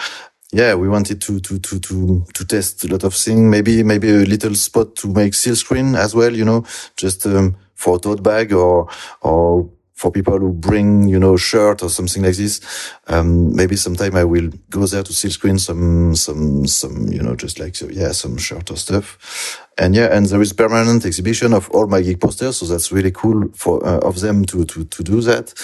yeah, 0.54 0.74
we 0.74 0.86
wanted 0.86 1.22
to 1.22 1.40
to 1.40 1.58
to 1.58 1.80
to 1.80 2.26
to 2.34 2.44
test 2.44 2.84
a 2.84 2.88
lot 2.88 3.04
of 3.04 3.14
things. 3.14 3.40
Maybe 3.40 3.82
maybe 3.82 4.10
a 4.10 4.26
little 4.26 4.54
spot 4.54 4.96
to 4.96 5.08
make 5.08 5.32
seal 5.32 5.56
screen 5.56 5.94
as 5.94 6.14
well. 6.14 6.36
You 6.36 6.44
know, 6.44 6.66
just 6.94 7.24
um, 7.24 7.56
for 7.74 7.96
a 7.96 7.98
tote 7.98 8.22
bag 8.22 8.52
or 8.52 8.86
or 9.22 9.70
for 10.02 10.10
people 10.10 10.36
who 10.36 10.52
bring, 10.52 11.06
you 11.06 11.18
know, 11.18 11.36
shirt 11.36 11.80
or 11.80 11.88
something 11.88 12.24
like 12.24 12.34
this. 12.34 12.60
Um, 13.06 13.54
maybe 13.54 13.76
sometime 13.76 14.16
I 14.16 14.24
will 14.24 14.50
go 14.68 14.84
there 14.84 15.04
to 15.04 15.12
seal 15.12 15.30
screen 15.30 15.60
some, 15.60 16.16
some, 16.16 16.66
some, 16.66 17.06
you 17.12 17.22
know, 17.22 17.36
just 17.36 17.60
like, 17.60 17.76
so 17.76 17.86
yeah, 17.88 18.10
some 18.10 18.36
shirt 18.36 18.68
or 18.72 18.76
stuff. 18.76 19.60
And 19.78 19.94
yeah, 19.94 20.14
and 20.14 20.26
there 20.26 20.42
is 20.42 20.52
permanent 20.52 21.06
exhibition 21.06 21.54
of 21.54 21.70
all 21.70 21.86
my 21.86 22.02
gig 22.02 22.20
posters. 22.20 22.58
So 22.58 22.66
that's 22.66 22.92
really 22.92 23.10
cool 23.10 23.48
for, 23.54 23.84
uh, 23.86 23.98
of 23.98 24.20
them 24.20 24.44
to, 24.46 24.64
to, 24.64 24.84
to 24.84 25.02
do 25.02 25.20
that. 25.22 25.54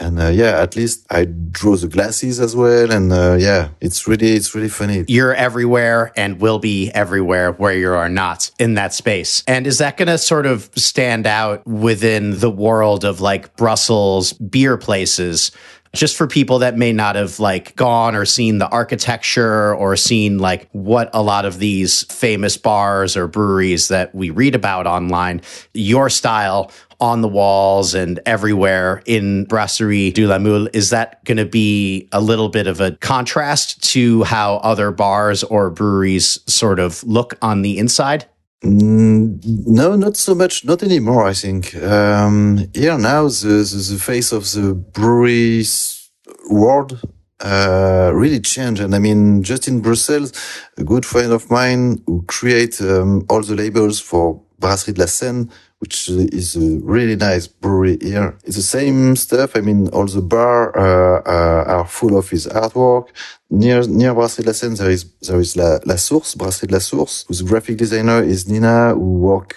And 0.00 0.20
uh, 0.20 0.28
yeah, 0.28 0.60
at 0.60 0.74
least 0.74 1.06
I 1.10 1.26
draw 1.26 1.76
the 1.76 1.86
glasses 1.86 2.40
as 2.40 2.56
well. 2.56 2.90
And 2.90 3.12
uh, 3.12 3.36
yeah, 3.38 3.68
it's 3.80 4.08
really, 4.08 4.32
it's 4.32 4.52
really 4.54 4.68
funny. 4.68 5.04
You're 5.06 5.34
everywhere 5.34 6.12
and 6.16 6.40
will 6.40 6.58
be 6.58 6.90
everywhere 6.90 7.52
where 7.52 7.74
you 7.74 7.92
are 7.92 8.08
not 8.08 8.50
in 8.58 8.74
that 8.74 8.94
space. 8.94 9.44
And 9.46 9.66
is 9.66 9.78
that 9.78 9.96
going 9.96 10.08
to 10.08 10.18
sort 10.18 10.46
of 10.46 10.68
stand 10.74 11.26
out 11.26 11.64
within 11.64 12.40
the 12.40 12.50
world 12.50 13.04
of 13.04 13.20
like 13.20 13.56
Brussels 13.56 14.32
beer 14.32 14.76
places? 14.76 15.52
Just 15.94 16.16
for 16.16 16.26
people 16.26 16.60
that 16.60 16.76
may 16.76 16.92
not 16.92 17.16
have 17.16 17.38
like 17.38 17.76
gone 17.76 18.14
or 18.14 18.24
seen 18.24 18.58
the 18.58 18.68
architecture 18.68 19.74
or 19.74 19.94
seen 19.96 20.38
like 20.38 20.68
what 20.72 21.10
a 21.12 21.22
lot 21.22 21.44
of 21.44 21.58
these 21.58 22.04
famous 22.04 22.56
bars 22.56 23.16
or 23.16 23.28
breweries 23.28 23.88
that 23.88 24.14
we 24.14 24.30
read 24.30 24.54
about 24.54 24.86
online, 24.86 25.42
your 25.74 26.08
style 26.08 26.70
on 26.98 27.20
the 27.20 27.28
walls 27.28 27.94
and 27.94 28.20
everywhere 28.24 29.02
in 29.06 29.44
Brasserie 29.44 30.12
du 30.12 30.26
La 30.26 30.38
Mule. 30.38 30.68
Is 30.72 30.90
that 30.90 31.22
going 31.24 31.36
to 31.36 31.44
be 31.44 32.08
a 32.12 32.20
little 32.20 32.48
bit 32.48 32.66
of 32.66 32.80
a 32.80 32.92
contrast 32.92 33.82
to 33.92 34.22
how 34.22 34.56
other 34.58 34.92
bars 34.92 35.42
or 35.42 35.68
breweries 35.68 36.38
sort 36.46 36.78
of 36.78 37.02
look 37.04 37.34
on 37.42 37.62
the 37.62 37.76
inside? 37.78 38.24
Mm, 38.64 39.40
no, 39.66 39.96
not 39.96 40.16
so 40.16 40.34
much. 40.34 40.64
Not 40.64 40.82
anymore. 40.82 41.26
I 41.26 41.34
think 41.34 41.74
um, 41.76 42.56
now 42.74 43.28
the, 43.28 43.66
the, 43.68 43.94
the 43.94 43.98
face 43.98 44.32
of 44.32 44.50
the 44.52 44.74
breweries 44.74 46.10
world 46.48 47.00
uh, 47.40 48.12
really 48.14 48.40
changed. 48.40 48.80
And 48.80 48.94
I 48.94 48.98
mean, 48.98 49.42
just 49.42 49.66
in 49.66 49.80
Brussels, 49.80 50.32
a 50.78 50.84
good 50.84 51.04
friend 51.04 51.32
of 51.32 51.50
mine 51.50 52.02
who 52.06 52.22
create 52.28 52.80
um, 52.80 53.24
all 53.28 53.42
the 53.42 53.56
labels 53.56 54.00
for 54.00 54.40
Brasserie 54.60 54.94
de 54.94 55.00
la 55.00 55.06
Senne, 55.06 55.50
which 55.82 56.08
is 56.08 56.54
a 56.54 56.78
really 56.94 57.16
nice 57.16 57.48
brewery 57.48 57.98
here. 58.00 58.38
It's 58.44 58.54
the 58.54 58.62
same 58.78 59.16
stuff. 59.16 59.56
I 59.56 59.60
mean, 59.60 59.88
all 59.88 60.06
the 60.06 60.22
bar 60.22 60.58
uh, 60.78 61.22
uh, 61.26 61.64
are 61.76 61.86
full 61.88 62.16
of 62.16 62.30
his 62.30 62.46
artwork. 62.46 63.08
Near 63.50 63.82
near 63.88 64.14
Brasserie 64.14 64.44
de 64.44 64.50
la 64.50 64.54
Senne, 64.54 64.76
there 64.76 64.92
is 64.92 65.02
there 65.28 65.40
is 65.40 65.56
La, 65.56 65.80
la 65.84 65.96
Source, 65.96 66.36
Brasserie 66.36 66.68
de 66.68 66.74
la 66.74 66.78
Source, 66.78 67.24
whose 67.26 67.42
graphic 67.42 67.78
designer 67.78 68.22
is 68.22 68.48
Nina, 68.48 68.94
who 68.94 69.18
work 69.30 69.56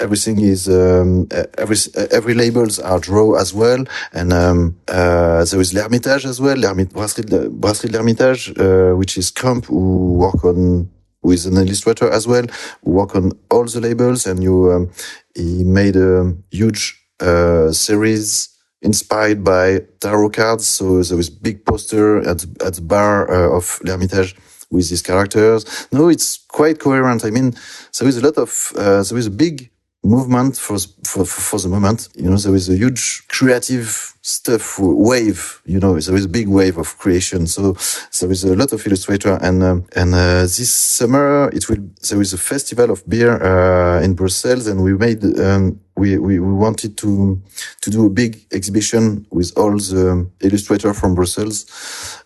everything 0.00 0.40
is 0.40 0.66
um, 0.68 1.28
every 1.58 1.76
every 2.10 2.34
labels 2.34 2.78
are 2.78 2.98
draw 2.98 3.34
as 3.34 3.54
well 3.54 3.82
and 4.12 4.30
um, 4.30 4.76
uh, 4.88 5.42
there 5.44 5.60
is 5.60 5.72
l'Ermitage 5.72 6.26
as 6.26 6.38
well 6.38 6.60
brasserie, 6.92 7.48
brasserie 7.48 7.90
l'Ermitage 7.90 8.52
uh, 8.58 8.92
which 8.94 9.16
is 9.16 9.30
Camp 9.30 9.64
who 9.64 10.12
work 10.12 10.44
on 10.44 10.90
with 11.22 11.46
an 11.46 11.56
illustrator 11.56 12.10
as 12.10 12.26
well 12.26 12.44
who 12.84 12.90
work 12.90 13.16
on 13.16 13.32
all 13.50 13.64
the 13.64 13.80
labels 13.80 14.26
and 14.26 14.42
you 14.42 14.70
um, 14.70 14.90
he 15.36 15.64
made 15.64 15.96
a 15.96 16.34
huge 16.50 16.98
uh, 17.20 17.70
series 17.70 18.48
inspired 18.82 19.44
by 19.44 19.80
tarot 20.00 20.30
cards. 20.30 20.66
So 20.66 21.02
there 21.02 21.18
is 21.18 21.30
big 21.30 21.64
poster 21.64 22.18
at 22.18 22.44
at 22.64 22.74
the 22.74 22.82
bar 22.82 23.30
uh, 23.30 23.56
of 23.56 23.80
l'Ermitage 23.84 24.34
with 24.70 24.88
these 24.88 25.02
characters. 25.02 25.64
No 25.92 26.08
it's 26.08 26.38
quite 26.48 26.78
coherent. 26.78 27.24
I 27.24 27.30
mean 27.30 27.54
there 27.98 28.08
is 28.08 28.18
a 28.18 28.24
lot 28.24 28.36
of 28.38 28.72
uh, 28.76 29.02
there 29.02 29.18
is 29.18 29.26
a 29.26 29.36
big 29.44 29.70
movement 30.04 30.56
for, 30.56 30.78
for, 31.04 31.24
for 31.24 31.58
the 31.58 31.68
moment. 31.68 32.08
You 32.14 32.30
know, 32.30 32.36
there 32.36 32.54
is 32.54 32.68
a 32.68 32.76
huge 32.76 33.26
creative 33.28 34.14
stuff 34.22 34.78
wave. 34.78 35.62
You 35.64 35.78
know, 35.78 35.98
there 35.98 36.16
is 36.16 36.24
a 36.24 36.28
big 36.28 36.48
wave 36.48 36.78
of 36.78 36.98
creation. 36.98 37.46
So 37.46 37.76
there 38.20 38.30
is 38.30 38.44
a 38.44 38.56
lot 38.56 38.72
of 38.72 38.86
illustrator, 38.86 39.38
and 39.42 39.62
um, 39.62 39.86
and 39.94 40.14
uh, 40.14 40.42
this 40.42 40.70
summer 40.70 41.48
it 41.52 41.68
will. 41.68 41.88
There 42.08 42.20
is 42.20 42.32
a 42.32 42.38
festival 42.38 42.90
of 42.90 43.08
beer 43.08 43.32
uh, 43.42 44.02
in 44.02 44.14
Brussels, 44.14 44.66
and 44.66 44.82
we 44.82 44.94
made. 44.94 45.24
Um, 45.40 45.80
we, 45.98 46.18
we, 46.18 46.38
we 46.38 46.52
wanted 46.52 46.98
to 46.98 47.40
to 47.80 47.90
do 47.90 48.04
a 48.06 48.10
big 48.10 48.46
exhibition 48.52 49.26
with 49.30 49.56
all 49.56 49.72
the 49.78 50.28
illustrator 50.40 50.92
from 50.92 51.14
Brussels 51.14 51.64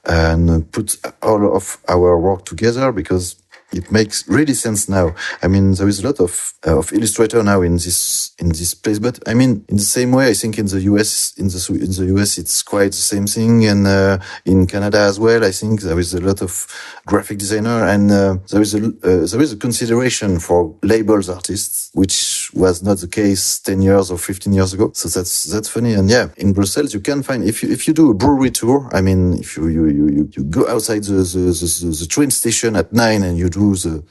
and 0.05 0.71
put 0.73 0.99
all 1.23 1.55
of 1.57 1.79
our 1.89 2.18
work 2.18 2.45
together 2.45 2.91
because 2.91 3.39
it 3.73 3.91
makes 3.93 4.27
really 4.29 4.55
sense 4.55 4.89
now. 4.89 5.14
I 5.43 5.49
mean, 5.49 5.73
there 5.75 5.89
is 5.89 6.01
a 6.01 6.07
lot 6.07 6.21
of 6.21 6.55
uh, 6.66 6.79
of 6.79 6.93
illustrator 6.93 7.43
now 7.43 7.62
in 7.62 7.75
this 7.75 8.33
in 8.39 8.49
this 8.49 8.75
place, 8.75 8.99
but 8.99 9.18
I 9.29 9.35
mean, 9.35 9.64
in 9.68 9.77
the 9.77 9.83
same 9.83 10.12
way, 10.12 10.29
I 10.29 10.35
think 10.35 10.59
in 10.59 10.66
the 10.66 10.81
US 10.83 11.35
in 11.37 11.49
the 11.49 11.61
in 11.87 11.91
the 11.93 12.14
US 12.16 12.39
it's 12.39 12.62
quite 12.62 12.93
the 12.93 13.07
same 13.12 13.27
thing, 13.27 13.66
and 13.66 13.87
uh, 13.87 14.18
in 14.45 14.66
Canada 14.66 14.99
as 14.99 15.18
well. 15.18 15.45
I 15.45 15.53
think 15.53 15.83
there 15.83 15.99
is 15.99 16.14
a 16.14 16.21
lot 16.21 16.43
of 16.43 16.66
graphic 17.07 17.39
designer, 17.39 17.85
and 17.85 18.11
uh, 18.11 18.37
there 18.51 18.62
is 18.62 18.75
a 18.75 18.79
uh, 18.79 19.27
there 19.27 19.43
is 19.43 19.53
a 19.53 19.57
consideration 19.57 20.41
for 20.41 20.75
labels 20.83 21.29
artists, 21.29 21.91
which 21.95 22.39
was 22.55 22.83
not 22.83 22.99
the 22.99 23.09
case 23.09 23.61
ten 23.61 23.83
years 23.83 24.11
or 24.11 24.19
fifteen 24.19 24.53
years 24.53 24.73
ago. 24.75 24.91
So 24.95 25.09
that's 25.09 25.45
that's 25.45 25.69
funny, 25.69 25.95
and 25.95 26.11
yeah, 26.11 26.29
in 26.37 26.53
Brussels 26.53 26.95
you 26.95 27.01
can 27.01 27.23
find 27.23 27.45
if 27.45 27.63
you 27.63 27.71
if 27.71 27.87
you 27.89 27.95
do 27.95 28.11
a 28.11 28.15
brewery 28.15 28.51
tour. 28.51 28.89
I 28.93 29.01
mean, 29.01 29.35
if 29.39 29.57
you 29.57 29.69
you 29.69 29.87
you, 29.87 30.31
you 30.37 30.45
go 30.45 30.67
outside 30.69 31.05
the 31.05 31.23
the, 31.23 31.53
the 31.53 31.97
the 32.01 32.07
train 32.09 32.31
station 32.31 32.77
at 32.77 32.93
nine 32.93 33.23
and 33.23 33.39
you 33.39 33.49
do 33.49 33.61
do 33.61 33.77
the, 33.77 34.05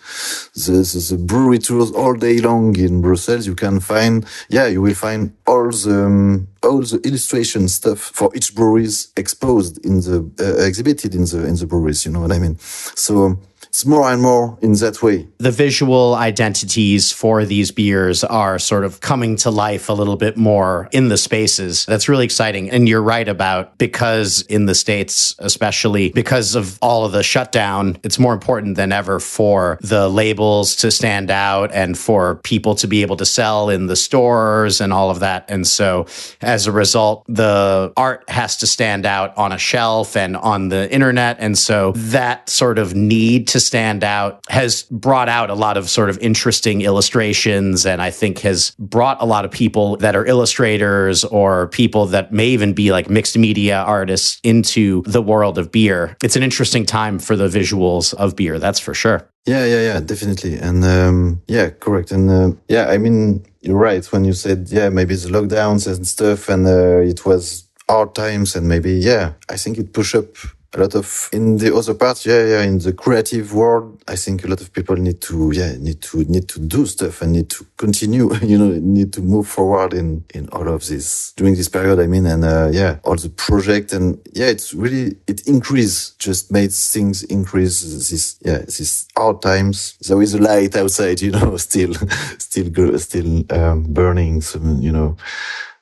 the, 0.56 0.72
the, 0.72 1.16
the, 1.18 1.24
brewery 1.24 1.60
tours 1.60 1.92
all 1.92 2.14
day 2.16 2.40
long 2.40 2.78
in 2.78 3.02
Brussels, 3.02 3.48
you 3.48 3.56
can 3.56 3.80
find, 3.80 4.26
yeah, 4.50 4.68
you 4.68 4.82
will 4.82 4.94
find 4.96 5.34
all 5.48 5.70
the, 5.72 6.06
um, 6.06 6.48
all 6.64 6.82
the 6.82 7.00
illustration 7.04 7.68
stuff 7.68 8.00
for 8.00 8.32
each 8.36 8.56
breweries 8.56 9.12
exposed 9.18 9.84
in 9.86 10.02
the, 10.02 10.18
uh, 10.40 10.66
exhibited 10.66 11.16
in 11.16 11.26
the, 11.26 11.46
in 11.46 11.56
the 11.56 11.66
breweries. 11.66 12.06
You 12.06 12.12
know 12.12 12.22
what 12.22 12.32
I 12.32 12.40
mean? 12.40 12.58
So, 12.96 13.40
it's 13.70 13.86
more 13.86 14.12
and 14.12 14.22
more 14.22 14.58
in 14.62 14.74
that 14.74 15.02
way. 15.02 15.28
The 15.38 15.52
visual 15.52 16.16
identities 16.16 17.12
for 17.12 17.46
these 17.46 17.72
beers 17.72 18.24
are 18.24 18.58
sort 18.58 18.84
of 18.84 19.00
coming 19.00 19.36
to 19.38 19.52
life 19.52 19.90
a 19.90 19.94
little 19.94 20.18
bit 20.18 20.38
more 20.38 20.90
in 20.92 21.10
the 21.10 21.18
spaces. 21.18 21.86
That's 21.86 22.10
really 22.10 22.26
exciting. 22.26 22.72
And 22.72 22.90
you're 22.90 23.04
right 23.04 23.28
about 23.28 23.78
because 23.78 24.42
in 24.44 24.66
the 24.66 24.74
States, 24.74 25.36
especially 25.38 26.10
because 26.10 26.56
of 26.56 26.80
all 26.82 27.06
of 27.06 27.12
the 27.12 27.22
shutdown, 27.22 27.98
it's 28.04 28.18
more 28.18 28.34
important 28.34 28.76
than 28.76 28.92
ever 28.92 29.20
for 29.20 29.78
the 29.82 30.10
labels 30.10 30.76
to 30.78 30.90
stand 30.90 31.30
out 31.30 31.72
and 31.72 31.96
for 31.98 32.36
people 32.38 32.74
to 32.76 32.88
be 32.88 33.04
able 33.04 33.18
to 33.18 33.26
sell 33.26 33.70
in 33.70 33.86
the 33.86 33.96
stores 33.96 34.82
and 34.82 34.92
all 34.92 35.12
of 35.12 35.20
that. 35.20 35.46
And 35.48 35.68
so 35.68 36.08
as 36.42 36.66
a 36.66 36.72
result, 36.72 37.24
the 37.28 37.94
art 37.96 38.28
has 38.30 38.58
to 38.58 38.68
stand 38.68 39.06
out 39.06 39.38
on 39.38 39.52
a 39.52 39.60
shelf 39.60 40.18
and 40.18 40.36
on 40.36 40.70
the 40.70 40.92
internet. 40.92 41.38
And 41.40 41.56
so 41.56 41.92
that 41.96 42.50
sort 42.50 42.80
of 42.80 42.96
need 42.96 43.48
to 43.50 43.59
stand 43.60 44.04
out 44.04 44.44
has 44.50 44.84
brought 44.84 45.30
out 45.30 45.50
a 45.50 45.54
lot 45.54 45.78
of 45.78 45.90
sort 45.90 46.10
of 46.10 46.18
interesting 46.20 46.82
illustrations 46.82 47.86
and 47.86 48.02
I 48.02 48.12
think 48.12 48.40
has 48.40 48.72
brought 48.80 49.22
a 49.22 49.26
lot 49.26 49.46
of 49.46 49.52
people 49.52 49.98
that 49.98 50.16
are 50.16 50.26
illustrators 50.26 51.24
or 51.24 51.68
people 51.68 52.06
that 52.08 52.32
may 52.32 52.48
even 52.48 52.74
be 52.74 52.92
like 52.92 53.10
mixed 53.10 53.38
media 53.38 53.78
artists 53.80 54.40
into 54.44 55.04
the 55.04 55.22
world 55.22 55.58
of 55.58 55.72
beer. 55.72 56.16
It's 56.24 56.36
an 56.36 56.44
interesting 56.44 56.86
time 56.86 57.20
for 57.20 57.36
the 57.36 57.48
visuals 57.48 58.14
of 58.14 58.36
beer, 58.36 58.60
that's 58.60 58.80
for 58.80 58.94
sure. 58.94 59.28
Yeah, 59.46 59.66
yeah, 59.66 59.82
yeah, 59.82 60.00
definitely. 60.00 60.58
And 60.58 60.84
um, 60.84 61.42
yeah, 61.48 61.70
correct. 61.70 62.12
And 62.12 62.30
uh, 62.30 62.52
yeah, 62.68 62.88
I 62.88 62.98
mean, 62.98 63.46
you're 63.62 63.78
right 63.78 64.06
when 64.12 64.26
you 64.26 64.34
said, 64.34 64.70
yeah, 64.70 64.90
maybe 64.90 65.16
the 65.16 65.30
lockdowns 65.30 65.88
and 65.88 66.06
stuff 66.06 66.50
and 66.50 66.68
uh, 66.68 67.00
it 67.00 67.26
was 67.26 67.68
hard 67.90 68.14
times 68.16 68.56
and 68.56 68.68
maybe, 68.68 68.94
yeah, 68.94 69.34
I 69.50 69.58
think 69.58 69.78
it 69.78 69.94
pushed 69.94 70.16
up 70.16 70.28
a 70.76 70.80
lot 70.80 70.96
of 70.96 71.30
in 71.34 71.58
the 71.58 71.76
other 71.76 71.94
parts 71.94 72.26
yeah 72.26 72.46
yeah 72.46 72.62
in 72.64 72.78
the 72.80 72.94
creative 72.94 73.54
world 73.54 74.02
i 74.08 74.16
think 74.16 74.44
a 74.44 74.48
lot 74.48 74.62
of 74.62 74.72
people 74.74 74.96
need 74.96 75.20
to 75.22 75.52
yeah 75.52 75.74
need 75.80 76.02
to 76.02 76.24
need 76.26 76.48
to 76.48 76.60
do 76.60 76.86
stuff 76.86 77.22
and 77.22 77.34
need 77.34 77.50
to 77.50 77.66
continue 77.78 78.34
you 78.44 78.58
know 78.58 78.78
need 78.82 79.12
to 79.14 79.22
move 79.22 79.48
forward 79.48 79.94
in 79.94 80.24
in 80.34 80.48
all 80.50 80.68
of 80.68 80.86
this. 80.88 81.34
During 81.36 81.56
this 81.56 81.70
period 81.70 82.00
i 82.00 82.08
mean 82.08 82.26
and 82.26 82.44
uh, 82.44 82.70
yeah 82.72 83.00
all 83.04 83.16
the 83.16 83.30
project 83.30 83.94
and 83.94 84.20
yeah 84.34 84.48
it's 84.48 84.74
really 84.74 85.18
it 85.28 85.48
increase 85.48 86.12
just 86.20 86.52
made 86.52 86.72
things 86.72 87.24
increase 87.24 87.82
this 87.82 88.38
yeah 88.46 88.60
this 88.60 89.08
hard 89.16 89.42
times. 89.42 89.98
There 90.08 90.22
is 90.22 90.34
a 90.34 90.40
light 90.42 90.76
outside 90.76 91.22
you 91.26 91.32
know 91.32 91.58
still 91.58 91.94
still 92.38 93.00
still 93.00 93.44
um, 93.52 93.84
burning 93.94 94.42
some 94.42 94.82
you 94.82 94.92
know. 94.92 95.18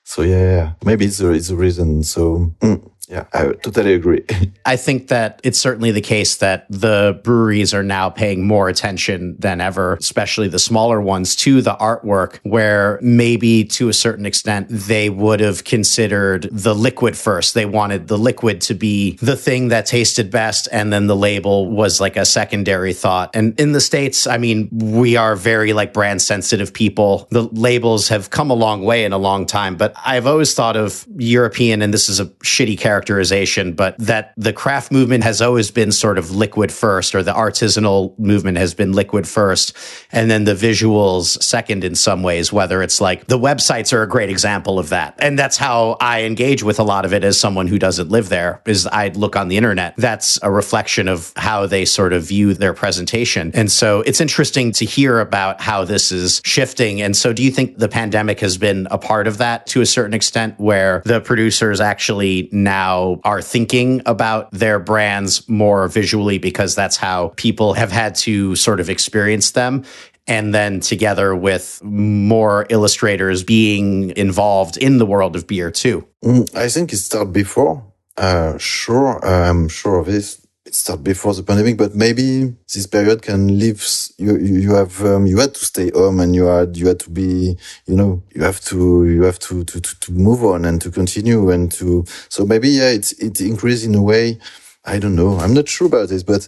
So 0.04 0.22
yeah, 0.22 0.44
yeah, 0.56 0.72
maybe 0.86 1.06
it's 1.06 1.20
a, 1.20 1.32
it's 1.32 1.50
a 1.50 1.56
reason. 1.56 2.02
So 2.04 2.54
mm, 2.62 2.80
Yeah, 3.08 3.26
I 3.34 3.54
totally 3.54 3.94
agree. 3.94 4.26
I 4.66 4.76
think 4.76 5.08
that 5.08 5.40
it's 5.44 5.58
certainly 5.58 5.92
the 5.92 6.02
case 6.02 6.38
that 6.38 6.66
the 6.70 7.20
breweries 7.24 7.74
are 7.74 7.84
now 7.84 8.10
paying 8.10 8.46
more 8.46 8.68
attention 8.68 9.38
than 9.40 9.62
ever, 9.62 9.94
especially 9.94 10.50
the 10.50 10.60
smaller 10.60 11.00
ones, 11.00 11.36
to 11.38 11.62
the 11.62 11.76
artwork, 11.76 12.40
where 12.44 13.00
maybe 13.02 13.64
to 13.64 13.88
a 13.88 13.94
certain 13.94 14.26
extent 14.26 14.68
they 14.70 15.10
would 15.10 15.40
have 15.40 15.64
considered 15.64 16.50
the 16.52 16.76
liquid 16.76 17.18
first. 17.18 17.54
They 17.54 17.66
wanted 17.66 18.10
the 18.10 18.18
liquid 18.18 18.60
to 18.62 18.74
be 18.74 19.16
the 19.18 19.38
thing 19.38 19.70
that 19.70 19.86
tasted 19.86 20.30
best, 20.30 20.68
and 20.74 20.92
then 20.92 21.08
the 21.08 21.16
label 21.16 21.70
was 21.70 22.02
like 22.02 22.18
a 22.18 22.26
secondary 22.26 22.92
thought. 22.92 23.30
And 23.34 23.58
in 23.58 23.72
the 23.72 23.82
States, 23.82 24.28
I 24.28 24.38
mean, 24.38 24.68
we 24.72 25.16
are 25.16 25.38
very 25.38 25.72
like 25.72 25.94
brand 25.94 26.22
sensitive 26.22 26.74
people. 26.74 27.28
The 27.32 27.44
labels 27.44 28.10
have 28.10 28.32
come 28.32 28.52
a 28.52 28.56
long 28.56 28.84
way 28.84 29.06
in 29.06 29.14
a 29.14 29.18
long 29.18 29.46
time, 29.46 29.78
but 29.78 29.94
I've 30.06 30.28
always 30.28 30.54
thought 30.54 30.76
of 30.76 31.08
European, 31.18 31.82
and 31.82 31.94
this 31.94 32.10
is 32.10 32.20
a 32.20 32.26
shitty 32.26 32.78
character 32.78 32.97
characterization, 32.98 33.74
but 33.74 33.96
that 34.00 34.34
the 34.38 34.52
craft 34.52 34.92
movement 34.92 35.24
has 35.24 35.40
always 35.40 35.70
been 35.70 35.92
sort 35.92 36.18
of 36.18 36.32
liquid 36.32 36.72
first, 36.72 37.14
or 37.14 37.22
the 37.22 37.32
artisanal 37.32 38.18
movement 38.18 38.58
has 38.58 38.74
been 38.74 38.92
liquid 38.92 39.28
first, 39.28 39.78
and 40.12 40.32
then 40.32 40.46
the 40.46 40.56
visuals 40.56 41.42
second 41.44 41.84
in 41.84 41.94
some 41.94 42.24
ways, 42.24 42.52
whether 42.52 42.82
it's 42.82 43.00
like 43.00 43.28
the 43.28 43.38
websites 43.38 43.94
are 43.94 44.02
a 44.02 44.08
great 44.08 44.32
example 44.32 44.80
of 44.80 44.90
that. 44.90 45.14
And 45.20 45.38
that's 45.38 45.58
how 45.58 45.98
I 46.02 46.24
engage 46.24 46.64
with 46.64 46.80
a 46.80 46.84
lot 46.84 47.06
of 47.06 47.14
it 47.14 47.24
as 47.24 47.40
someone 47.40 47.68
who 47.68 47.78
doesn't 47.78 48.10
live 48.10 48.30
there, 48.30 48.62
is 48.66 48.88
I 48.88 49.10
look 49.10 49.36
on 49.36 49.48
the 49.48 49.58
internet. 49.58 49.94
That's 49.98 50.40
a 50.42 50.50
reflection 50.50 51.08
of 51.08 51.32
how 51.36 51.68
they 51.68 51.86
sort 51.86 52.14
of 52.14 52.24
view 52.24 52.56
their 52.56 52.74
presentation. 52.74 53.52
And 53.54 53.72
so 53.72 54.02
it's 54.02 54.22
interesting 54.22 54.72
to 54.74 54.86
hear 54.86 55.20
about 55.20 55.62
how 55.62 55.86
this 55.86 56.12
is 56.12 56.42
shifting. 56.44 57.02
And 57.02 57.16
so 57.16 57.32
do 57.32 57.44
you 57.44 57.52
think 57.52 57.78
the 57.78 57.90
pandemic 57.90 58.40
has 58.40 58.58
been 58.58 58.88
a 58.90 58.98
part 58.98 59.28
of 59.28 59.38
that 59.38 59.68
to 59.68 59.82
a 59.82 59.86
certain 59.86 60.16
extent 60.16 60.56
where 60.58 61.04
the 61.06 61.22
producers 61.22 61.80
actually 61.80 62.50
now 62.52 62.87
now 62.88 63.20
are 63.24 63.42
thinking 63.42 64.02
about 64.06 64.52
their 64.52 64.80
brands 64.80 65.48
more 65.50 65.88
visually 65.88 66.38
because 66.38 66.76
that's 66.76 66.98
how 66.98 67.34
people 67.36 67.74
have 67.74 67.92
had 67.92 68.16
to 68.16 68.56
sort 68.56 68.80
of 68.80 68.90
experience 68.90 69.52
them 69.52 69.84
and 70.28 70.54
then 70.54 70.80
together 70.80 71.36
with 71.36 71.82
more 71.84 72.66
illustrators 72.70 73.44
being 73.44 74.12
involved 74.18 74.78
in 74.78 74.98
the 74.98 75.06
world 75.06 75.36
of 75.36 75.48
beer 75.48 75.72
too? 75.72 76.06
Mm, 76.24 76.56
I 76.56 76.68
think 76.70 76.92
it 76.94 76.98
started 76.98 77.34
before. 77.34 77.84
Uh, 78.18 78.58
sure, 78.58 79.24
I'm 79.24 79.70
sure 79.70 80.00
of 80.00 80.08
this 80.08 80.47
it 80.68 80.76
started 80.76 81.04
before 81.04 81.34
the 81.34 81.44
pandemic, 81.44 81.78
but 81.78 81.96
maybe 81.96 82.54
this 82.74 82.86
period 82.86 83.22
can 83.22 83.58
leave 83.58 83.82
You 84.18 84.38
you 84.38 84.76
have 84.76 84.94
um, 85.06 85.26
you 85.26 85.38
had 85.40 85.54
to 85.54 85.66
stay 85.66 85.90
home 85.92 86.20
and 86.20 86.36
you 86.36 86.46
had 86.46 86.76
you 86.78 86.88
had 86.88 87.00
to 87.00 87.10
be 87.10 87.58
you 87.88 87.96
know 87.96 88.22
you 88.36 88.44
have 88.44 88.60
to 88.70 89.06
you 89.06 89.24
have 89.24 89.40
to 89.48 89.64
to 89.64 89.80
to, 89.80 90.00
to 90.04 90.12
move 90.12 90.44
on 90.44 90.66
and 90.66 90.82
to 90.82 90.90
continue 90.92 91.50
and 91.50 91.72
to 91.80 92.04
so 92.30 92.46
maybe 92.46 92.70
yeah 92.70 92.92
it's 92.98 93.12
it 93.14 93.40
increased 93.42 93.86
in 93.86 93.96
a 93.96 94.02
way. 94.02 94.38
I 94.84 95.00
don't 95.00 95.16
know. 95.16 95.38
I'm 95.40 95.54
not 95.54 95.68
sure 95.68 95.88
about 95.88 96.10
this, 96.10 96.24
but 96.24 96.48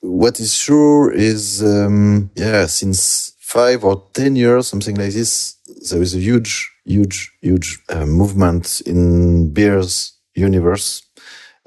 what 0.00 0.40
is 0.40 0.54
sure 0.54 1.12
is 1.12 1.62
um, 1.62 2.30
yeah 2.36 2.66
since 2.66 3.34
five 3.38 3.84
or 3.84 3.96
ten 4.12 4.36
years 4.36 4.68
something 4.68 4.96
like 4.96 5.12
this 5.12 5.56
there 5.90 6.02
is 6.02 6.14
a 6.14 6.18
huge 6.18 6.52
huge 6.84 7.32
huge 7.42 7.78
uh, 7.88 8.06
movement 8.06 8.80
in 8.86 9.52
beers 9.52 10.12
universe 10.34 11.02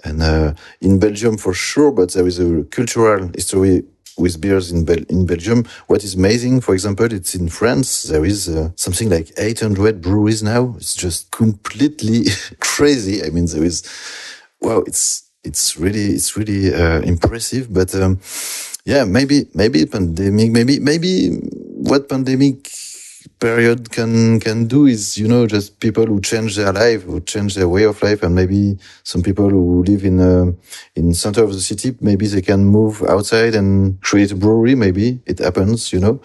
and 0.03 0.21
uh, 0.21 0.53
in 0.81 0.99
Belgium 0.99 1.37
for 1.37 1.53
sure, 1.53 1.91
but 1.91 2.13
there 2.13 2.27
is 2.27 2.39
a 2.39 2.63
cultural 2.65 3.29
history 3.33 3.83
with 4.17 4.39
beers 4.39 4.71
in, 4.71 4.85
Bel 4.85 5.03
in 5.09 5.25
Belgium. 5.25 5.65
What 5.87 6.03
is 6.03 6.15
amazing, 6.15 6.61
for 6.61 6.73
example, 6.73 7.11
it's 7.11 7.35
in 7.35 7.49
France. 7.49 8.03
There 8.03 8.25
is 8.25 8.49
uh, 8.49 8.69
something 8.75 9.09
like 9.09 9.31
800 9.37 10.01
breweries 10.01 10.43
now. 10.43 10.75
It's 10.77 10.95
just 10.95 11.31
completely 11.31 12.25
crazy. 12.59 13.23
I 13.23 13.29
mean, 13.29 13.45
there 13.45 13.63
is, 13.63 13.83
wow, 14.61 14.83
it's, 14.85 15.29
it's 15.43 15.77
really, 15.77 16.07
it's 16.11 16.37
really 16.37 16.73
uh, 16.73 17.01
impressive. 17.01 17.73
But 17.73 17.95
um, 17.95 18.19
yeah, 18.85 19.05
maybe, 19.05 19.47
maybe 19.53 19.85
pandemic, 19.85 20.51
maybe, 20.51 20.79
maybe 20.79 21.29
what 21.29 22.07
pandemic 22.07 22.69
period 23.43 23.91
can 23.91 24.39
can 24.39 24.67
do 24.67 24.85
is 24.85 25.17
you 25.17 25.27
know 25.27 25.45
just 25.45 25.67
people 25.85 26.05
who 26.05 26.21
change 26.21 26.55
their 26.55 26.71
life 26.71 27.01
who 27.03 27.19
change 27.33 27.55
their 27.55 27.67
way 27.67 27.83
of 27.83 28.01
life 28.01 28.23
and 28.23 28.33
maybe 28.33 28.77
some 29.03 29.21
people 29.21 29.49
who 29.49 29.83
live 29.83 30.05
in 30.05 30.17
uh, 30.21 30.47
in 30.95 31.13
center 31.13 31.43
of 31.43 31.51
the 31.51 31.59
city 31.59 31.89
maybe 31.99 32.25
they 32.25 32.41
can 32.41 32.61
move 32.63 33.03
outside 33.13 33.53
and 33.53 33.99
create 34.01 34.31
a 34.31 34.35
brewery 34.43 34.75
maybe. 34.75 35.19
It 35.25 35.39
happens 35.39 35.91
you 35.91 35.99
know 35.99 36.15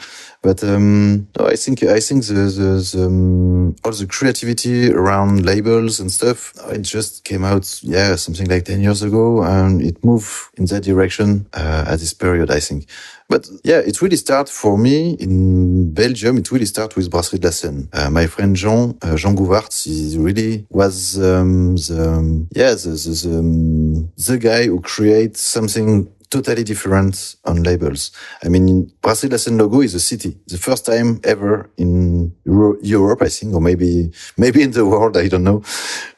but 0.43 0.63
um, 0.65 1.29
no, 1.39 1.47
I 1.47 1.57
think 1.57 1.83
I 1.83 2.01
think 2.01 2.25
the, 2.27 2.35
the, 2.35 2.97
the 2.97 3.07
um, 3.07 3.77
all 3.85 3.93
the 3.93 4.07
creativity 4.07 4.93
around 4.93 5.45
labels 5.45 6.01
and 6.01 6.11
stuff 6.11 6.53
it 6.71 6.83
just 6.83 7.25
came 7.25 7.45
out 7.45 7.81
yeah 7.83 8.17
something 8.17 8.47
like 8.49 8.65
ten 8.65 8.81
years 8.81 9.03
ago 9.03 9.43
and 9.43 9.83
it 9.83 10.05
moved 10.05 10.51
in 10.57 10.67
that 10.67 10.83
direction 10.83 11.47
uh, 11.55 11.85
at 11.89 11.99
this 11.99 12.15
period 12.15 12.51
I 12.51 12.61
think 12.61 12.89
but 13.29 13.47
yeah, 13.63 13.81
it 13.81 14.01
really 14.01 14.17
started 14.17 14.51
for 14.51 14.79
me 14.79 15.13
in 15.21 15.93
Belgium. 15.93 16.39
It 16.39 16.51
really 16.51 16.65
started 16.65 16.97
with 16.97 17.11
Brasserie 17.11 17.39
de 17.39 17.49
la 17.49 17.53
Senne. 17.53 17.89
Uh, 17.93 18.09
my 18.09 18.27
friend 18.27 18.57
Jean, 18.57 18.97
uh, 19.03 19.17
Jean 19.17 19.37
Goovaerts, 19.37 19.85
he 19.85 20.17
really 20.17 20.67
was 20.71 21.19
um, 21.19 21.77
the, 21.77 22.11
um, 22.11 22.49
yeah, 22.57 22.71
the, 22.71 22.91
the, 22.91 23.29
the, 23.29 23.39
um, 23.39 24.09
the 24.17 24.39
guy 24.39 24.65
who 24.65 24.81
creates 24.81 25.43
something 25.43 26.09
totally 26.31 26.65
different 26.65 27.37
on 27.45 27.63
labels. 27.63 28.13
I 28.45 28.49
mean, 28.49 28.93
de 29.03 29.51
logo 29.51 29.81
is 29.81 29.95
a 29.95 30.01
city. 30.01 30.37
The 30.47 30.59
first 30.59 30.87
time 30.87 31.21
ever 31.25 31.71
in 31.77 32.35
Euro 32.45 32.77
Europe, 32.83 33.23
I 33.23 33.29
think, 33.29 33.55
or 33.55 33.61
maybe, 33.61 34.13
maybe 34.37 34.63
in 34.63 34.73
the 34.73 34.87
world, 34.87 35.17
I 35.17 35.29
don't 35.29 35.45
know, 35.45 35.63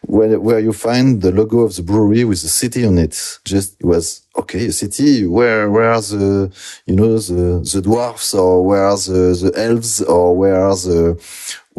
where, 0.03 0.41
where 0.41 0.59
you 0.61 0.73
find 0.73 1.23
the 1.23 1.33
logo 1.33 1.61
of 1.61 1.77
the 1.77 1.83
brewery 1.83 2.25
with 2.25 2.43
the 2.43 2.49
city 2.49 2.85
on 2.85 2.99
it. 2.99 3.39
Just, 3.45 3.81
it 3.81 3.87
was 3.87 4.27
okay, 4.37 4.67
a 4.67 4.73
city 4.73 5.27
where 5.27 5.71
where 5.71 5.93
are 5.93 6.01
the 6.01 6.51
you 6.87 6.95
know 6.97 7.19
the 7.19 7.69
the 7.73 7.83
dwarfs 7.83 8.35
or 8.35 8.65
where 8.65 8.85
are 8.85 8.97
the 8.97 9.37
the 9.43 9.53
elves 9.57 10.01
or 10.03 10.37
where 10.37 10.61
are 10.61 10.77
the 10.77 11.19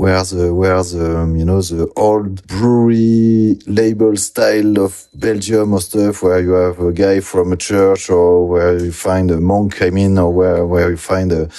where 0.02 0.24
the 0.24 0.52
where 0.52 0.82
the 0.82 1.20
um, 1.20 1.36
you 1.36 1.46
know 1.46 1.62
the 1.62 1.88
old 1.96 2.48
brewery 2.48 3.60
label 3.68 4.18
style 4.18 4.80
of 4.80 5.06
Belgium 5.14 5.74
or 5.74 5.80
stuff 5.80 6.24
where 6.24 6.40
you 6.40 6.54
have 6.54 6.80
a 6.80 6.92
guy 6.92 7.20
from 7.20 7.54
a 7.54 7.56
church 7.56 8.10
or 8.10 8.48
where 8.48 8.80
you 8.84 8.92
find 8.92 9.30
a 9.30 9.40
monk 9.40 9.80
I 9.80 9.92
mean 9.92 10.18
or 10.18 10.34
where 10.34 10.66
where 10.66 10.90
you 10.90 10.98
find 10.98 11.32
a 11.32 11.50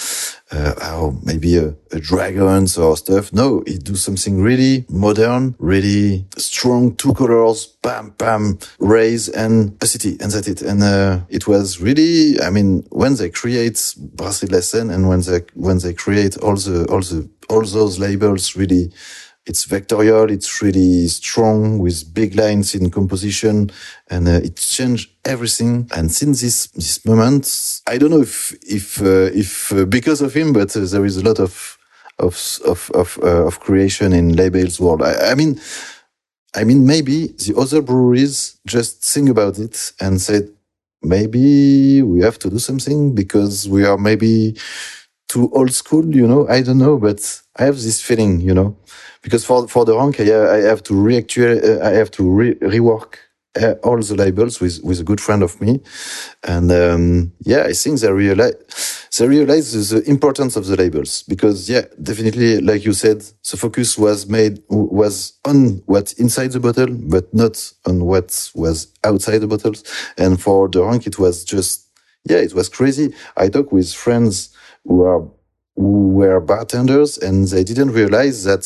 uh, 0.53 0.75
oh, 0.83 1.19
maybe 1.23 1.57
a, 1.57 1.75
a, 1.93 2.01
dragons 2.01 2.77
or 2.77 2.97
stuff. 2.97 3.33
No, 3.33 3.63
it 3.67 3.85
do 3.85 3.97
something 3.97 4.43
really 4.43 4.85
modern, 4.89 5.55
really 5.59 6.27
strong, 6.37 6.95
two 6.97 7.15
colors, 7.15 7.67
bam, 7.83 8.11
bam, 8.19 8.59
raise 8.79 9.31
and 9.31 9.77
a 9.81 9.87
city, 9.87 10.19
and 10.21 10.31
that's 10.31 10.49
it. 10.49 10.61
And 10.61 10.83
uh, 10.83 11.21
it 11.31 11.47
was 11.47 11.81
really, 11.81 12.41
I 12.41 12.51
mean, 12.51 12.85
when 12.91 13.15
they 13.15 13.31
create 13.31 13.95
la 14.19 14.31
Senne 14.31 14.91
and 14.91 15.09
when 15.09 15.23
they 15.23 15.41
when 15.55 15.79
they 15.79 15.95
create 15.95 16.37
all 16.39 16.57
the 16.57 16.87
all 16.91 17.01
the 17.01 17.29
all 17.49 17.65
those 17.65 17.99
labels, 17.99 18.57
really 18.57 18.93
it's 19.45 19.67
vectorial. 19.67 20.31
It's 20.31 20.63
really 20.63 21.09
strong 21.09 21.79
with 21.79 22.15
big 22.15 22.37
lines 22.37 22.75
in 22.75 22.91
composition 22.91 23.71
and 24.09 24.29
uh, 24.29 24.41
it 24.43 24.57
changed 24.57 25.11
everything. 25.25 25.89
And 25.95 26.13
since 26.13 26.43
this, 26.43 26.69
this 26.69 27.05
moment, 27.05 27.81
I 27.87 27.99
don't 27.99 28.11
know 28.11 28.21
if, 28.21 28.53
if, 28.63 29.03
uh, 29.03 29.31
if 29.35 29.73
uh, 29.73 29.85
because 29.85 30.21
of 30.23 30.35
him, 30.35 30.53
but 30.53 30.77
uh, 30.77 30.85
there 30.85 31.05
is 31.05 31.17
a 31.17 31.25
lot 31.25 31.41
of, 31.41 31.77
of, 32.19 32.61
of, 32.65 32.91
of, 32.95 33.19
uh, 33.23 33.47
of 33.47 33.59
creation 33.59 34.13
in 34.13 34.37
labels 34.37 34.79
world. 34.79 35.03
I, 35.03 35.33
I 35.33 35.35
mean, 35.35 35.61
I 36.55 36.65
mean, 36.65 36.87
maybe 36.87 37.29
the 37.29 37.55
other 37.59 37.83
breweries 37.83 38.61
just 38.67 39.03
think 39.03 39.29
about 39.29 39.59
it 39.59 39.93
and 40.01 40.21
said, 40.21 40.51
maybe 41.03 42.01
we 42.03 42.21
have 42.21 42.39
to 42.39 42.51
do 42.51 42.61
something 42.61 43.13
because 43.15 43.69
we 43.69 43.85
are 43.85 43.99
maybe 43.99 44.57
too 45.33 45.51
old 45.53 45.73
school, 45.73 46.05
you 46.15 46.27
know, 46.27 46.47
I 46.49 46.61
don't 46.63 46.79
know, 46.79 46.99
but 46.99 47.21
I 47.57 47.65
have 47.65 47.77
this 47.77 48.03
feeling, 48.03 48.41
you 48.41 48.55
know, 48.55 48.77
because 49.23 49.45
for 49.45 49.67
for 49.67 49.85
De 49.87 49.93
Ranke, 49.93 50.21
I, 50.21 50.57
I 50.57 50.61
have 50.71 50.83
to 50.85 50.95
reactual, 50.95 51.53
uh, 51.65 51.89
I 51.89 51.93
have 52.01 52.11
to 52.13 52.23
re 52.39 52.55
rework 52.57 53.17
uh, 53.61 53.75
all 53.83 54.01
the 54.01 54.15
labels 54.15 54.61
with 54.61 54.81
with 54.85 55.01
a 55.01 55.05
good 55.05 55.21
friend 55.21 55.43
of 55.43 55.59
me, 55.61 55.81
and 56.45 56.71
um, 56.71 57.33
yeah, 57.41 57.63
I 57.71 57.73
think 57.73 58.01
they 58.01 58.13
realize 58.13 58.55
they 59.19 59.27
realize 59.27 59.91
the 59.91 60.03
importance 60.09 60.57
of 60.57 60.67
the 60.67 60.77
labels 60.77 61.23
because 61.23 61.69
yeah, 61.69 61.85
definitely, 62.03 62.61
like 62.61 62.85
you 62.85 62.93
said, 62.93 63.21
the 63.51 63.57
focus 63.57 63.97
was 63.97 64.27
made 64.27 64.63
was 64.69 65.33
on 65.45 65.83
what's 65.87 66.13
inside 66.15 66.53
the 66.53 66.61
bottle, 66.61 66.93
but 67.15 67.33
not 67.33 67.55
on 67.87 68.05
what 68.05 68.51
was 68.55 68.89
outside 69.03 69.39
the 69.39 69.47
bottles. 69.47 69.83
And 70.19 70.41
for 70.41 70.69
De 70.69 70.79
Ranke, 70.79 71.07
it 71.07 71.19
was 71.19 71.43
just 71.45 71.89
yeah, 72.25 72.39
it 72.39 72.55
was 72.55 72.69
crazy. 72.69 73.15
I 73.37 73.49
talk 73.49 73.73
with 73.73 73.93
friends 73.93 74.52
who 74.85 75.03
are 75.05 75.29
who 75.77 76.09
were 76.09 76.41
bartenders 76.41 77.17
and 77.17 77.49
they 77.49 77.65
didn't 77.65 77.93
realize 77.93 78.45
that 78.45 78.65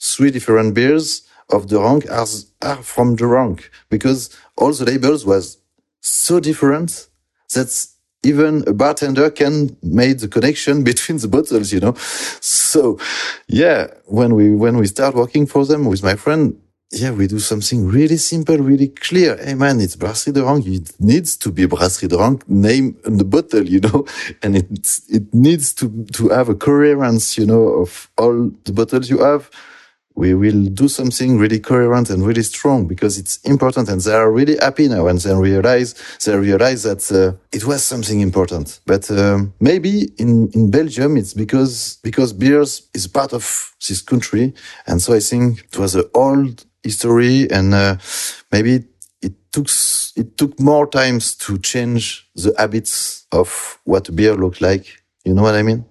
three 0.00 0.30
different 0.30 0.74
beers 0.74 1.26
of 1.50 1.66
De 1.66 1.78
Ranke 1.78 2.08
are, 2.10 2.26
are 2.62 2.82
from 2.82 3.16
De 3.16 3.26
Ranke 3.26 3.70
because 3.88 4.30
all 4.56 4.72
the 4.72 4.84
labels 4.84 5.26
was 5.26 5.58
so 6.00 6.38
different 6.40 7.08
that 7.54 7.86
even 8.22 8.64
a 8.66 8.72
bartender 8.72 9.30
can 9.30 9.76
make 9.82 10.18
the 10.18 10.28
connection 10.28 10.84
between 10.90 11.18
the 11.18 11.28
bottles, 11.28 11.72
you 11.72 11.80
know. 11.80 11.94
So 12.40 12.98
yeah, 13.48 13.88
when 14.06 14.34
we 14.34 14.54
when 14.54 14.76
we 14.78 14.86
start 14.86 15.14
working 15.14 15.46
for 15.46 15.64
them 15.64 15.84
with 15.86 16.02
my 16.02 16.16
friend, 16.16 16.60
yeah, 16.92 17.10
we 17.10 17.26
do 17.26 17.40
something 17.40 17.86
really 17.86 18.16
simple, 18.16 18.58
really 18.58 18.88
clear. 18.88 19.36
Hey 19.36 19.54
man, 19.54 19.80
it's 19.80 19.96
Brasserie 19.96 20.32
De 20.32 20.42
Ranke. 20.42 20.68
It 20.68 20.94
needs 21.00 21.36
to 21.38 21.50
be 21.50 21.66
Brasserie 21.66 22.08
De 22.08 22.16
Ranke 22.16 22.48
name 22.48 22.96
on 23.04 23.16
the 23.16 23.24
bottle, 23.24 23.66
you 23.66 23.80
know, 23.80 24.06
and 24.42 24.56
it 24.56 25.00
it 25.08 25.34
needs 25.34 25.74
to 25.74 26.04
to 26.12 26.28
have 26.28 26.48
a 26.48 26.54
coherence, 26.54 27.36
you 27.36 27.46
know, 27.46 27.68
of 27.82 28.08
all 28.16 28.50
the 28.64 28.72
bottles 28.72 29.10
you 29.10 29.18
have. 29.18 29.50
We 30.14 30.32
will 30.32 30.64
do 30.72 30.88
something 30.88 31.36
really 31.36 31.60
coherent 31.60 32.08
and 32.08 32.24
really 32.24 32.42
strong 32.42 32.86
because 32.86 33.18
it's 33.18 33.36
important, 33.44 33.90
and 33.90 34.00
they 34.00 34.14
are 34.14 34.32
really 34.32 34.56
happy 34.56 34.88
now, 34.88 35.08
and 35.08 35.18
they 35.18 35.34
realize 35.34 35.94
they 36.24 36.34
realize 36.36 36.84
that 36.84 37.12
uh, 37.12 37.36
it 37.52 37.66
was 37.66 37.82
something 37.84 38.20
important. 38.20 38.80
But 38.86 39.10
um, 39.10 39.52
maybe 39.60 40.08
in 40.16 40.48
in 40.54 40.70
Belgium, 40.70 41.16
it's 41.16 41.34
because 41.34 41.98
because 42.02 42.32
beers 42.32 42.88
is 42.94 43.08
part 43.08 43.32
of 43.34 43.74
this 43.86 44.00
country, 44.00 44.54
and 44.86 45.02
so 45.02 45.12
I 45.12 45.20
think 45.20 45.64
it 45.64 45.78
was 45.78 45.94
an 45.96 46.04
old 46.14 46.64
history 46.86 47.50
and 47.50 47.74
uh, 47.74 47.96
maybe 48.52 48.84
it 49.22 49.34
took 49.52 49.68
it 50.16 50.28
took 50.38 50.58
more 50.60 50.86
times 50.86 51.34
to 51.44 51.58
change 51.58 52.28
the 52.34 52.54
habits 52.58 53.26
of 53.32 53.78
what 53.84 54.14
beer 54.16 54.34
looked 54.34 54.60
like. 54.60 54.86
You 55.24 55.34
know 55.34 55.42
what 55.42 55.56
i 55.56 55.62
mean 55.62 55.84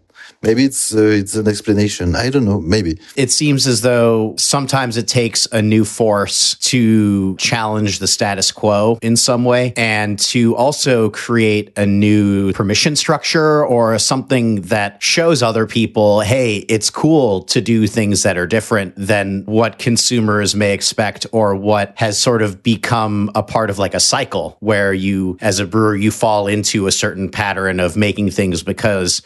Maybe 0.45 0.63
it's 0.63 0.93
uh, 0.93 1.01
it's 1.01 1.35
an 1.35 1.47
explanation. 1.47 2.15
I 2.15 2.29
don't 2.29 2.45
know. 2.45 2.61
Maybe 2.61 2.99
it 3.15 3.31
seems 3.31 3.65
as 3.65 3.81
though 3.81 4.35
sometimes 4.37 4.95
it 4.95 5.07
takes 5.07 5.47
a 5.51 5.59
new 5.59 5.83
force 5.83 6.53
to 6.55 7.35
challenge 7.37 7.97
the 7.97 8.07
status 8.07 8.51
quo 8.51 8.99
in 9.01 9.15
some 9.15 9.43
way, 9.43 9.73
and 9.75 10.19
to 10.19 10.55
also 10.55 11.09
create 11.09 11.73
a 11.77 11.85
new 11.87 12.53
permission 12.53 12.95
structure 12.95 13.65
or 13.65 13.97
something 13.97 14.61
that 14.61 15.01
shows 15.01 15.41
other 15.41 15.65
people, 15.65 16.21
hey, 16.21 16.57
it's 16.57 16.91
cool 16.91 17.41
to 17.45 17.59
do 17.59 17.87
things 17.87 18.21
that 18.21 18.37
are 18.37 18.45
different 18.45 18.93
than 18.95 19.43
what 19.45 19.79
consumers 19.79 20.53
may 20.55 20.73
expect 20.73 21.25
or 21.31 21.55
what 21.55 21.93
has 21.95 22.19
sort 22.19 22.43
of 22.43 22.61
become 22.61 23.31
a 23.33 23.41
part 23.41 23.71
of 23.71 23.79
like 23.79 23.95
a 23.95 23.99
cycle 23.99 24.57
where 24.59 24.93
you, 24.93 25.39
as 25.41 25.59
a 25.59 25.65
brewer, 25.65 25.95
you 25.95 26.11
fall 26.11 26.45
into 26.45 26.85
a 26.85 26.91
certain 26.91 27.29
pattern 27.29 27.79
of 27.79 27.97
making 27.97 28.29
things 28.29 28.61
because 28.61 29.23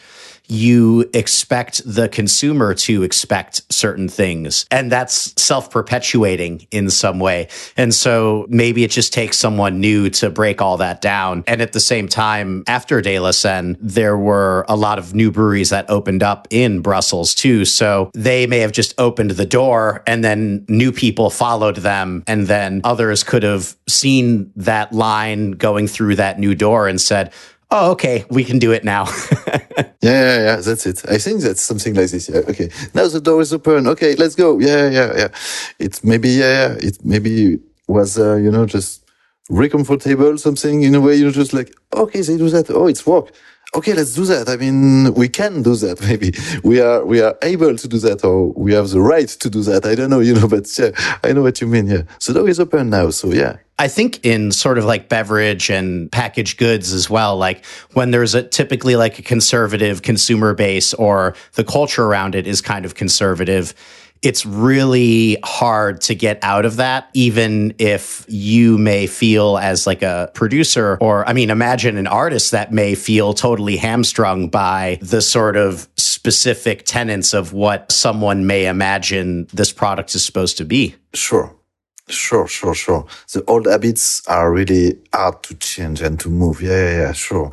you 0.50 1.08
expect 1.14 1.82
the 1.86 2.08
consumer 2.08 2.74
to 2.74 3.02
expect 3.02 3.62
certain 3.72 4.08
things. 4.08 4.66
And 4.70 4.90
that's 4.90 5.40
self 5.40 5.70
perpetuating 5.70 6.66
in 6.70 6.90
some 6.90 7.18
way. 7.20 7.48
And 7.76 7.94
so 7.94 8.46
maybe 8.48 8.84
it 8.84 8.90
just 8.90 9.12
takes 9.12 9.38
someone 9.38 9.80
new 9.80 10.10
to 10.10 10.30
break 10.30 10.60
all 10.60 10.76
that 10.78 11.00
down. 11.00 11.44
And 11.46 11.62
at 11.62 11.72
the 11.72 11.80
same 11.80 12.08
time, 12.08 12.64
after 12.66 13.00
De 13.00 13.18
La 13.18 13.30
there 13.80 14.16
were 14.16 14.64
a 14.68 14.76
lot 14.76 14.98
of 14.98 15.14
new 15.14 15.30
breweries 15.30 15.70
that 15.70 15.88
opened 15.88 16.22
up 16.22 16.46
in 16.50 16.80
Brussels 16.80 17.34
too. 17.34 17.64
So 17.64 18.10
they 18.14 18.46
may 18.46 18.58
have 18.58 18.72
just 18.72 18.94
opened 18.98 19.32
the 19.32 19.46
door 19.46 20.02
and 20.06 20.22
then 20.22 20.64
new 20.68 20.92
people 20.92 21.30
followed 21.30 21.76
them. 21.76 22.24
And 22.26 22.46
then 22.46 22.80
others 22.84 23.24
could 23.24 23.42
have 23.42 23.76
seen 23.88 24.52
that 24.56 24.92
line 24.92 25.52
going 25.52 25.86
through 25.86 26.16
that 26.16 26.38
new 26.38 26.54
door 26.54 26.88
and 26.88 27.00
said, 27.00 27.32
oh, 27.70 27.92
okay, 27.92 28.24
we 28.30 28.44
can 28.44 28.58
do 28.58 28.72
it 28.72 28.84
now. 28.84 29.04
yeah, 29.78 29.92
yeah, 30.02 30.36
yeah, 30.38 30.56
that's 30.56 30.86
it. 30.86 31.02
I 31.08 31.18
think 31.18 31.40
that's 31.40 31.62
something 31.62 31.94
like 31.94 32.10
this. 32.10 32.28
Yeah, 32.28 32.40
okay. 32.48 32.70
Now 32.94 33.08
the 33.08 33.20
door 33.20 33.40
is 33.40 33.52
open. 33.52 33.86
Okay, 33.86 34.14
let's 34.16 34.34
go. 34.34 34.58
Yeah, 34.58 34.88
yeah, 34.88 35.16
yeah. 35.16 35.28
It 35.78 36.00
maybe, 36.04 36.30
yeah, 36.30 36.68
yeah. 36.68 36.88
It 36.88 37.04
maybe 37.04 37.58
was, 37.86 38.18
uh, 38.18 38.36
you 38.36 38.50
know, 38.50 38.66
just 38.66 39.04
very 39.50 39.68
comfortable, 39.68 40.38
something 40.38 40.82
in 40.82 40.94
a 40.94 41.00
way, 41.00 41.16
you 41.16 41.24
know, 41.24 41.30
just 41.30 41.52
like, 41.52 41.74
okay, 41.92 42.20
they 42.20 42.36
do 42.36 42.48
that. 42.50 42.70
Oh, 42.70 42.86
it's 42.86 43.06
work. 43.06 43.32
Okay, 43.72 43.92
let's 43.92 44.14
do 44.14 44.24
that. 44.24 44.48
I 44.48 44.56
mean, 44.56 45.14
we 45.14 45.28
can 45.28 45.62
do 45.62 45.76
that. 45.76 46.00
Maybe 46.08 46.32
we 46.64 46.80
are, 46.80 47.04
we 47.04 47.20
are 47.20 47.36
able 47.42 47.76
to 47.76 47.88
do 47.88 47.98
that 47.98 48.24
or 48.24 48.52
we 48.52 48.72
have 48.72 48.90
the 48.90 49.00
right 49.00 49.28
to 49.28 49.50
do 49.50 49.62
that. 49.62 49.86
I 49.86 49.94
don't 49.94 50.10
know, 50.10 50.20
you 50.20 50.34
know, 50.34 50.48
but 50.54 50.66
yeah, 50.78 50.90
I 51.22 51.32
know 51.32 51.42
what 51.42 51.60
you 51.60 51.66
mean. 51.66 51.86
Yeah. 51.86 52.02
So 52.18 52.32
door 52.32 52.48
is 52.48 52.58
open 52.58 52.90
now. 52.90 53.10
So 53.10 53.32
yeah. 53.32 53.58
I 53.78 53.88
think 53.88 54.24
in 54.26 54.52
sort 54.52 54.76
of 54.76 54.84
like 54.84 55.08
beverage 55.08 55.70
and 55.70 56.12
packaged 56.12 56.58
goods 56.58 56.92
as 56.92 57.08
well, 57.08 57.36
like 57.36 57.64
when 57.94 58.10
there's 58.10 58.34
a 58.34 58.42
typically 58.42 58.94
like 58.94 59.18
a 59.18 59.22
conservative 59.22 60.02
consumer 60.02 60.52
base 60.52 60.92
or 60.92 61.34
the 61.54 61.64
culture 61.64 62.04
around 62.04 62.34
it 62.34 62.46
is 62.46 62.60
kind 62.60 62.84
of 62.84 62.94
conservative, 62.94 63.72
it's 64.22 64.44
really 64.44 65.38
hard 65.42 66.00
to 66.02 66.14
get 66.14 66.38
out 66.42 66.64
of 66.64 66.76
that, 66.76 67.08
even 67.14 67.74
if 67.78 68.24
you 68.28 68.76
may 68.76 69.06
feel 69.06 69.56
as 69.58 69.86
like 69.86 70.02
a 70.02 70.30
producer, 70.34 70.98
or 71.00 71.26
I 71.28 71.32
mean, 71.32 71.50
imagine 71.50 71.96
an 71.96 72.06
artist 72.06 72.50
that 72.50 72.72
may 72.72 72.94
feel 72.94 73.32
totally 73.32 73.76
hamstrung 73.76 74.48
by 74.48 74.98
the 75.00 75.22
sort 75.22 75.56
of 75.56 75.88
specific 75.96 76.84
tenets 76.84 77.32
of 77.32 77.52
what 77.52 77.90
someone 77.90 78.46
may 78.46 78.66
imagine 78.66 79.46
this 79.52 79.72
product 79.72 80.14
is 80.14 80.24
supposed 80.24 80.58
to 80.58 80.64
be. 80.64 80.94
Sure. 81.14 81.54
Sure, 82.08 82.46
sure, 82.46 82.74
sure. 82.74 83.06
The 83.32 83.44
old 83.44 83.66
habits 83.66 84.26
are 84.26 84.52
really 84.52 84.98
hard 85.14 85.44
to 85.44 85.54
change 85.54 86.02
and 86.02 86.18
to 86.20 86.28
move. 86.28 86.60
Yeah, 86.60 86.70
yeah, 86.70 86.96
yeah, 86.98 87.12
sure. 87.12 87.52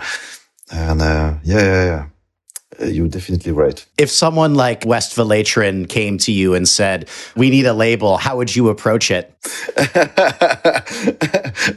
And 0.72 1.02
uh, 1.02 1.36
yeah, 1.44 1.60
yeah, 1.62 1.86
yeah. 1.86 2.06
Uh, 2.80 2.86
you're 2.86 3.08
definitely 3.08 3.54
right. 3.54 3.86
If 3.98 4.10
someone 4.12 4.56
like 4.56 4.82
Westvleteren 4.82 5.88
came 5.88 6.18
to 6.20 6.34
you 6.34 6.54
and 6.54 6.68
said, 6.68 7.08
"We 7.36 7.50
need 7.50 7.66
a 7.66 7.74
label," 7.74 8.18
how 8.18 8.36
would 8.38 8.54
you 8.56 8.68
approach 8.68 9.10
it? 9.10 9.34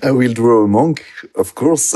I 0.03 0.11
will 0.11 0.33
draw 0.33 0.65
a 0.65 0.69
monk, 0.69 1.05
of 1.37 1.55
course, 1.55 1.95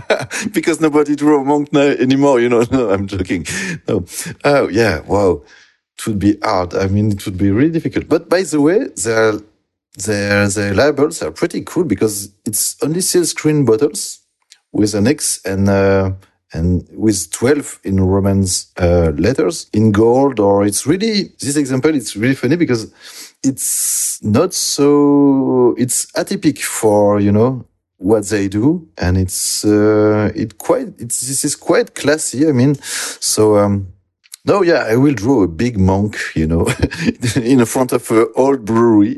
because 0.52 0.80
nobody 0.80 1.16
draw 1.16 1.40
a 1.40 1.44
monk 1.44 1.72
now 1.72 1.80
anymore. 1.80 2.38
You 2.38 2.48
know, 2.48 2.64
no, 2.70 2.90
I'm 2.90 3.08
joking. 3.08 3.44
No, 3.88 4.04
oh 4.44 4.68
yeah, 4.68 5.00
wow, 5.00 5.42
it 5.98 6.06
would 6.06 6.20
be 6.20 6.38
hard. 6.40 6.74
I 6.74 6.86
mean, 6.86 7.10
it 7.10 7.24
would 7.26 7.38
be 7.38 7.50
really 7.50 7.72
difficult. 7.72 8.08
But 8.08 8.28
by 8.28 8.42
the 8.42 8.60
way, 8.60 8.86
there 8.94 9.30
are 9.30 9.40
the, 9.96 10.52
the 10.54 10.74
labels 10.74 11.22
are 11.22 11.32
pretty 11.32 11.62
cool 11.62 11.84
because 11.84 12.32
it's 12.46 12.76
only 12.84 13.00
silkscreen 13.00 13.66
bottles 13.66 14.20
with 14.72 14.94
an 14.94 15.08
X 15.08 15.44
and 15.44 15.68
uh, 15.68 16.12
and 16.52 16.88
with 16.92 17.30
12 17.30 17.80
in 17.84 18.00
Roman 18.00 18.44
uh, 18.78 19.12
letters 19.16 19.68
in 19.72 19.92
gold 19.92 20.40
or 20.40 20.64
it's 20.64 20.86
really 20.86 21.34
this 21.40 21.56
example 21.56 21.94
it's 21.94 22.16
really 22.16 22.34
funny 22.34 22.56
because 22.56 22.92
it's 23.42 24.22
not 24.22 24.54
so 24.54 25.74
it's 25.78 26.06
atypical 26.12 26.62
for 26.62 27.20
you 27.20 27.32
know 27.32 27.64
what 27.98 28.26
they 28.28 28.48
do 28.48 28.88
and 28.96 29.18
it's 29.18 29.64
uh, 29.64 30.30
it 30.34 30.58
quite 30.58 30.88
it's 30.98 31.20
this 31.20 31.44
is 31.44 31.56
quite 31.56 31.94
classy 31.94 32.48
i 32.48 32.52
mean 32.52 32.74
so 33.20 33.58
um 33.58 33.88
no, 34.48 34.62
yeah, 34.62 34.86
I 34.88 34.96
will 34.96 35.12
draw 35.12 35.42
a 35.42 35.48
big 35.48 35.78
monk, 35.78 36.16
you 36.34 36.46
know, 36.46 36.66
in 37.36 37.62
front 37.66 37.92
of 37.92 38.10
an 38.10 38.28
old 38.34 38.64
brewery 38.64 39.16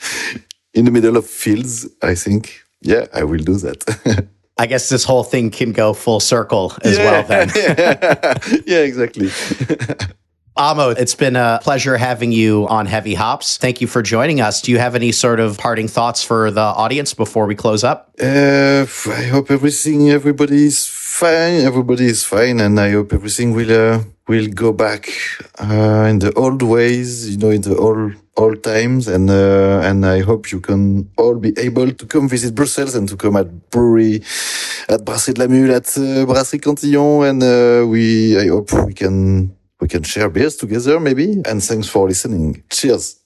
in 0.74 0.86
the 0.86 0.90
middle 0.90 1.18
of 1.18 1.26
fields. 1.26 1.86
I 2.00 2.14
think, 2.14 2.62
yeah, 2.80 3.06
I 3.12 3.24
will 3.24 3.38
do 3.38 3.56
that. 3.56 4.28
I 4.58 4.66
guess 4.66 4.88
this 4.88 5.04
whole 5.04 5.24
thing 5.24 5.50
can 5.50 5.72
go 5.72 5.94
full 5.94 6.20
circle 6.20 6.74
as 6.82 6.98
yeah, 6.98 7.04
well, 7.04 7.22
then. 7.24 7.50
yeah, 7.56 8.38
yeah 8.66 8.78
exactly. 8.78 9.30
Amo, 10.56 10.90
it's 10.90 11.14
been 11.14 11.34
a 11.34 11.60
pleasure 11.62 11.96
having 11.96 12.30
you 12.30 12.68
on 12.68 12.84
Heavy 12.84 13.14
Hops. 13.14 13.56
Thank 13.56 13.80
you 13.80 13.86
for 13.86 14.02
joining 14.02 14.42
us. 14.42 14.60
Do 14.60 14.70
you 14.70 14.78
have 14.78 14.94
any 14.94 15.10
sort 15.10 15.40
of 15.40 15.56
parting 15.56 15.88
thoughts 15.88 16.22
for 16.22 16.50
the 16.50 16.60
audience 16.60 17.14
before 17.14 17.46
we 17.46 17.54
close 17.54 17.82
up? 17.82 18.14
Uh, 18.20 18.84
I 19.08 19.22
hope 19.32 19.50
everything, 19.50 20.10
everybody's 20.10 20.86
fine. 20.86 21.60
Everybody 21.60 22.04
is 22.06 22.22
fine, 22.24 22.60
and 22.60 22.78
I 22.78 22.90
hope 22.90 23.14
everything 23.14 23.54
will 23.54 23.72
uh, 23.72 24.04
will 24.28 24.48
go 24.48 24.74
back 24.74 25.08
uh, 25.58 26.06
in 26.10 26.18
the 26.18 26.32
old 26.36 26.60
ways. 26.60 27.30
You 27.30 27.38
know, 27.38 27.50
in 27.50 27.62
the 27.62 27.74
old 27.74 28.12
old 28.36 28.62
times, 28.62 29.08
and 29.08 29.30
uh, 29.30 29.80
and 29.82 30.04
I 30.04 30.20
hope 30.20 30.50
you 30.52 30.60
can 30.60 31.10
all 31.16 31.36
be 31.36 31.52
able 31.58 31.92
to 31.92 32.06
come 32.06 32.28
visit 32.28 32.54
Brussels 32.54 32.94
and 32.94 33.08
to 33.08 33.16
come 33.16 33.36
at 33.36 33.70
brewery 33.70 34.22
at 34.88 35.04
Brasserie 35.04 35.34
de 35.34 35.40
la 35.40 35.48
Mule 35.48 35.74
at 35.74 35.96
uh, 35.98 36.24
Brasserie 36.26 36.60
Cantillon, 36.60 37.24
and 37.28 37.42
uh, 37.42 37.86
we 37.86 38.38
I 38.38 38.48
hope 38.48 38.72
we 38.86 38.94
can 38.94 39.56
we 39.80 39.88
can 39.88 40.02
share 40.02 40.28
beers 40.30 40.56
together 40.56 41.00
maybe. 41.00 41.42
And 41.46 41.62
thanks 41.62 41.88
for 41.88 42.08
listening. 42.08 42.62
Cheers. 42.70 43.21